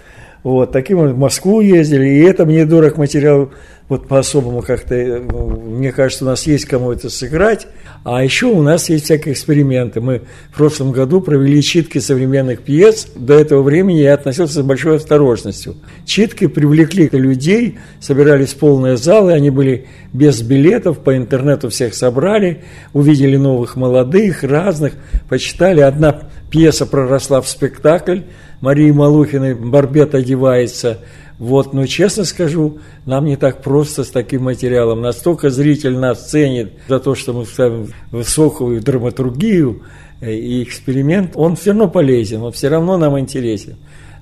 Вот, 0.47 0.71
таким 0.71 0.99
в 0.99 1.19
Москву 1.19 1.61
ездили, 1.61 2.07
и 2.07 2.21
это 2.21 2.47
мне 2.47 2.65
дорог 2.65 2.99
материал 2.99 3.51
вот 3.89 4.07
по-особому 4.07 4.63
как-то, 4.63 4.95
э, 4.95 5.19
мне 5.19 5.91
кажется, 5.91 6.25
у 6.25 6.29
нас 6.29 6.47
есть 6.47 6.67
кому 6.67 6.93
это 6.93 7.11
сыграть. 7.11 7.67
А 8.05 8.23
еще 8.23 8.47
у 8.47 8.63
нас 8.63 8.89
есть 8.89 9.07
всякие 9.07 9.35
эксперименты. 9.35 10.01
Мы 10.01 10.23
в 10.53 10.57
прошлом 10.57 10.93
году 10.93 11.21
провели 11.21 11.61
читки 11.63 11.99
современных 11.99 12.61
пьес. 12.61 13.09
До 13.17 13.35
этого 13.35 13.63
времени 13.63 13.99
я 13.99 14.15
относился 14.15 14.61
с 14.61 14.65
большой 14.65 14.99
осторожностью. 14.99 15.75
Читки 16.05 16.47
привлекли 16.47 17.09
людей, 17.11 17.81
собирались 18.01 18.55
полные 18.55 18.97
залы, 18.97 19.33
они 19.33 19.51
были 19.51 19.87
без 20.13 20.43
билетов, 20.43 21.01
по 21.01 21.17
интернету 21.17 21.71
всех 21.71 21.93
собрали, 21.93 22.63
увидели 22.93 23.37
новых 23.37 23.75
молодых, 23.75 24.45
разных, 24.45 24.93
почитали. 25.29 25.81
Одна 25.81 26.29
пьеса 26.53 26.87
проросла 26.87 27.41
в 27.41 27.49
спектакль, 27.49 28.21
Марии 28.61 28.91
Малухиной 28.91 29.55
«Барбет 29.55 30.15
одевается», 30.15 30.99
Вот, 31.39 31.75
но 31.75 31.87
честно 31.87 32.25
скажу, 32.25 32.79
нам 33.05 33.27
не 33.27 33.37
так 33.37 33.63
просто 33.63 34.05
с 34.05 34.09
таким 34.09 34.45
материалом. 34.45 35.03
Настолько 35.03 35.51
зритель 35.51 35.99
нас 35.99 36.31
ценит 36.31 36.73
за 36.89 36.99
то, 36.99 37.15
что 37.15 37.35
мы 37.35 37.45
ставим 37.45 37.93
высокую 38.11 38.81
драматургию 38.81 39.83
э, 40.23 40.33
и 40.33 40.63
эксперимент, 40.63 41.33
он 41.35 41.57
все 41.57 41.73
равно 41.73 41.89
полезен, 41.89 42.43
он 42.43 42.53
все 42.53 42.69
равно 42.69 42.97
нам 42.97 43.19
интересен. 43.19 43.77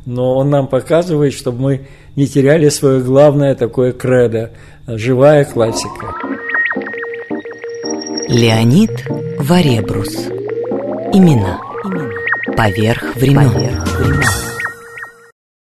Но 0.07 0.37
он 0.37 0.51
нам 0.51 0.67
показывает, 0.67 1.35
чтобы 1.35 1.61
мы 1.61 1.87
не 2.17 2.27
теряли 2.27 2.69
свое 2.69 3.01
главное 3.01 3.55
такое 3.55 3.93
кредо– 3.93 4.51
живая 4.87 5.45
классика. 5.45 6.15
Леонид 8.29 8.91
Варебрус. 9.39 10.29
Имена. 11.13 11.74
Поверх 12.57 13.17
времен. 13.17 13.51
Поверх 13.51 13.99
времен. 13.99 14.54